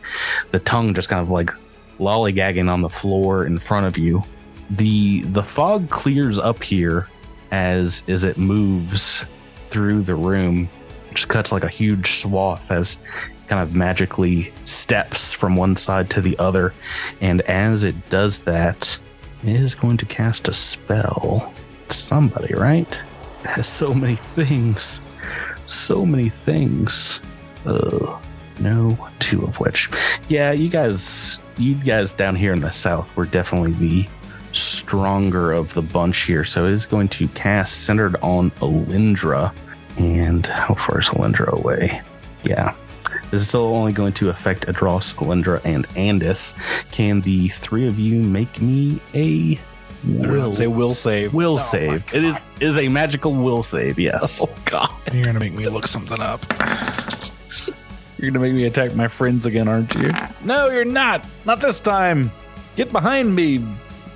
The 0.50 0.58
tongue 0.58 0.94
just 0.94 1.08
kind 1.08 1.22
of 1.22 1.30
like 1.30 1.50
lollygagging 2.00 2.70
on 2.70 2.82
the 2.82 2.88
floor 2.88 3.46
in 3.46 3.58
front 3.58 3.86
of 3.86 3.96
you. 3.96 4.22
The 4.70 5.22
the 5.22 5.42
fog 5.42 5.90
clears 5.90 6.38
up 6.38 6.62
here 6.62 7.08
as 7.52 8.02
as 8.08 8.24
it 8.24 8.36
moves 8.36 9.24
through 9.70 10.02
the 10.02 10.14
room. 10.14 10.68
Just 11.14 11.28
cuts 11.28 11.52
like 11.52 11.64
a 11.64 11.68
huge 11.68 12.12
swath 12.12 12.70
as 12.70 12.98
kind 13.48 13.62
of 13.62 13.74
magically 13.74 14.52
steps 14.66 15.32
from 15.32 15.56
one 15.56 15.74
side 15.76 16.10
to 16.10 16.20
the 16.20 16.38
other. 16.38 16.74
And 17.20 17.40
as 17.42 17.84
it 17.84 18.08
does 18.08 18.38
that, 18.40 19.00
is 19.42 19.74
going 19.74 19.96
to 19.98 20.06
cast 20.06 20.48
a 20.48 20.52
spell. 20.52 21.52
Somebody, 21.88 22.54
right? 22.54 22.92
Has 23.44 23.66
so 23.68 23.94
many 23.94 24.16
things. 24.16 25.00
So 25.66 26.04
many 26.04 26.28
things. 26.28 27.22
Uh, 27.64 28.18
no, 28.60 29.08
two 29.18 29.44
of 29.44 29.60
which. 29.60 29.88
Yeah, 30.28 30.52
you 30.52 30.68
guys, 30.68 31.42
you 31.56 31.74
guys 31.74 32.12
down 32.12 32.36
here 32.36 32.52
in 32.52 32.60
the 32.60 32.70
south 32.70 33.14
were 33.16 33.26
definitely 33.26 33.72
the 33.72 34.08
stronger 34.58 35.52
of 35.52 35.72
the 35.74 35.82
bunch 35.82 36.22
here. 36.22 36.44
So 36.44 36.66
it 36.66 36.72
is 36.72 36.86
going 36.86 37.08
to 37.08 37.28
cast 37.28 37.84
centered 37.84 38.16
on 38.22 38.50
Alyndra. 38.62 39.54
And 39.98 40.46
how 40.46 40.74
far 40.74 40.98
is 41.00 41.08
Alyndra 41.08 41.48
away? 41.58 42.00
Yeah. 42.44 42.74
This 43.30 43.42
is 43.42 43.48
still 43.48 43.66
only 43.74 43.92
going 43.92 44.12
to 44.14 44.30
affect 44.30 44.66
Edrass, 44.66 45.14
Alyndra, 45.16 45.60
and 45.64 45.86
Andis. 45.88 46.54
Can 46.92 47.20
the 47.22 47.48
three 47.48 47.86
of 47.86 47.98
you 47.98 48.22
make 48.22 48.60
me 48.62 49.00
a 49.14 49.58
will 50.04 50.52
say 50.52 50.66
will 50.68 50.94
save. 50.94 51.34
Will 51.34 51.54
Oh, 51.56 51.58
save. 51.58 52.06
my 52.12 52.18
It 52.18 52.24
is 52.24 52.42
is 52.60 52.78
a 52.78 52.88
magical 52.88 53.32
will 53.34 53.62
save. 53.64 53.98
Yes. 53.98 54.42
Oh 54.46 54.48
god. 54.64 54.90
You're 55.12 55.24
gonna 55.24 55.40
make 55.40 55.52
me 55.54 55.66
look 55.68 55.88
something 55.88 56.20
up. 56.20 56.40
You're 58.16 58.30
gonna 58.30 58.38
make 58.44 58.54
me 58.54 58.64
attack 58.64 58.94
my 58.94 59.08
friends 59.08 59.44
again, 59.46 59.68
aren't 59.68 59.94
you? 59.94 60.10
No, 60.44 60.68
you're 60.70 60.84
not. 60.84 61.24
Not 61.44 61.60
this 61.60 61.80
time. 61.80 62.30
Get 62.76 62.92
behind 62.92 63.34
me, 63.34 63.64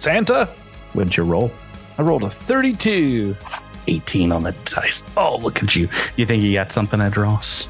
Santa. 0.03 0.49
What'd 0.95 1.17
you 1.17 1.23
roll? 1.23 1.53
I 1.97 2.03
rolled 2.03 2.25
a 2.25 2.29
32. 2.29 3.37
18 3.87 4.33
on 4.33 4.43
the 4.43 4.51
dice. 4.65 5.05
Oh, 5.17 5.39
look 5.39 5.63
at 5.63 5.77
you. 5.77 5.89
You 6.17 6.27
think 6.27 6.43
you 6.43 6.53
got 6.55 6.73
something, 6.73 6.99
Edrass? 6.99 7.69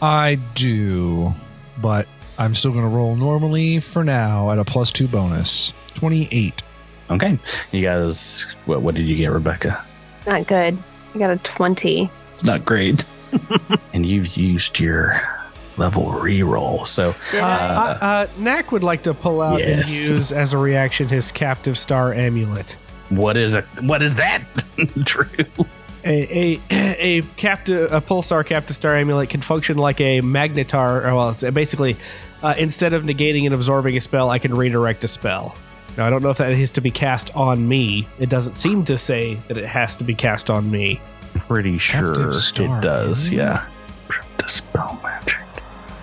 I 0.00 0.36
do, 0.54 1.34
but 1.78 2.06
I'm 2.38 2.54
still 2.54 2.72
gonna 2.72 2.88
roll 2.88 3.16
normally 3.16 3.80
for 3.80 4.04
now 4.04 4.52
at 4.52 4.60
a 4.60 4.64
plus 4.64 4.92
two 4.92 5.08
bonus. 5.08 5.72
Twenty-eight. 5.94 6.62
Okay. 7.10 7.36
You 7.72 7.82
guys, 7.82 8.46
what, 8.66 8.82
what 8.82 8.94
did 8.94 9.02
you 9.06 9.16
get, 9.16 9.32
Rebecca? 9.32 9.84
Not 10.28 10.46
good. 10.46 10.78
I 11.14 11.18
got 11.18 11.30
a 11.30 11.36
20. 11.38 12.08
It's 12.30 12.44
not 12.44 12.64
great. 12.64 13.04
And 13.92 14.06
you've 14.06 14.36
used 14.36 14.78
your 14.78 15.20
level 15.80 16.04
reroll. 16.12 16.86
So, 16.86 17.14
Did 17.32 17.40
Uh, 17.40 17.46
uh, 17.46 17.98
uh, 18.00 18.26
Gnak 18.38 18.70
would 18.70 18.84
like 18.84 19.02
to 19.04 19.14
pull 19.14 19.40
out 19.42 19.60
and 19.60 19.80
use 19.90 20.30
as 20.30 20.52
a 20.52 20.58
reaction 20.58 21.08
his 21.08 21.32
captive 21.32 21.76
star 21.78 22.12
amulet. 22.14 22.76
what 23.08 23.36
is 23.36 23.54
it? 23.54 23.64
What 23.82 24.02
is 24.02 24.14
that? 24.16 24.44
Drew. 25.04 25.26
A, 26.04 26.16
a 26.54 26.60
a 26.70 27.22
captive 27.36 27.92
a 27.92 28.00
pulsar 28.00 28.44
captive 28.46 28.76
star 28.76 28.94
amulet 28.96 29.30
can 29.30 29.40
function 29.42 29.76
like 29.78 30.00
a 30.00 30.20
magnetar. 30.20 31.02
Well, 31.04 31.52
basically, 31.52 31.96
uh, 32.42 32.54
instead 32.56 32.92
of 32.94 33.02
negating 33.02 33.44
and 33.46 33.54
absorbing 33.54 33.96
a 33.96 34.00
spell, 34.00 34.30
I 34.30 34.38
can 34.38 34.54
redirect 34.54 35.02
a 35.04 35.08
spell. 35.08 35.54
Now 35.96 36.06
I 36.06 36.10
don't 36.10 36.22
know 36.22 36.30
if 36.30 36.38
that 36.38 36.52
is 36.52 36.70
to 36.72 36.80
be 36.80 36.90
cast 36.90 37.34
on 37.34 37.66
me. 37.66 38.06
It 38.18 38.28
doesn't 38.28 38.56
seem 38.56 38.84
to 38.84 38.96
say 38.96 39.34
that 39.48 39.58
it 39.58 39.66
has 39.66 39.96
to 39.96 40.04
be 40.04 40.14
cast 40.14 40.48
on 40.50 40.70
me. 40.70 41.00
Pretty 41.34 41.78
sure 41.78 42.12
it 42.12 42.80
does. 42.80 43.30
really? 43.30 43.42
Yeah. 43.42 43.66
Dispel 44.38 44.98
magic. 45.02 45.38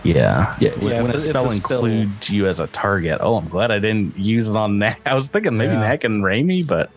Yeah. 0.04 0.56
Yeah, 0.60 0.72
When, 0.78 0.88
yeah, 0.92 1.02
when 1.02 1.10
a 1.10 1.14
the- 1.14 1.18
spell 1.20 1.46
the 1.50 1.56
spell- 1.56 1.86
includes 1.86 2.30
you 2.30 2.48
as 2.48 2.60
a 2.60 2.68
target. 2.68 3.18
Oh, 3.22 3.38
I'm 3.38 3.48
glad 3.50 3.72
I 3.72 3.80
didn't 3.80 4.18
use 4.18 4.48
it 4.50 4.56
on 4.56 4.78
Gnak. 4.80 5.00
I 5.06 5.16
was 5.16 5.28
thinking 5.28 5.58
maybe 5.58 5.74
Yeah. 5.74 5.80
Gnak 5.80 6.04
and 6.04 6.24
Rami, 6.24 6.64
but 6.64 6.90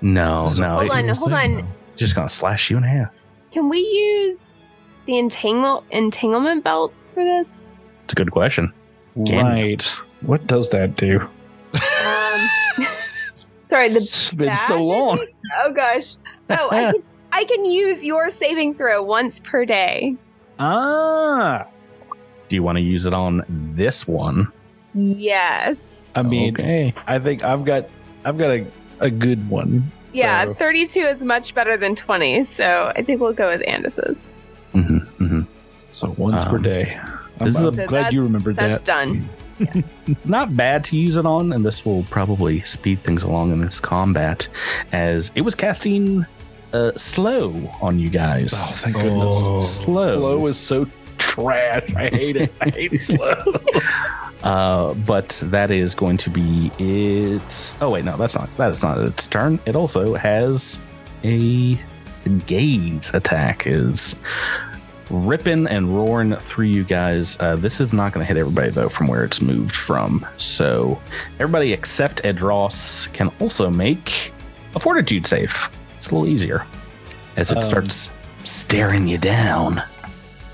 no, 0.00 0.44
That's 0.44 0.58
a 0.58 0.60
no. 0.62 0.68
Hold 0.74 0.84
it- 0.84 0.90
on, 0.92 1.04
cool 1.06 1.14
hold 1.14 1.32
on. 1.32 1.68
just 1.96 2.14
gonna 2.14 2.28
slash 2.28 2.70
you 2.70 2.76
in 2.76 2.82
half. 2.82 3.24
Can 3.50 3.68
we 3.68 3.78
use 3.80 4.62
the 5.06 5.18
entangle 5.18 5.84
entanglement 5.90 6.64
belt 6.64 6.92
for 7.14 7.24
this? 7.24 7.66
It's 8.04 8.12
a 8.12 8.16
good 8.16 8.30
question. 8.30 8.72
Can 9.26 9.44
Right. 9.44 9.82
What 10.20 10.46
does 10.46 10.68
that 10.70 10.96
do? 10.96 11.20
Um, 11.72 12.48
sorry, 13.66 13.88
the 13.88 14.00
It's 14.02 14.34
been 14.34 14.54
so 14.56 14.76
badge, 14.76 14.80
I 14.80 14.82
long. 14.82 15.16
think? 15.18 15.30
Oh 15.64 15.72
gosh. 15.72 16.16
Oh, 16.50 16.68
I 16.70 16.92
can, 16.92 17.02
I 17.32 17.44
can 17.44 17.64
use 17.64 18.04
your 18.04 18.30
saving 18.30 18.74
throw 18.74 19.02
once 19.02 19.40
per 19.40 19.64
day. 19.64 20.16
Ah. 20.58 21.66
Do 22.48 22.56
you 22.56 22.62
want 22.62 22.76
to 22.76 22.82
use 22.82 23.06
it 23.06 23.14
on 23.14 23.44
this 23.48 24.06
one? 24.08 24.50
Yes. 24.94 26.12
I 26.16 26.22
mean, 26.22 26.54
okay. 26.54 26.94
I 27.06 27.18
think 27.18 27.44
I've 27.44 27.64
got 27.64 27.88
I've 28.24 28.38
got 28.38 28.50
a, 28.50 28.66
a 29.00 29.10
good 29.10 29.48
one. 29.48 29.90
Yeah, 30.12 30.46
So- 30.46 30.54
32 30.54 31.00
is 31.00 31.22
much 31.22 31.54
better 31.54 31.76
than 31.76 31.94
20, 31.94 32.44
so 32.44 32.92
I 32.96 33.02
think 33.02 33.20
we'll 33.20 33.32
go 33.34 33.50
with 33.50 33.60
Andis's. 33.62 34.30
hmm 34.72 34.98
hmm 34.98 35.40
So 35.90 36.14
once 36.16 36.44
per 36.44 36.56
Um, 36.56 36.62
day. 36.62 36.98
I'm, 37.40 37.46
this 37.46 37.58
is 37.58 37.64
a- 37.64 37.68
I'm 37.68 37.76
So 37.76 37.86
glad 37.86 38.12
you 38.12 38.22
remembered 38.22 38.56
That's 38.56 38.82
that. 38.82 38.96
That's 38.96 39.10
done. 39.12 39.84
Not 40.24 40.56
bad 40.56 40.84
to 40.84 40.96
use 40.96 41.16
it 41.16 41.26
on, 41.26 41.52
and 41.52 41.66
this 41.66 41.84
will 41.84 42.04
probably 42.04 42.62
speed 42.62 43.02
things 43.04 43.22
along 43.22 43.52
in 43.52 43.60
this 43.60 43.80
combat, 43.80 44.48
as 44.92 45.30
it 45.34 45.40
was 45.42 45.54
casting 45.54 46.24
uh, 46.72 46.92
slow 46.96 47.68
on 47.82 47.98
you 47.98 48.08
guys. 48.08 48.52
Oh, 48.54 48.76
thank 48.76 48.96
goodness. 48.96 49.36
Oh. 49.38 49.60
slow. 49.60 50.16
Slow 50.16 50.46
is 50.46 50.58
so 50.58 50.86
trash. 51.28 51.90
I 51.96 52.08
hate 52.08 52.36
it. 52.36 52.52
I 52.60 52.70
hate 52.70 53.00
slow. 53.00 53.34
Uh, 54.44 54.94
but 54.94 55.40
that 55.46 55.68
is 55.72 55.96
going 55.96 56.16
to 56.16 56.30
be 56.30 56.70
its. 56.78 57.76
Oh 57.80 57.90
wait, 57.90 58.04
no, 58.04 58.16
that's 58.16 58.36
not. 58.36 58.48
That 58.56 58.70
is 58.70 58.84
not 58.84 58.96
its 59.00 59.26
turn. 59.26 59.58
It 59.66 59.74
also 59.74 60.14
has 60.14 60.78
a 61.24 61.76
gaze 62.46 63.12
attack. 63.14 63.66
Is 63.66 64.16
ripping 65.10 65.66
and 65.66 65.92
roaring 65.94 66.36
through 66.36 66.66
you 66.66 66.84
guys. 66.84 67.36
Uh, 67.40 67.56
this 67.56 67.80
is 67.80 67.92
not 67.92 68.12
going 68.12 68.24
to 68.24 68.28
hit 68.32 68.38
everybody 68.38 68.70
though 68.70 68.88
from 68.88 69.08
where 69.08 69.24
it's 69.24 69.42
moved 69.42 69.74
from. 69.74 70.24
So 70.36 71.02
everybody 71.40 71.72
except 71.72 72.22
Edrass 72.22 73.12
can 73.12 73.32
also 73.40 73.68
make 73.68 74.32
a 74.76 74.80
Fortitude 74.80 75.26
save. 75.26 75.68
It's 75.96 76.06
a 76.06 76.14
little 76.14 76.28
easier 76.28 76.64
as 77.36 77.50
it 77.50 77.56
Um, 77.56 77.62
starts 77.62 78.12
staring 78.44 79.08
you 79.08 79.18
down. 79.18 79.82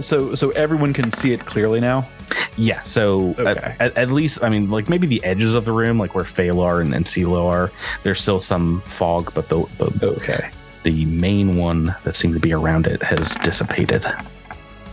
So 0.00 0.34
so 0.34 0.50
everyone 0.50 0.92
can 0.92 1.10
see 1.12 1.32
it 1.32 1.44
clearly 1.44 1.80
now. 1.80 2.08
Yeah, 2.56 2.82
so 2.84 3.34
Okay. 3.38 3.76
at, 3.80 3.96
at, 3.98 4.10
least, 4.10 4.42
I 4.42 4.48
mean, 4.48 4.70
like 4.70 4.88
maybe 4.88 5.06
the 5.06 5.22
edges 5.24 5.54
of 5.54 5.64
the 5.64 5.72
room, 5.72 5.98
like 5.98 6.14
where 6.14 6.24
Phalar 6.24 6.80
and, 6.80 6.94
and 6.94 7.04
CeeLo 7.04 7.46
are, 7.46 7.70
there's 8.02 8.20
still 8.22 8.40
some 8.40 8.80
fog, 8.86 9.32
but 9.34 9.48
the, 9.48 9.64
the 9.78 10.06
Okay. 10.16 10.50
the 10.84 11.04
main 11.06 11.56
one 11.56 11.94
that 12.04 12.14
seemed 12.14 12.34
to 12.34 12.40
be 12.40 12.52
around 12.52 12.86
it 12.86 13.02
has 13.02 13.34
dissipated. 13.36 14.06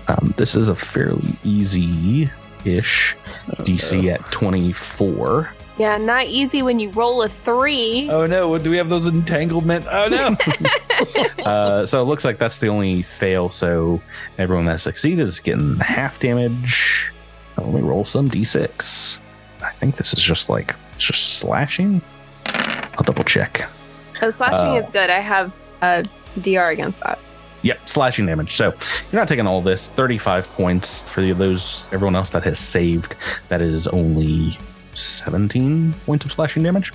Um, 0.08 0.34
this 0.38 0.56
is 0.56 0.68
a 0.68 0.76
fairly 0.76 1.36
easy-ish 1.43 3.16
DC 3.60 4.12
at 4.14 4.32
24. 4.32 5.49
Yeah, 5.82 5.98
not 5.98 6.28
easy 6.28 6.62
when 6.62 6.78
you 6.78 6.92
roll 6.92 7.24
a 7.24 7.28
three. 7.28 8.08
Oh 8.12 8.28
no! 8.28 8.56
Do 8.60 8.70
we 8.70 8.78
have 8.78 8.90
those 8.90 9.08
entanglement? 9.08 9.88
Oh 9.90 10.08
no! 10.08 10.38
Uh, 11.44 11.84
so 11.84 12.00
it 12.00 12.06
looks 12.06 12.24
like 12.24 12.38
that's 12.38 12.60
the 12.60 12.68
only 12.68 13.02
fail. 13.02 13.50
So 13.50 14.00
everyone 14.38 14.66
that 14.66 14.80
succeeded 14.80 15.26
is 15.26 15.40
getting 15.40 15.78
half 15.78 16.20
damage. 16.20 17.12
Let 17.58 17.74
me 17.74 17.82
roll 17.82 18.06
some 18.06 18.30
d6. 18.30 19.20
I 19.64 19.72
think 19.72 19.96
this 19.96 20.14
is 20.14 20.22
just 20.22 20.48
like 20.50 20.76
it's 20.94 21.06
just 21.06 21.40
slashing. 21.40 22.00
I'll 22.46 23.04
double 23.04 23.24
check. 23.24 23.68
Oh, 24.22 24.30
slashing 24.30 24.78
uh, 24.78 24.84
is 24.84 24.92
good. 24.92 25.10
I 25.10 25.20
have 25.20 25.60
a 25.82 26.06
DR 26.40 26.70
against 26.70 27.00
that. 27.00 27.18
Yep, 27.64 27.90
slashing 27.90 28.28
damage. 28.28 28.56
So 28.56 28.66
you're 29.12 29.20
not 29.20 29.28
taking 29.28 29.48
all 29.48 29.64
this. 29.64 29.88
35 29.88 30.48
points 30.50 31.02
for 31.12 31.22
those 31.34 31.90
everyone 31.92 32.16
else 32.16 32.30
that 32.30 32.44
has 32.44 32.60
saved. 32.60 33.16
That 33.50 33.64
is 33.64 33.88
only 33.88 34.60
17 34.94 35.94
points 36.06 36.26
of 36.26 36.32
slashing 36.32 36.64
damage. 36.64 36.94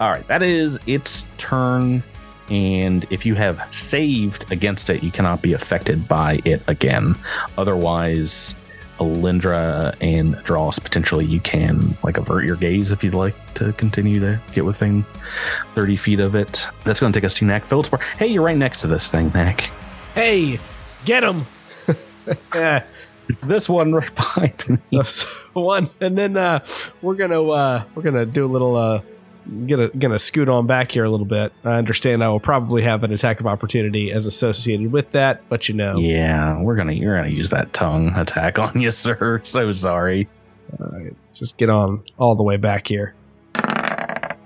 All 0.00 0.10
right, 0.10 0.26
that 0.28 0.42
is 0.42 0.78
its 0.86 1.26
turn. 1.38 2.02
And 2.48 3.04
if 3.10 3.26
you 3.26 3.34
have 3.34 3.66
saved 3.74 4.50
against 4.52 4.88
it, 4.90 5.02
you 5.02 5.10
cannot 5.10 5.42
be 5.42 5.52
affected 5.52 6.06
by 6.06 6.40
it 6.44 6.62
again. 6.68 7.16
Otherwise, 7.58 8.54
Alyndra 8.98 9.94
and 10.00 10.36
Dross 10.44 10.78
potentially 10.78 11.24
you 11.24 11.40
can 11.40 11.96
like 12.02 12.18
avert 12.18 12.44
your 12.44 12.56
gaze 12.56 12.90
if 12.92 13.04
you'd 13.04 13.14
like 13.14 13.34
to 13.54 13.72
continue 13.74 14.20
to 14.20 14.40
get 14.52 14.64
within 14.64 15.04
30 15.74 15.96
feet 15.96 16.20
of 16.20 16.34
it. 16.34 16.66
That's 16.84 17.00
going 17.00 17.12
to 17.12 17.16
take 17.18 17.24
us 17.24 17.34
to 17.34 17.44
Gnak 17.44 17.64
Feldspar. 17.64 17.98
Hey, 18.18 18.28
you're 18.28 18.42
right 18.42 18.56
next 18.56 18.80
to 18.82 18.86
this 18.86 19.08
thing, 19.10 19.30
Gnak. 19.30 19.72
Hey, 20.14 20.58
get 21.04 21.22
him! 21.22 21.46
yeah, 23.28 23.36
This 23.44 23.68
one 23.68 23.92
right 23.92 24.14
behind 24.14 24.80
me. 24.90 25.02
one, 25.52 25.90
and 26.00 26.16
then 26.16 26.36
uh, 26.36 26.64
we're 27.02 27.14
gonna 27.14 27.42
uh, 27.42 27.84
we're 27.94 28.02
gonna 28.02 28.26
do 28.26 28.44
a 28.46 28.50
little 28.50 28.76
uh, 28.76 29.00
gonna 29.66 29.88
gonna 29.88 30.18
scoot 30.18 30.48
on 30.48 30.66
back 30.66 30.92
here 30.92 31.04
a 31.04 31.10
little 31.10 31.26
bit. 31.26 31.52
I 31.64 31.72
understand 31.74 32.22
I 32.24 32.28
will 32.28 32.40
probably 32.40 32.82
have 32.82 33.04
an 33.04 33.12
attack 33.12 33.40
of 33.40 33.46
opportunity 33.46 34.10
as 34.12 34.26
associated 34.26 34.92
with 34.92 35.10
that, 35.12 35.48
but 35.48 35.68
you 35.68 35.74
know, 35.74 35.96
Yeah, 35.98 36.60
we're 36.60 36.76
gonna 36.76 36.92
you're 36.92 37.16
gonna 37.16 37.28
use 37.28 37.50
that 37.50 37.72
tongue 37.72 38.08
attack 38.16 38.58
on 38.58 38.80
you, 38.80 38.90
sir. 38.90 39.40
So 39.44 39.70
sorry. 39.72 40.28
uh, 40.80 40.98
just 41.34 41.58
get 41.58 41.70
on 41.70 42.02
all 42.18 42.34
the 42.34 42.42
way 42.42 42.56
back 42.56 42.88
here. 42.88 43.14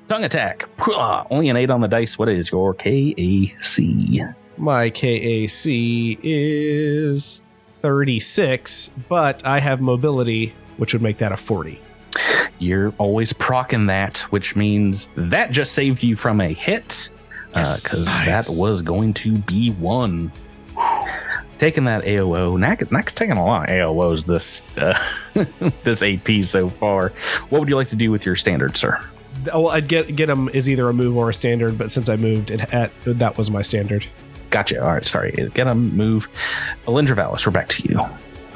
Tongue 0.08 0.24
attack. 0.24 0.68
Pwah! 0.76 1.24
Only 1.30 1.48
an 1.50 1.56
eight 1.56 1.70
on 1.70 1.80
the 1.80 1.86
dice. 1.88 2.18
What 2.18 2.28
is 2.28 2.50
your 2.50 2.74
KAC? 2.74 4.34
My 4.58 4.90
KAC 4.90 6.18
is 6.22 7.40
36, 7.82 8.90
but 9.08 9.44
I 9.46 9.60
have 9.60 9.80
mobility, 9.80 10.52
which 10.76 10.92
would 10.92 11.02
make 11.02 11.18
that 11.18 11.32
a 11.32 11.36
40. 11.36 11.80
You're 12.58 12.92
always 12.98 13.32
procking 13.32 13.86
that, 13.86 14.18
which 14.30 14.56
means 14.56 15.10
that 15.16 15.50
just 15.50 15.72
saved 15.72 16.02
you 16.02 16.16
from 16.16 16.40
a 16.40 16.52
hit. 16.52 17.10
Because 17.48 18.06
Yes. 18.06 18.26
that 18.26 18.46
Nice. 18.48 18.58
was 18.58 18.82
going 18.82 19.12
to 19.14 19.36
be 19.38 19.70
one. 19.72 20.30
Taking 21.58 21.84
that 21.84 22.04
AOO, 22.04 22.56
Gnak, 22.58 22.90
Gnak's 22.90 23.14
taking 23.14 23.36
a 23.36 23.44
lot 23.44 23.68
of 23.68 23.74
AOOs 23.74 24.24
this 24.24 24.64
uh, 24.78 24.94
this 25.84 26.02
AP 26.02 26.42
so 26.44 26.70
far. 26.70 27.12
What 27.50 27.58
would 27.60 27.68
you 27.68 27.76
like 27.76 27.88
to 27.88 27.96
do 27.96 28.10
with 28.10 28.24
your 28.24 28.34
standard, 28.34 28.78
sir? 28.78 28.98
Oh, 29.52 29.66
I'd 29.68 29.86
get 29.86 30.16
get 30.16 30.30
him 30.30 30.48
is 30.50 30.70
either 30.70 30.88
a 30.88 30.94
move 30.94 31.18
or 31.18 31.28
a 31.28 31.34
standard, 31.34 31.76
but 31.76 31.92
since 31.92 32.08
I 32.08 32.16
moved, 32.16 32.50
it 32.50 32.72
at, 32.72 32.92
that 33.04 33.36
was 33.36 33.50
my 33.50 33.60
standard. 33.60 34.06
Gotcha. 34.50 34.82
All 34.84 34.92
right, 34.92 35.04
sorry. 35.06 35.32
Get 35.54 35.66
him, 35.66 35.96
move. 35.96 36.28
Alyndra 36.86 37.14
Vallis, 37.16 37.46
we're 37.46 37.52
back 37.52 37.68
to 37.68 37.88
you. 37.88 38.00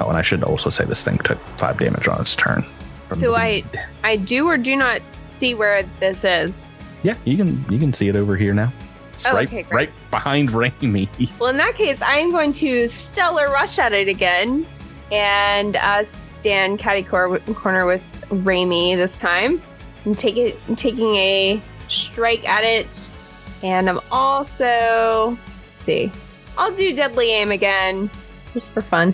Oh, 0.01 0.09
and 0.09 0.17
I 0.17 0.21
should 0.21 0.43
also 0.43 0.69
say 0.69 0.83
this 0.85 1.03
thing 1.03 1.17
took 1.19 1.39
five 1.57 1.77
damage 1.77 2.07
on 2.07 2.19
its 2.19 2.35
turn. 2.35 2.65
So 3.13 3.35
I- 3.35 3.63
I 4.03 4.17
do 4.17 4.47
or 4.47 4.57
do 4.57 4.75
not 4.75 5.01
see 5.25 5.53
where 5.53 5.83
this 5.99 6.25
is. 6.25 6.75
Yeah, 7.03 7.15
you 7.23 7.37
can 7.37 7.63
you 7.69 7.77
can 7.79 7.93
see 7.93 8.07
it 8.09 8.15
over 8.15 8.35
here 8.35 8.53
now. 8.53 8.73
It's 9.13 9.25
Oh, 9.25 9.33
right 9.33 9.47
okay, 9.47 9.63
great. 9.63 9.73
right 9.89 10.11
behind 10.11 10.51
Rami. 10.51 11.07
Well, 11.39 11.49
in 11.49 11.57
that 11.57 11.75
case, 11.75 12.01
I 12.01 12.17
am 12.17 12.31
going 12.31 12.51
to 12.53 12.87
stellar 12.89 13.47
rush 13.49 13.79
at 13.79 13.93
it 13.93 14.07
again 14.09 14.65
and 15.11 15.77
uh, 15.77 16.03
stand 16.03 16.79
catty 16.79 17.03
cor- 17.03 17.39
corner 17.39 17.85
with 17.85 18.01
Rami 18.29 18.95
this 18.95 19.19
time 19.19 19.61
and 20.03 20.17
take 20.17 20.35
it, 20.35 20.59
taking 20.75 21.15
a 21.15 21.61
strike 21.87 22.47
at 22.49 22.63
it. 22.65 23.21
And 23.63 23.87
I'm 23.89 23.99
also, 24.11 25.37
see, 25.85 26.11
I'll 26.57 26.73
do 26.73 26.95
deadly 26.95 27.31
aim 27.31 27.51
again 27.51 28.09
just 28.53 28.71
for 28.71 28.81
fun. 28.81 29.13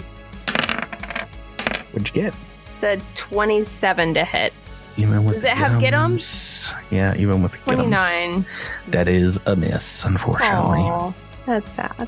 What'd 1.92 2.16
you 2.16 2.24
get? 2.24 2.34
It's 2.74 2.84
a 2.84 3.00
27 3.16 4.14
to 4.14 4.26
hit. 4.26 4.54
Even 4.98 5.24
with 5.26 5.36
Does 5.36 5.44
it 5.44 5.52
have 5.52 5.82
Gitums? 5.82 6.74
Yeah, 6.90 7.16
even 7.16 7.44
with 7.44 7.56
Gitums. 7.66 7.76
29. 7.76 8.46
That 8.88 9.08
is 9.08 9.40
a 9.46 9.56
miss, 9.56 10.06
unfortunately. 10.06 10.80
Aw, 10.80 11.14
that's 11.46 11.72
sad. 11.72 12.08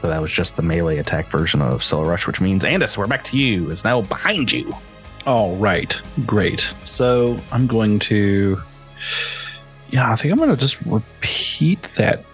So 0.00 0.08
that 0.08 0.20
was 0.20 0.32
just 0.32 0.56
the 0.56 0.62
melee 0.62 0.98
attack 0.98 1.30
version 1.30 1.62
of 1.62 1.82
Stellar 1.82 2.06
Rush, 2.06 2.26
which 2.26 2.40
means 2.40 2.64
Andis, 2.64 2.98
we're 2.98 3.06
back 3.06 3.24
to 3.24 3.38
you. 3.38 3.70
Is 3.70 3.84
now 3.84 4.02
behind 4.02 4.52
you. 4.52 4.74
All 5.26 5.56
right, 5.56 6.00
great. 6.26 6.74
So 6.84 7.38
I'm 7.50 7.66
going 7.66 7.98
to, 8.00 8.60
yeah, 9.90 10.12
I 10.12 10.16
think 10.16 10.32
I'm 10.32 10.38
going 10.38 10.50
to 10.50 10.56
just 10.56 10.80
repeat 10.82 11.82
that 11.82 12.24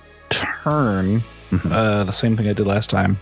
turn, 0.64 1.22
Mhm. 1.51 1.70
uh, 1.72 2.05
the 2.05 2.12
same 2.12 2.36
thing 2.36 2.49
I 2.49 2.53
did 2.53 2.66
last 2.66 2.90
time. 2.90 3.18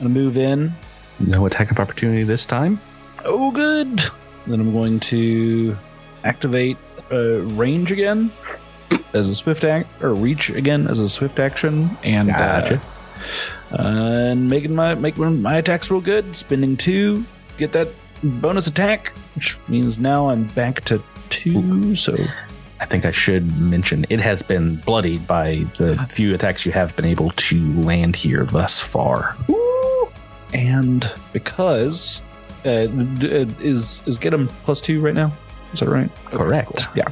I'm 0.00 0.06
to 0.06 0.08
move 0.08 0.36
in. 0.36 0.74
No 1.20 1.46
attack 1.46 1.70
of 1.70 1.78
opportunity 1.80 2.22
this 2.24 2.44
time. 2.46 2.80
Oh, 3.24 3.50
good. 3.50 4.02
Then 4.46 4.60
I'm 4.60 4.72
going 4.72 5.00
to 5.00 5.76
activate 6.24 6.76
uh, 7.12 7.40
range 7.56 7.92
again 7.92 8.30
as 9.12 9.28
a 9.30 9.34
swift 9.34 9.62
act, 9.64 9.88
or 10.02 10.14
reach 10.14 10.50
again 10.50 10.86
as 10.88 10.98
a 11.00 11.08
swift 11.08 11.38
action, 11.38 11.90
and 12.02 12.28
Gotcha. 12.28 12.80
uh, 13.72 13.82
and 13.82 14.48
making 14.50 14.74
my 14.74 14.94
make 14.94 15.16
my 15.18 15.56
attacks 15.56 15.90
real 15.90 16.00
good. 16.00 16.34
Spending 16.34 16.76
two, 16.76 17.24
get 17.58 17.72
that 17.72 17.88
bonus 18.22 18.66
attack, 18.66 19.12
which 19.34 19.56
means 19.68 19.98
now 19.98 20.28
I'm 20.30 20.44
back 20.44 20.82
to 20.86 21.02
two. 21.30 21.94
So 21.94 22.16
I 22.80 22.86
think 22.86 23.04
I 23.04 23.12
should 23.12 23.56
mention 23.58 24.04
it 24.10 24.20
has 24.20 24.42
been 24.42 24.76
bloodied 24.76 25.26
by 25.26 25.64
the 25.78 25.96
few 26.10 26.34
attacks 26.34 26.66
you 26.66 26.72
have 26.72 26.94
been 26.96 27.04
able 27.06 27.30
to 27.30 27.80
land 27.80 28.16
here 28.16 28.44
thus 28.44 28.80
far. 28.80 29.36
and 30.52 31.10
because 31.32 32.22
uh, 32.64 32.68
uh, 32.68 32.86
is 33.60 34.06
is 34.06 34.18
get 34.18 34.32
him 34.34 34.48
plus 34.64 34.80
two 34.80 35.00
right 35.00 35.14
now. 35.14 35.32
Is 35.72 35.80
that 35.80 35.88
right? 35.88 36.10
Okay, 36.28 36.36
Correct. 36.36 36.86
cool. 36.86 36.96
Yeah. 36.96 37.08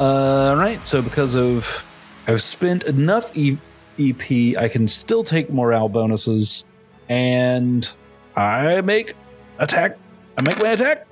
Uh, 0.00 0.54
right. 0.56 0.86
So 0.86 1.00
because 1.02 1.34
of 1.36 1.84
I've 2.26 2.42
spent 2.42 2.82
enough 2.84 3.30
e- 3.36 3.58
EP, 3.98 4.56
I 4.58 4.68
can 4.68 4.88
still 4.88 5.22
take 5.24 5.50
morale 5.52 5.88
bonuses, 5.88 6.68
and 7.08 7.88
I 8.36 8.80
make 8.80 9.14
attack. 9.58 9.96
I 10.38 10.42
make 10.42 10.58
my 10.58 10.70
attack. 10.70 11.06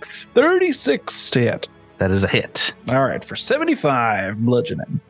Thirty-six 0.00 1.30
to 1.30 1.40
hit. 1.40 1.68
That 1.98 2.10
is 2.10 2.24
a 2.24 2.28
hit. 2.28 2.74
All 2.88 3.04
right, 3.04 3.24
for 3.24 3.36
seventy-five 3.36 4.38
bludgeoning, 4.38 5.00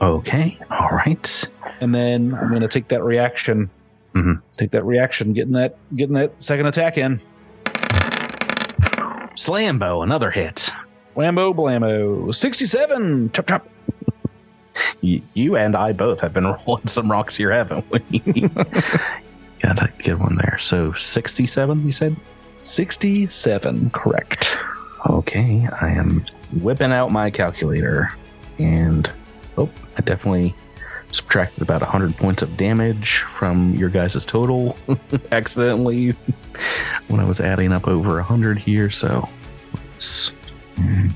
Okay. 0.00 0.58
All 0.70 0.90
right. 0.90 1.50
and 1.80 1.94
then 1.94 2.34
I'm 2.34 2.48
going 2.48 2.62
to 2.62 2.68
take 2.68 2.88
that 2.88 3.02
reaction. 3.02 3.68
Mhm. 4.14 4.40
Take 4.56 4.70
that 4.72 4.84
reaction, 4.84 5.32
getting 5.32 5.52
that 5.54 5.76
getting 5.94 6.14
that 6.14 6.42
second 6.42 6.66
attack 6.66 6.98
in. 6.98 7.20
Slambo, 9.36 10.02
another 10.02 10.30
hit. 10.30 10.70
Whammo 11.16 11.54
blammo. 11.54 12.34
67. 12.34 13.30
Chop 13.32 13.46
chop. 13.46 13.68
You, 15.00 15.22
you 15.34 15.56
and 15.56 15.76
I 15.76 15.92
both 15.92 16.20
have 16.20 16.32
been 16.32 16.44
rolling 16.66 16.86
some 16.86 17.10
rocks 17.10 17.36
here, 17.36 17.50
haven't 17.52 17.84
we? 17.90 18.00
Got 19.60 19.82
a 19.82 19.92
good 20.02 20.18
one 20.20 20.36
there. 20.36 20.56
So 20.58 20.92
67, 20.92 21.84
you 21.86 21.92
said? 21.92 22.16
67. 22.62 23.90
Correct. 23.90 24.56
Okay, 25.06 25.68
I 25.80 25.90
am 25.90 26.26
whipping 26.60 26.92
out 26.92 27.12
my 27.12 27.30
calculator, 27.30 28.12
and 28.58 29.10
oh, 29.56 29.70
I 29.96 30.00
definitely 30.02 30.54
subtracted 31.10 31.62
about 31.62 31.80
100 31.80 32.16
points 32.16 32.42
of 32.42 32.56
damage 32.56 33.18
from 33.20 33.74
your 33.74 33.88
guys' 33.88 34.26
total 34.26 34.76
accidentally 35.32 36.10
when 37.08 37.20
I 37.20 37.24
was 37.24 37.40
adding 37.40 37.72
up 37.72 37.86
over 37.86 38.14
100 38.14 38.58
here. 38.58 38.90
So. 38.90 39.28
Hmm. 40.76 41.08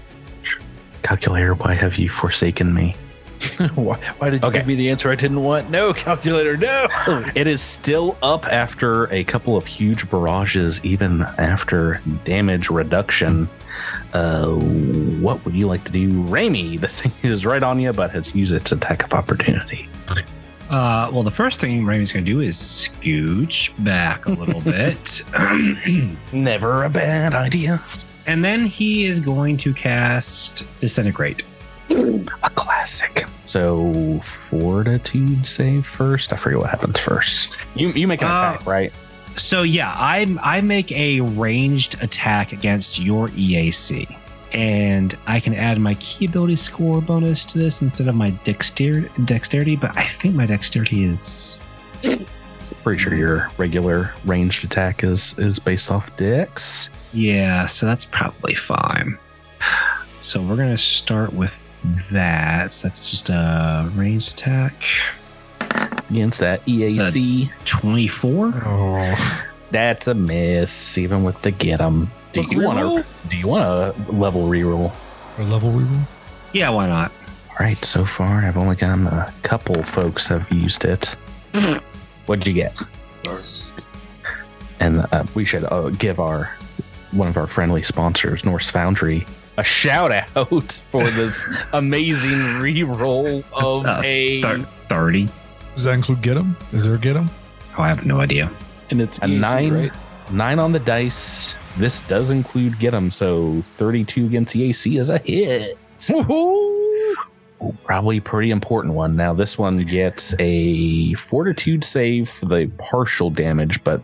calculator, 1.03 1.55
why 1.55 1.74
have 1.74 1.97
you 1.97 2.09
forsaken 2.09 2.74
me? 2.74 2.97
why, 3.74 3.99
why 4.18 4.30
did 4.30 4.43
you 4.43 4.49
Okay. 4.49 4.59
give 4.59 4.66
me 4.66 4.74
the 4.74 4.90
answer 4.90 5.11
I 5.11 5.14
didn't 5.14 5.43
want? 5.43 5.70
No, 5.70 5.93
calculator, 5.93 6.57
no. 6.57 6.88
It 7.34 7.47
is 7.47 7.61
still 7.62 8.16
up 8.22 8.47
after 8.47 9.12
a 9.12 9.24
couple 9.24 9.57
of 9.57 9.66
huge 9.66 10.09
barrages, 10.11 10.84
even 10.84 11.22
after 11.38 12.01
damage 12.24 12.70
reduction. 12.70 13.49
Uh, 14.12 14.55
what 14.55 15.43
would 15.45 15.55
you 15.55 15.66
like 15.66 15.84
to 15.84 15.93
do, 15.93 16.22
Rami? 16.22 16.76
This 16.76 17.01
thing 17.03 17.12
is 17.30 17.47
right 17.47 17.62
on 17.62 17.78
you, 17.80 17.93
but 17.93 18.11
has 18.11 18.34
used 18.34 18.53
its 18.53 18.72
attack 18.72 19.05
of 19.05 19.14
opportunity. 19.14 19.88
Uh, 20.70 21.11
well, 21.12 21.22
the 21.22 21.30
first 21.30 21.61
thing 21.61 21.84
Rami's 21.84 22.12
going 22.12 22.24
to 22.24 22.30
do 22.30 22.40
is 22.40 22.57
scooch 22.57 23.72
back 23.84 24.24
a 24.26 24.30
little 24.32 24.61
bit. 24.62 25.22
Never 26.32 26.84
a 26.84 26.88
bad 26.90 27.34
idea. 27.34 27.82
and 28.26 28.43
then 28.45 28.64
he 28.64 29.05
is 29.05 29.20
going 29.20 29.57
to 29.59 29.74
cast 29.74 30.66
Disintegrate. 30.80 31.43
A 31.90 32.51
classic. 32.55 33.24
So 33.53 34.18
fortitude 34.20 35.46
save 35.46 35.84
first. 35.84 36.32
I 36.32 36.36
forget 36.36 36.59
what 36.59 36.70
happens 36.70 36.98
first. 36.98 37.55
You 37.74 37.90
you 37.90 38.09
make 38.09 38.22
an 38.22 38.28
Uh, 38.28 38.55
attack, 38.55 38.66
right? 38.66 38.92
So, 39.36 39.61
yeah, 39.62 39.92
I, 39.94 40.26
I 40.42 40.62
make 40.62 40.90
a 40.92 41.20
ranged 41.20 42.03
attack 42.03 42.53
against 42.53 42.98
your 42.98 43.28
EAC. 43.28 44.14
And 44.55 45.14
I 45.26 45.38
can 45.38 45.55
add 45.55 45.78
my 45.78 45.94
key 45.94 46.24
ability 46.24 46.57
score 46.57 47.03
bonus 47.03 47.44
to 47.46 47.59
this 47.59 47.82
instead 47.82 48.09
of 48.09 48.14
my 48.14 48.30
dexter- 48.44 49.09
dexterity, 49.26 49.76
but 49.76 49.96
I 49.98 50.03
think 50.05 50.34
my 50.34 50.46
dexterity 50.46 51.05
is. 51.05 51.61
Pretty 52.84 52.98
sure 53.03 53.14
your 53.14 53.50
regular 53.59 54.12
ranged 54.24 54.64
attack 54.64 55.05
is 55.05 55.34
is 55.36 55.59
based 55.59 55.90
off 55.90 56.14
Dex. 56.16 56.88
Yeah, 57.12 57.66
so 57.66 57.84
that's 57.84 58.07
probably 58.07 58.55
fine. 58.55 59.18
So 60.20 60.40
we're 60.40 60.57
gonna 60.57 60.78
start 60.78 61.34
with 61.34 61.61
that. 62.11 62.72
That's 62.83 63.11
just 63.11 63.30
a 63.30 63.91
ranged 63.95 64.35
attack. 64.35 64.74
Against 66.11 66.41
that 66.41 66.64
EAC. 66.66 67.51
Twenty-four. 67.64 68.53
Oh, 68.66 69.43
That's 69.70 70.07
a 70.07 70.14
miss, 70.14 70.99
even 70.99 71.24
with 71.24 71.41
the 71.41 71.51
get 71.51 71.78
get 71.78 71.80
'em. 71.80 72.11
Do 72.33 72.43
you 72.51 72.62
want 72.62 72.78
to? 72.78 73.28
Do 73.28 73.37
you 73.37 73.49
want 73.49 73.64
a 73.64 74.12
level 74.12 74.43
reroll? 74.49 74.93
a 75.39 75.43
level 75.45 75.70
reroll. 75.72 76.07
Yeah, 76.53 76.68
why 76.70 76.87
not? 76.87 77.11
All 77.51 77.57
right, 77.61 77.83
so 77.85 78.05
far 78.05 78.45
I've 78.45 78.57
only 78.59 78.76
gotten 78.76 79.07
a 79.07 79.33
couple 79.43 79.83
folks 79.83 80.26
have 80.26 80.51
used 80.53 80.85
it. 80.85 81.16
What'd 82.26 82.47
you 82.47 82.53
get? 82.55 82.78
And 84.80 85.07
uh, 85.12 85.24
we 85.35 85.45
should 85.45 85.64
uh, 85.64 85.91
give 85.91 86.18
our 86.20 86.55
one 87.12 87.28
of 87.28 87.37
our 87.37 87.47
friendly 87.47 87.83
sponsors, 87.83 88.45
Norse 88.45 88.70
Foundry, 88.70 89.26
a 89.57 89.64
shout 89.64 90.12
out 90.12 90.72
for 90.88 91.03
this 91.03 91.46
amazing 91.72 92.38
reroll 92.61 93.44
of 93.53 93.86
Uh, 93.86 94.00
a 94.05 94.40
Thir- 94.42 94.66
Thirty. 94.88 95.28
Does 95.74 95.84
that 95.84 95.92
include 95.92 96.22
get 96.22 96.36
him? 96.36 96.57
Is 96.72 96.84
there 96.84 96.94
a 96.94 96.98
get 96.98 97.16
him? 97.16 97.30
Oh, 97.78 97.82
I 97.82 97.88
have 97.88 98.05
no 98.05 98.20
idea. 98.20 98.50
And 98.90 99.00
it's 99.00 99.18
a 99.22 99.26
easy, 99.26 99.38
nine 99.38 99.72
right? 99.72 99.92
nine 100.30 100.59
on 100.59 100.72
the 100.72 100.80
dice. 100.80 101.57
This 101.78 102.03
does 102.03 102.30
include 102.30 102.78
get 102.78 102.92
'em, 102.92 103.11
so 103.11 103.62
32 103.64 104.26
against 104.26 104.53
the 104.53 104.64
AC 104.64 104.98
is 104.98 105.09
a 105.09 105.18
hit. 105.18 105.78
Woohoo! 105.98 107.14
Probably 107.84 108.20
pretty 108.20 108.50
important 108.50 108.92
one. 108.94 109.16
Now 109.16 109.32
this 109.32 109.57
one 109.57 109.76
gets 109.78 110.34
a 110.40 111.14
fortitude 111.14 111.84
save 111.84 112.28
for 112.28 112.46
the 112.46 112.70
partial 112.78 113.30
damage, 113.30 113.82
but 113.84 114.03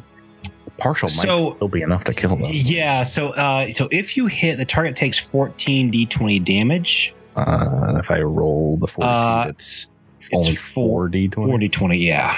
Partial 0.79 1.07
might 1.09 1.26
So- 1.26 1.55
still 1.57 1.68
be 1.68 1.83
enough 1.83 2.05
to 2.05 2.14
kill 2.14 2.31
them. 2.31 2.45
Yeah. 2.51 3.03
So, 3.03 3.31
uh, 3.31 3.70
so 3.72 3.89
if 3.91 4.16
you 4.16 4.26
hit, 4.26 4.59
the 4.59 4.64
target 4.64 4.97
takes 4.97 5.18
14 5.18 5.91
d20 5.93 6.39
damage. 6.45 7.14
Uh, 7.37 7.97
if 7.99 8.11
I 8.11 8.20
roll 8.20 8.76
the 8.79 8.87
40, 8.89 9.09
Uh, 9.09 9.47
it's 9.49 9.91
It's 10.20 10.35
only 10.35 10.55
four- 10.57 11.09
4d20. 11.09 11.35
40 11.49 11.68
20. 11.68 11.97
Yeah. 11.99 12.33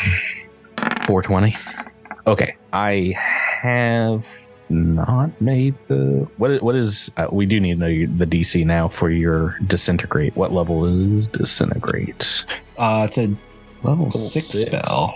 420. 1.06 1.56
Okay, 2.26 2.54
I 2.72 3.14
have 3.16 4.26
not 4.68 5.30
made 5.40 5.74
the 5.88 6.26
what? 6.36 6.62
What 6.62 6.76
is? 6.76 7.10
Uh, 7.16 7.26
we 7.32 7.46
do 7.46 7.58
need 7.60 7.74
to 7.74 7.80
know 7.80 8.06
the 8.18 8.26
DC 8.26 8.64
now 8.64 8.88
for 8.88 9.10
your 9.10 9.56
disintegrate. 9.66 10.36
What 10.36 10.52
level 10.52 10.84
is 10.86 11.26
disintegrate? 11.28 12.44
Uh, 12.78 13.06
it's 13.08 13.18
a 13.18 13.34
level 13.82 14.10
six, 14.10 14.46
six. 14.46 14.66
spell. 14.66 15.14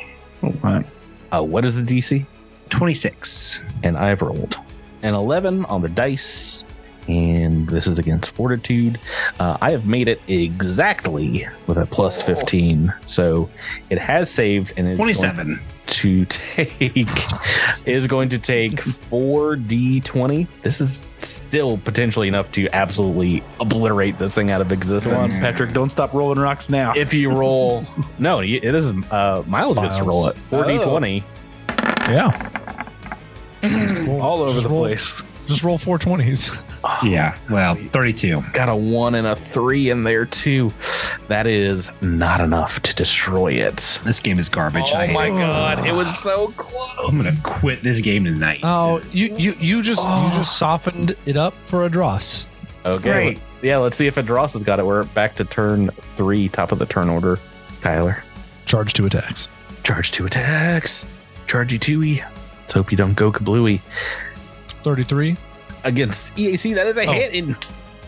Right. 0.63 0.85
Uh, 1.33 1.43
what 1.43 1.65
is 1.65 1.77
the 1.77 1.83
DC? 1.83 2.27
26. 2.71 3.65
And 3.83 3.97
I've 3.97 4.23
rolled 4.23 4.59
an 5.03 5.15
11 5.15 5.65
on 5.67 5.83
the 5.83 5.89
dice, 5.89 6.65
and 7.09 7.69
this 7.69 7.87
is 7.87 7.99
against 7.99 8.35
Fortitude. 8.35 8.99
Uh, 9.39 9.59
I 9.61 9.71
have 9.71 9.85
made 9.87 10.09
it 10.09 10.21
exactly 10.29 11.47
with 11.67 11.77
a 11.77 11.85
plus 11.87 12.23
15, 12.23 12.93
so 13.07 13.51
it 13.91 13.99
has 13.99 14.31
saved 14.31 14.73
and 14.79 14.89
it's 14.89 14.99
going 14.99 15.13
27. 15.15 15.61
to 15.87 16.25
take 16.25 17.07
is 17.87 18.07
going 18.07 18.31
to 18.31 18.39
take 18.39 18.73
4d20 18.73 20.49
this 20.63 20.81
is 20.81 21.05
still 21.19 21.77
potentially 21.77 22.27
enough 22.27 22.51
to 22.53 22.67
absolutely 22.73 23.45
obliterate 23.61 24.17
this 24.17 24.35
thing 24.35 24.51
out 24.51 24.63
of 24.63 24.69
Come 24.69 24.73
on, 24.79 24.83
existence 24.83 25.41
Patrick. 25.41 25.73
Don't 25.75 25.91
stop 25.91 26.15
rolling 26.15 26.39
rocks 26.39 26.71
now. 26.71 26.95
if 26.97 27.13
you 27.13 27.31
roll 27.31 27.85
no 28.19 28.41
you- 28.41 28.61
this 28.61 28.85
is 28.87 28.95
uh 29.11 29.43
Myles 29.47 29.79
gets 29.79 29.99
to 29.99 30.05
roll 30.05 30.27
it 30.27 30.37
4d20 30.51 31.23
Yeah. 32.09 32.31
All 34.21 34.43
over 34.43 34.61
the 34.61 34.69
roll- 34.69 34.81
place. 34.85 35.23
Just 35.47 35.63
roll 35.63 35.79
four 35.79 35.99
twenties. 35.99 36.51
Yeah. 37.03 37.35
Well, 37.49 37.77
32. 37.77 38.43
got 38.53 38.69
a 38.69 38.77
one 38.77 39.15
and 39.15 39.27
a 39.27 39.35
three 39.35 39.89
in 39.89 40.03
there 40.03 40.27
too 40.27 40.71
that 41.29 41.47
is 41.47 41.91
not 42.03 42.43
enough 42.43 42.79
to 42.83 42.95
destroy 42.95 43.53
it 43.53 44.01
This 44.05 44.21
game 44.21 44.39
is 44.39 44.51
garbage. 44.51 44.91
Oh 44.93 44.99
hate 44.99 45.15
my 45.15 45.29
it. 45.29 45.31
god 45.31 45.87
it 45.87 45.93
was 45.95 46.15
so 46.19 46.49
close. 46.59 46.99
I'm 47.09 47.17
gonna 47.17 47.31
quit 47.43 47.83
this 47.83 48.03
game 48.03 48.23
tonight. 48.25 48.61
Oh, 48.65 49.01
you 49.13 49.35
you 49.35 49.55
you 49.59 49.83
just 49.83 49.99
Oh. 50.03 50.27
you 50.27 50.33
just 50.39 50.59
softened 50.59 51.17
it 51.25 51.39
up 51.39 51.55
for 51.65 51.89
Edrass. 51.89 52.45
okay 52.85 53.01
great. 53.01 53.41
yeah 53.63 53.79
let's 53.79 53.97
see 53.97 54.07
if 54.07 54.17
Edrass 54.17 54.53
has 54.53 54.63
got 54.63 54.79
it 54.79 54.85
we're 54.85 55.05
back 55.05 55.35
to 55.37 55.45
turn 55.47 55.89
three 56.17 56.51
top 56.51 56.71
of 56.71 56.79
the 56.79 56.87
turn 56.87 57.09
order 57.09 57.39
Tyler 57.81 58.23
Charge 58.67 58.93
two 58.93 59.07
attacks. 59.07 59.49
Charge 59.85 60.13
two 60.13 60.27
attacks. 60.27 61.07
Chargey 61.47 61.81
Tui. 61.81 62.23
Let's 62.61 62.73
hope 62.73 62.91
you 62.91 62.97
don't 62.97 63.15
go 63.15 63.31
kablooey. 63.33 63.81
Thirty-three. 64.83 65.37
Against 65.85 66.35
EAC, 66.37 66.75
that 66.75 66.87
is 66.87 66.97
a 66.99 67.07
Oh. 67.07 67.13
hit. 67.13 67.35
And 67.35 67.57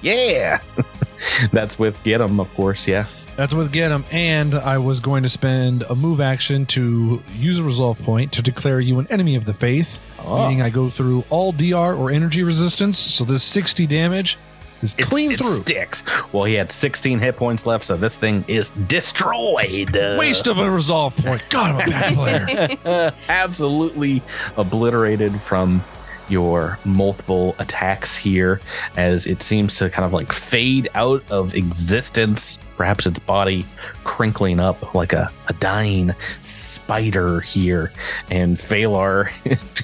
yeah. 0.03 0.61
That's 1.53 1.79
with 1.79 2.03
get 2.05 2.21
'em, 2.21 2.41
of 2.41 2.53
course. 2.55 2.87
Yeah. 2.89 3.07
That's 3.37 3.53
with 3.53 3.71
get 3.71 3.93
him. 3.93 4.05
And 4.11 4.55
I 4.55 4.79
was 4.79 4.99
going 5.01 5.23
to 5.23 5.29
spend 5.29 5.83
a 5.91 5.95
move 5.95 6.23
action 6.23 6.65
to 6.67 7.23
use 7.35 7.59
a 7.59 7.63
resolve 7.63 7.99
point 8.01 8.33
to 8.33 8.41
declare 8.43 8.81
you 8.81 8.99
an 8.99 9.07
enemy 9.11 9.37
of 9.37 9.45
the 9.45 9.53
faith. 9.53 9.99
Oh. 10.19 10.39
Meaning 10.49 10.63
I 10.63 10.71
go 10.71 10.89
through 10.89 11.23
all 11.29 11.53
DR 11.53 11.95
or 11.95 12.11
energy 12.11 12.43
resistance. 12.43 12.97
So 12.99 13.25
this 13.25 13.43
60 13.45 13.87
damage 13.87 14.39
It's- 14.83 14.95
clean 15.09 15.33
it 15.33 15.39
through. 15.39 15.57
sticks. 15.63 16.05
Well, 16.33 16.45
he 16.45 16.55
had 16.55 16.71
16 16.71 17.19
hit 17.19 17.37
points 17.37 17.67
left, 17.67 17.85
so 17.85 17.97
this 17.97 18.17
thing 18.17 18.45
is 18.49 18.71
destroyed. 18.71 19.97
Uh, 19.97 20.17
Waste 20.19 20.47
of 20.47 20.59
a 20.59 20.71
resolve 20.71 21.17
point. 21.17 21.43
God, 21.51 21.81
I'm 21.81 21.89
a 21.89 21.91
bad 21.91 22.79
player. 22.85 23.13
absolutely 23.29 24.23
obliterated 24.57 25.41
from 25.41 25.83
your 26.29 26.77
multiple 26.85 27.55
attacks 27.61 28.17
here 28.17 28.61
as 28.97 29.27
it 29.27 29.41
seems 29.43 29.77
to 29.79 29.89
kind 29.89 30.05
of 30.05 30.13
like 30.13 30.33
fade 30.33 30.89
out 30.97 31.23
of 31.31 31.55
existence 31.55 32.59
perhaps 32.77 33.07
its 33.07 33.21
body 33.21 33.65
crinkling 34.03 34.59
up 34.59 34.93
like 34.93 35.13
a, 35.13 35.31
a 35.47 35.53
dying 35.55 36.13
spider 36.41 37.41
here 37.43 37.93
and 38.29 38.57
Phalar 38.57 39.31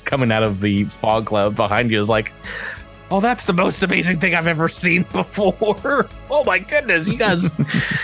coming 0.04 0.32
out 0.32 0.42
of 0.42 0.60
the 0.60 0.82
fog 0.86 1.26
cloud 1.26 1.54
behind 1.54 1.92
you 1.92 2.00
is 2.00 2.08
like 2.08 2.32
oh 3.12 3.20
that's 3.20 3.44
the 3.44 3.52
most 3.52 3.82
amazing 3.84 4.18
thing 4.18 4.34
i've 4.34 4.46
ever 4.48 4.68
seen 4.68 5.02
before 5.12 6.08
oh 6.30 6.42
my 6.44 6.58
goodness 6.58 7.06
you 7.06 7.16
guys 7.18 7.52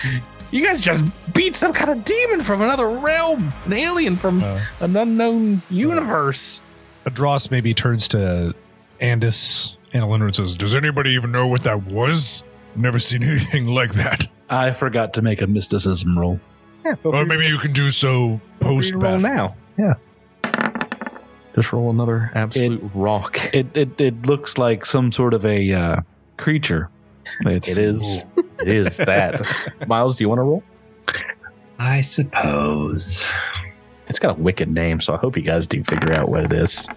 you 0.52 0.64
guys 0.64 0.80
just 0.80 1.04
beat 1.34 1.56
some 1.56 1.72
kind 1.72 1.90
of 1.90 2.04
demon 2.04 2.40
from 2.40 2.62
another 2.62 2.88
realm 2.88 3.52
an 3.64 3.72
alien 3.72 4.16
from 4.16 4.42
Uh, 4.42 4.60
an 4.80 4.96
unknown 4.96 5.62
universe. 5.70 6.62
Edrass 7.06 7.50
maybe 7.50 7.72
turns 7.74 8.06
to 8.08 8.54
Andis 9.00 9.76
and 9.92 10.04
Alyndra 10.04 10.26
and 10.26 10.36
says, 10.36 10.54
Does 10.56 10.74
anybody 10.74 11.10
even 11.10 11.32
know 11.32 11.46
what 11.46 11.64
that 11.64 11.84
was? 11.84 12.42
Never 12.76 12.98
seen 12.98 13.22
anything 13.22 13.66
like 13.80 13.92
that. 13.94 14.26
I 14.50 14.72
forgot 14.72 15.14
to 15.14 15.22
make 15.22 15.40
a 15.40 15.46
mysticism 15.46 16.18
roll. 16.18 16.38
Yeah, 16.84 16.94
Or 17.04 17.24
maybe 17.24 17.46
you 17.46 17.58
can 17.58 17.72
do 17.72 17.90
so 17.90 18.40
post 18.60 18.92
roll 18.92 19.20
battle. 19.20 19.20
now. 19.20 19.56
Yeah. 19.78 19.94
Just 21.54 21.72
roll 21.72 21.90
another 21.90 22.30
absolute 22.34 22.82
rock. 22.94 23.38
It, 23.52 23.66
it 23.76 24.00
it 24.00 24.26
looks 24.26 24.58
like 24.58 24.84
some 24.86 25.10
sort 25.12 25.34
of 25.34 25.44
a 25.44 25.72
uh, 25.72 26.00
creature. 26.36 26.90
It's, 27.40 27.68
It 27.68 27.78
is. 27.78 28.26
It 28.60 28.68
is 28.68 28.96
that. 28.96 29.40
Myles, 29.86 30.16
do 30.16 30.24
you 30.24 30.28
want 30.28 30.40
to 30.40 30.42
roll? 30.42 30.64
I 31.78 32.00
suppose. 32.00 33.24
It's 34.08 34.18
got 34.18 34.36
a 34.36 34.40
wicked 34.40 34.68
name, 34.68 35.00
so 35.00 35.14
I 35.14 35.16
hope 35.16 35.36
you 35.36 35.44
guys 35.44 35.68
do 35.68 35.84
figure 35.84 36.12
out 36.12 36.28
what 36.28 36.42
it 36.42 36.52
is. 36.52 36.88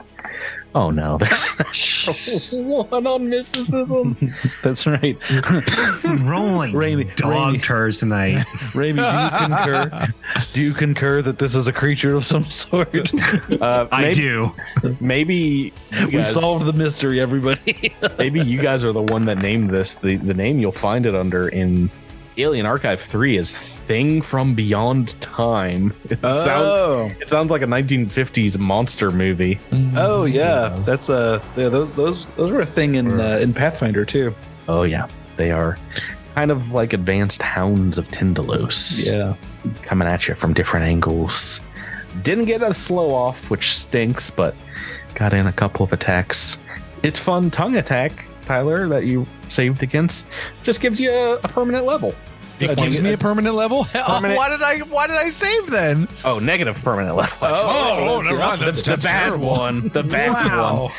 Oh 0.74 0.90
no, 0.90 1.18
there's 1.20 2.62
one 2.66 3.06
on 3.06 3.30
mysticism. 3.30 4.16
That's 4.64 4.88
right. 4.88 5.18
Rolling 6.22 6.74
Rainy- 6.74 7.04
dog 7.16 7.32
Rainy. 7.48 7.60
turds 7.60 8.00
tonight. 8.00 8.46
Rami, 8.74 8.94
do 8.94 9.02
you 9.02 9.30
concur? 9.48 10.08
Do 10.54 10.64
you 10.64 10.74
concur 10.74 11.22
that 11.24 11.40
this 11.40 11.56
is 11.56 11.68
a 11.68 11.74
creature 11.74 12.16
of 12.16 12.26
some 12.26 12.46
sort? 12.46 13.14
Uh, 13.62 13.88
I 13.92 14.02
maybe, 14.02 14.16
do. 14.16 14.56
Maybe 15.02 15.74
you 15.92 16.06
we 16.06 16.12
guys- 16.14 16.34
solved 16.34 16.66
the 16.66 16.74
mystery, 16.74 17.20
everybody. 17.20 17.94
Maybe 18.18 18.40
you 18.40 18.62
guys 18.62 18.86
are 18.86 18.94
the 18.94 19.02
one 19.04 19.26
that 19.26 19.40
named 19.40 19.70
this. 19.72 19.96
The 19.96 20.16
the 20.16 20.34
name 20.34 20.60
you'll 20.60 20.72
find 20.72 21.06
it 21.06 21.16
under 21.16 21.50
in 21.50 21.90
Alien 22.38 22.66
Archive 22.66 23.02
3 23.02 23.38
is 23.38 23.54
Thing 23.54 24.22
from 24.22 24.56
Beyond 24.56 25.20
Time. 25.22 25.94
It 26.10 26.20
sounds 26.20 26.48
oh, 26.50 27.12
it 27.20 27.30
sounds 27.30 27.52
like 27.52 27.62
a 27.62 27.66
1950s 27.66 28.58
monster 28.58 29.12
movie. 29.12 29.60
oh 29.96 30.26
yeah, 30.26 30.76
Yes. 30.78 30.86
that's 30.86 31.10
uh, 31.10 31.44
yeah, 31.58 31.68
those 31.70 31.92
those 31.92 32.32
those 32.32 32.50
were 32.52 32.62
a 32.62 32.66
thing 32.66 32.96
in 32.96 33.20
uh, 33.20 33.38
in 33.38 33.54
Pathfinder 33.54 34.06
too. 34.06 34.34
Oh 34.68 34.84
yeah. 34.84 35.08
They 35.38 35.52
are 35.52 35.78
kind 36.36 36.52
of 36.52 36.72
like 36.72 36.94
advanced 36.94 37.42
hounds 37.42 37.98
of 37.98 38.08
Tindalos. 38.10 39.12
Yeah, 39.12 39.36
Coming 39.82 40.08
at 40.08 40.28
you 40.28 40.34
from 40.36 40.54
different 40.54 40.86
angles. 40.86 41.60
Didn't 42.24 42.46
get 42.46 42.62
a 42.62 42.74
slow 42.74 43.14
off, 43.14 43.50
which 43.50 43.78
stinks, 43.78 44.30
but 44.32 44.56
got 45.16 45.34
in 45.34 45.48
a 45.48 45.52
couple 45.52 45.84
of 45.84 45.92
attacks. 45.94 46.62
It's 47.04 47.20
fun 47.20 47.50
tongue 47.50 47.76
attack, 47.78 48.28
Tyler, 48.46 48.88
that 48.90 49.06
you 49.06 49.26
saved 49.50 49.84
against. 49.84 50.28
Just 50.64 50.82
gives 50.82 51.00
you 51.00 51.12
a, 51.12 51.36
a 51.36 51.48
permanent 51.48 51.86
level. 51.86 52.14
It 52.60 52.78
gives 52.78 53.02
me 53.02 53.14
a 53.14 53.18
permanent 53.18 53.56
level. 53.56 53.86
Permanent- 53.92 54.38
Why 54.38 54.50
did 54.50 54.62
I? 54.62 54.80
Why 54.82 55.08
did 55.08 55.16
I 55.16 55.30
save 55.30 55.72
then? 55.72 56.08
Oh, 56.24 56.38
negative 56.38 56.80
permanent 56.84 57.16
level. 57.16 57.36
Oh, 57.42 58.18
oh, 58.18 58.22
never 58.22 58.38
mind. 58.38 58.62
The, 58.62 58.66
That's- 58.66 58.84
the 58.84 58.92
that's 58.92 59.04
bad 59.04 59.26
terrible. 59.30 59.50
one. 59.50 59.88
The 59.88 60.04
bad 60.04 60.32
one. 60.80 60.92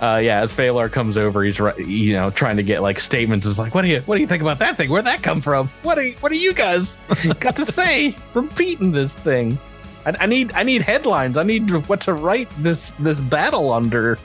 Uh, 0.00 0.18
yeah, 0.18 0.40
as 0.40 0.52
Phalar 0.52 0.90
comes 0.90 1.16
over, 1.16 1.42
he's 1.44 1.58
you 1.78 2.12
know 2.14 2.30
trying 2.30 2.56
to 2.56 2.62
get 2.62 2.82
like 2.82 2.98
statements. 3.00 3.46
Is 3.46 3.58
like, 3.58 3.74
what 3.74 3.82
do 3.82 3.88
you 3.88 4.00
what 4.06 4.14
do 4.16 4.20
you 4.20 4.28
think 4.28 4.42
about 4.42 4.58
that 4.60 4.76
thing? 4.76 4.90
Where'd 4.90 5.04
that 5.06 5.22
come 5.24 5.40
from? 5.40 5.70
What 5.82 5.96
do 5.96 6.02
you, 6.02 6.14
what 6.20 6.30
do 6.30 6.38
you 6.38 6.52
guys 6.54 7.00
got 7.40 7.56
to 7.56 7.66
say? 7.66 8.14
Repeating 8.34 8.92
this 8.92 9.14
thing. 9.14 9.58
I, 10.04 10.14
I 10.20 10.26
need 10.26 10.52
I 10.52 10.62
need 10.62 10.82
headlines. 10.82 11.36
I 11.36 11.42
need 11.42 11.70
what 11.88 12.00
to 12.02 12.12
write 12.14 12.48
this 12.58 12.92
this 12.98 13.20
battle 13.20 13.72
under 13.72 14.18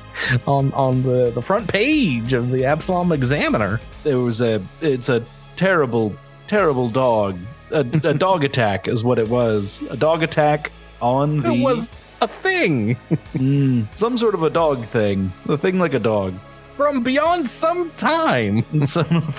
on 0.46 0.72
on 0.74 1.04
the 1.04 1.32
the 1.32 1.42
front 1.42 1.68
page 1.68 2.34
of 2.34 2.50
the 2.52 2.66
Absalom 2.66 3.12
Examiner. 3.12 3.80
there 4.04 4.20
was 4.20 4.42
a. 4.42 4.62
It's 4.82 5.10
a 5.10 5.24
terrible, 5.56 6.16
terrible 6.48 6.90
dog. 6.90 7.40
A, 7.72 7.80
a 7.80 8.14
dog 8.14 8.44
attack 8.44 8.88
is 8.88 9.04
what 9.04 9.20
it 9.20 9.28
was. 9.28 9.82
A 9.90 9.98
dog 9.98 10.24
attack 10.24 10.72
on 11.02 11.38
the 11.42 11.54
It 11.54 11.62
was 11.62 12.00
a 12.22 12.28
thing 12.28 12.98
Mm, 13.34 13.86
some 13.96 14.18
sort 14.18 14.34
of 14.34 14.42
a 14.44 14.50
dog 14.50 14.84
thing. 14.86 15.32
A 15.48 15.58
thing 15.58 15.78
like 15.78 15.94
a 15.94 16.00
dog. 16.00 16.34
From 16.78 17.02
beyond 17.02 17.50
some 17.50 17.90
time. 17.92 18.62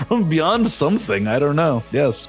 From 0.09 0.27
beyond 0.27 0.67
something. 0.67 1.25
I 1.25 1.39
don't 1.39 1.55
know. 1.55 1.83
Yes, 1.91 2.27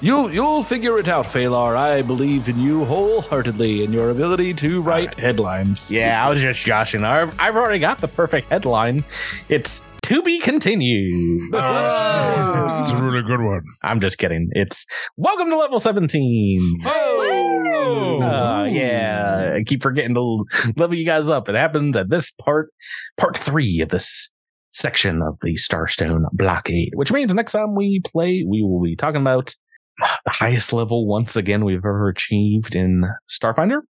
you 0.00 0.28
you'll 0.30 0.64
figure 0.64 0.98
it 0.98 1.08
out, 1.08 1.24
Phalar. 1.24 1.76
I 1.76 2.02
believe 2.02 2.48
in 2.48 2.58
you 2.58 2.84
wholeheartedly 2.84 3.84
and 3.84 3.94
your 3.94 4.10
ability 4.10 4.54
to 4.54 4.82
write 4.82 5.18
headlines. 5.18 5.90
Yeah, 5.90 6.24
I 6.24 6.28
was 6.28 6.42
just 6.42 6.64
joshing. 6.64 7.04
I've, 7.04 7.38
I've 7.38 7.54
already 7.54 7.78
got 7.78 8.00
the 8.00 8.08
perfect 8.08 8.48
headline. 8.48 9.04
It's 9.48 9.82
to 10.02 10.22
be 10.22 10.40
continued. 10.40 11.54
It's 11.54 12.90
a 12.90 12.96
really 13.00 13.22
good 13.22 13.40
one. 13.40 13.62
I'm 13.82 14.00
just 14.00 14.18
kidding. 14.18 14.48
It's 14.52 14.84
welcome 15.16 15.48
to 15.50 15.56
level 15.56 15.78
17. 15.78 16.82
Oh. 16.84 18.20
Uh, 18.20 18.68
yeah, 18.70 19.52
I 19.54 19.62
keep 19.62 19.82
forgetting 19.82 20.14
to 20.14 20.44
level 20.76 20.96
you 20.96 21.04
guys 21.04 21.28
up. 21.28 21.48
It 21.48 21.54
happens 21.54 21.96
at 21.96 22.10
this 22.10 22.32
part, 22.32 22.72
part 23.16 23.36
three 23.36 23.80
of 23.80 23.90
this 23.90 24.28
section 24.70 25.22
of 25.22 25.38
the 25.42 25.54
Starstone 25.54 26.24
blockade, 26.32 26.92
which 26.94 27.12
means 27.12 27.34
next 27.34 27.52
time 27.52 27.74
we 27.74 28.00
play, 28.00 28.44
we 28.48 28.62
will 28.62 28.82
be 28.82 28.96
talking 28.96 29.20
about 29.20 29.54
the 29.98 30.30
highest 30.30 30.72
level 30.72 31.06
once 31.06 31.36
again 31.36 31.64
we've 31.64 31.78
ever 31.78 32.08
achieved 32.08 32.74
in 32.74 33.04
Starfinder. 33.28 33.80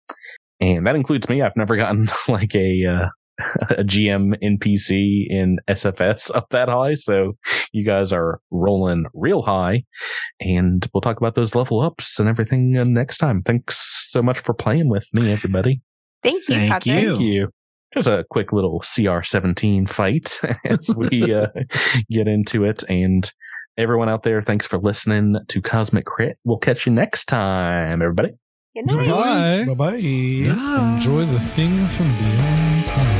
And 0.60 0.86
that 0.86 0.96
includes 0.96 1.28
me. 1.28 1.42
I've 1.42 1.56
never 1.56 1.76
gotten 1.76 2.08
like 2.28 2.54
a, 2.54 2.84
uh, 2.84 3.08
a 3.70 3.84
GM 3.84 4.34
NPC 4.42 5.26
in 5.28 5.58
SFS 5.68 6.34
up 6.34 6.50
that 6.50 6.68
high. 6.68 6.94
So 6.94 7.36
you 7.72 7.84
guys 7.84 8.12
are 8.12 8.40
rolling 8.50 9.06
real 9.14 9.42
high 9.42 9.84
and 10.40 10.86
we'll 10.92 11.00
talk 11.00 11.18
about 11.18 11.34
those 11.34 11.54
level 11.54 11.80
ups 11.80 12.18
and 12.18 12.28
everything 12.28 12.76
uh, 12.76 12.84
next 12.84 13.18
time. 13.18 13.42
Thanks 13.42 13.78
so 14.10 14.22
much 14.22 14.38
for 14.40 14.54
playing 14.54 14.88
with 14.88 15.08
me, 15.14 15.32
everybody. 15.32 15.80
Thank 16.22 16.48
you, 16.48 16.56
Thank 16.56 16.72
Patrick. 16.72 17.02
you. 17.02 17.10
Thank 17.10 17.20
you. 17.20 17.48
Just 17.92 18.06
a 18.06 18.24
quick 18.30 18.52
little 18.52 18.80
CR17 18.80 19.88
fight 19.88 20.40
as 20.64 20.94
we 20.96 21.34
uh, 21.34 21.48
get 22.10 22.28
into 22.28 22.64
it. 22.64 22.82
And 22.88 23.30
everyone 23.76 24.08
out 24.08 24.22
there, 24.22 24.40
thanks 24.40 24.66
for 24.66 24.78
listening 24.78 25.36
to 25.48 25.60
Cosmic 25.60 26.04
Crit. 26.04 26.38
We'll 26.44 26.58
catch 26.58 26.86
you 26.86 26.92
next 26.92 27.26
time, 27.26 28.02
everybody. 28.02 28.30
Good 28.74 28.86
night. 28.86 29.08
Bye. 29.08 29.64
Bye 29.64 29.74
bye. 29.74 29.96
Enjoy 29.96 31.24
the 31.24 31.40
thing 31.40 31.88
from 31.88 32.06
beyond 32.18 32.86
time. 32.86 33.19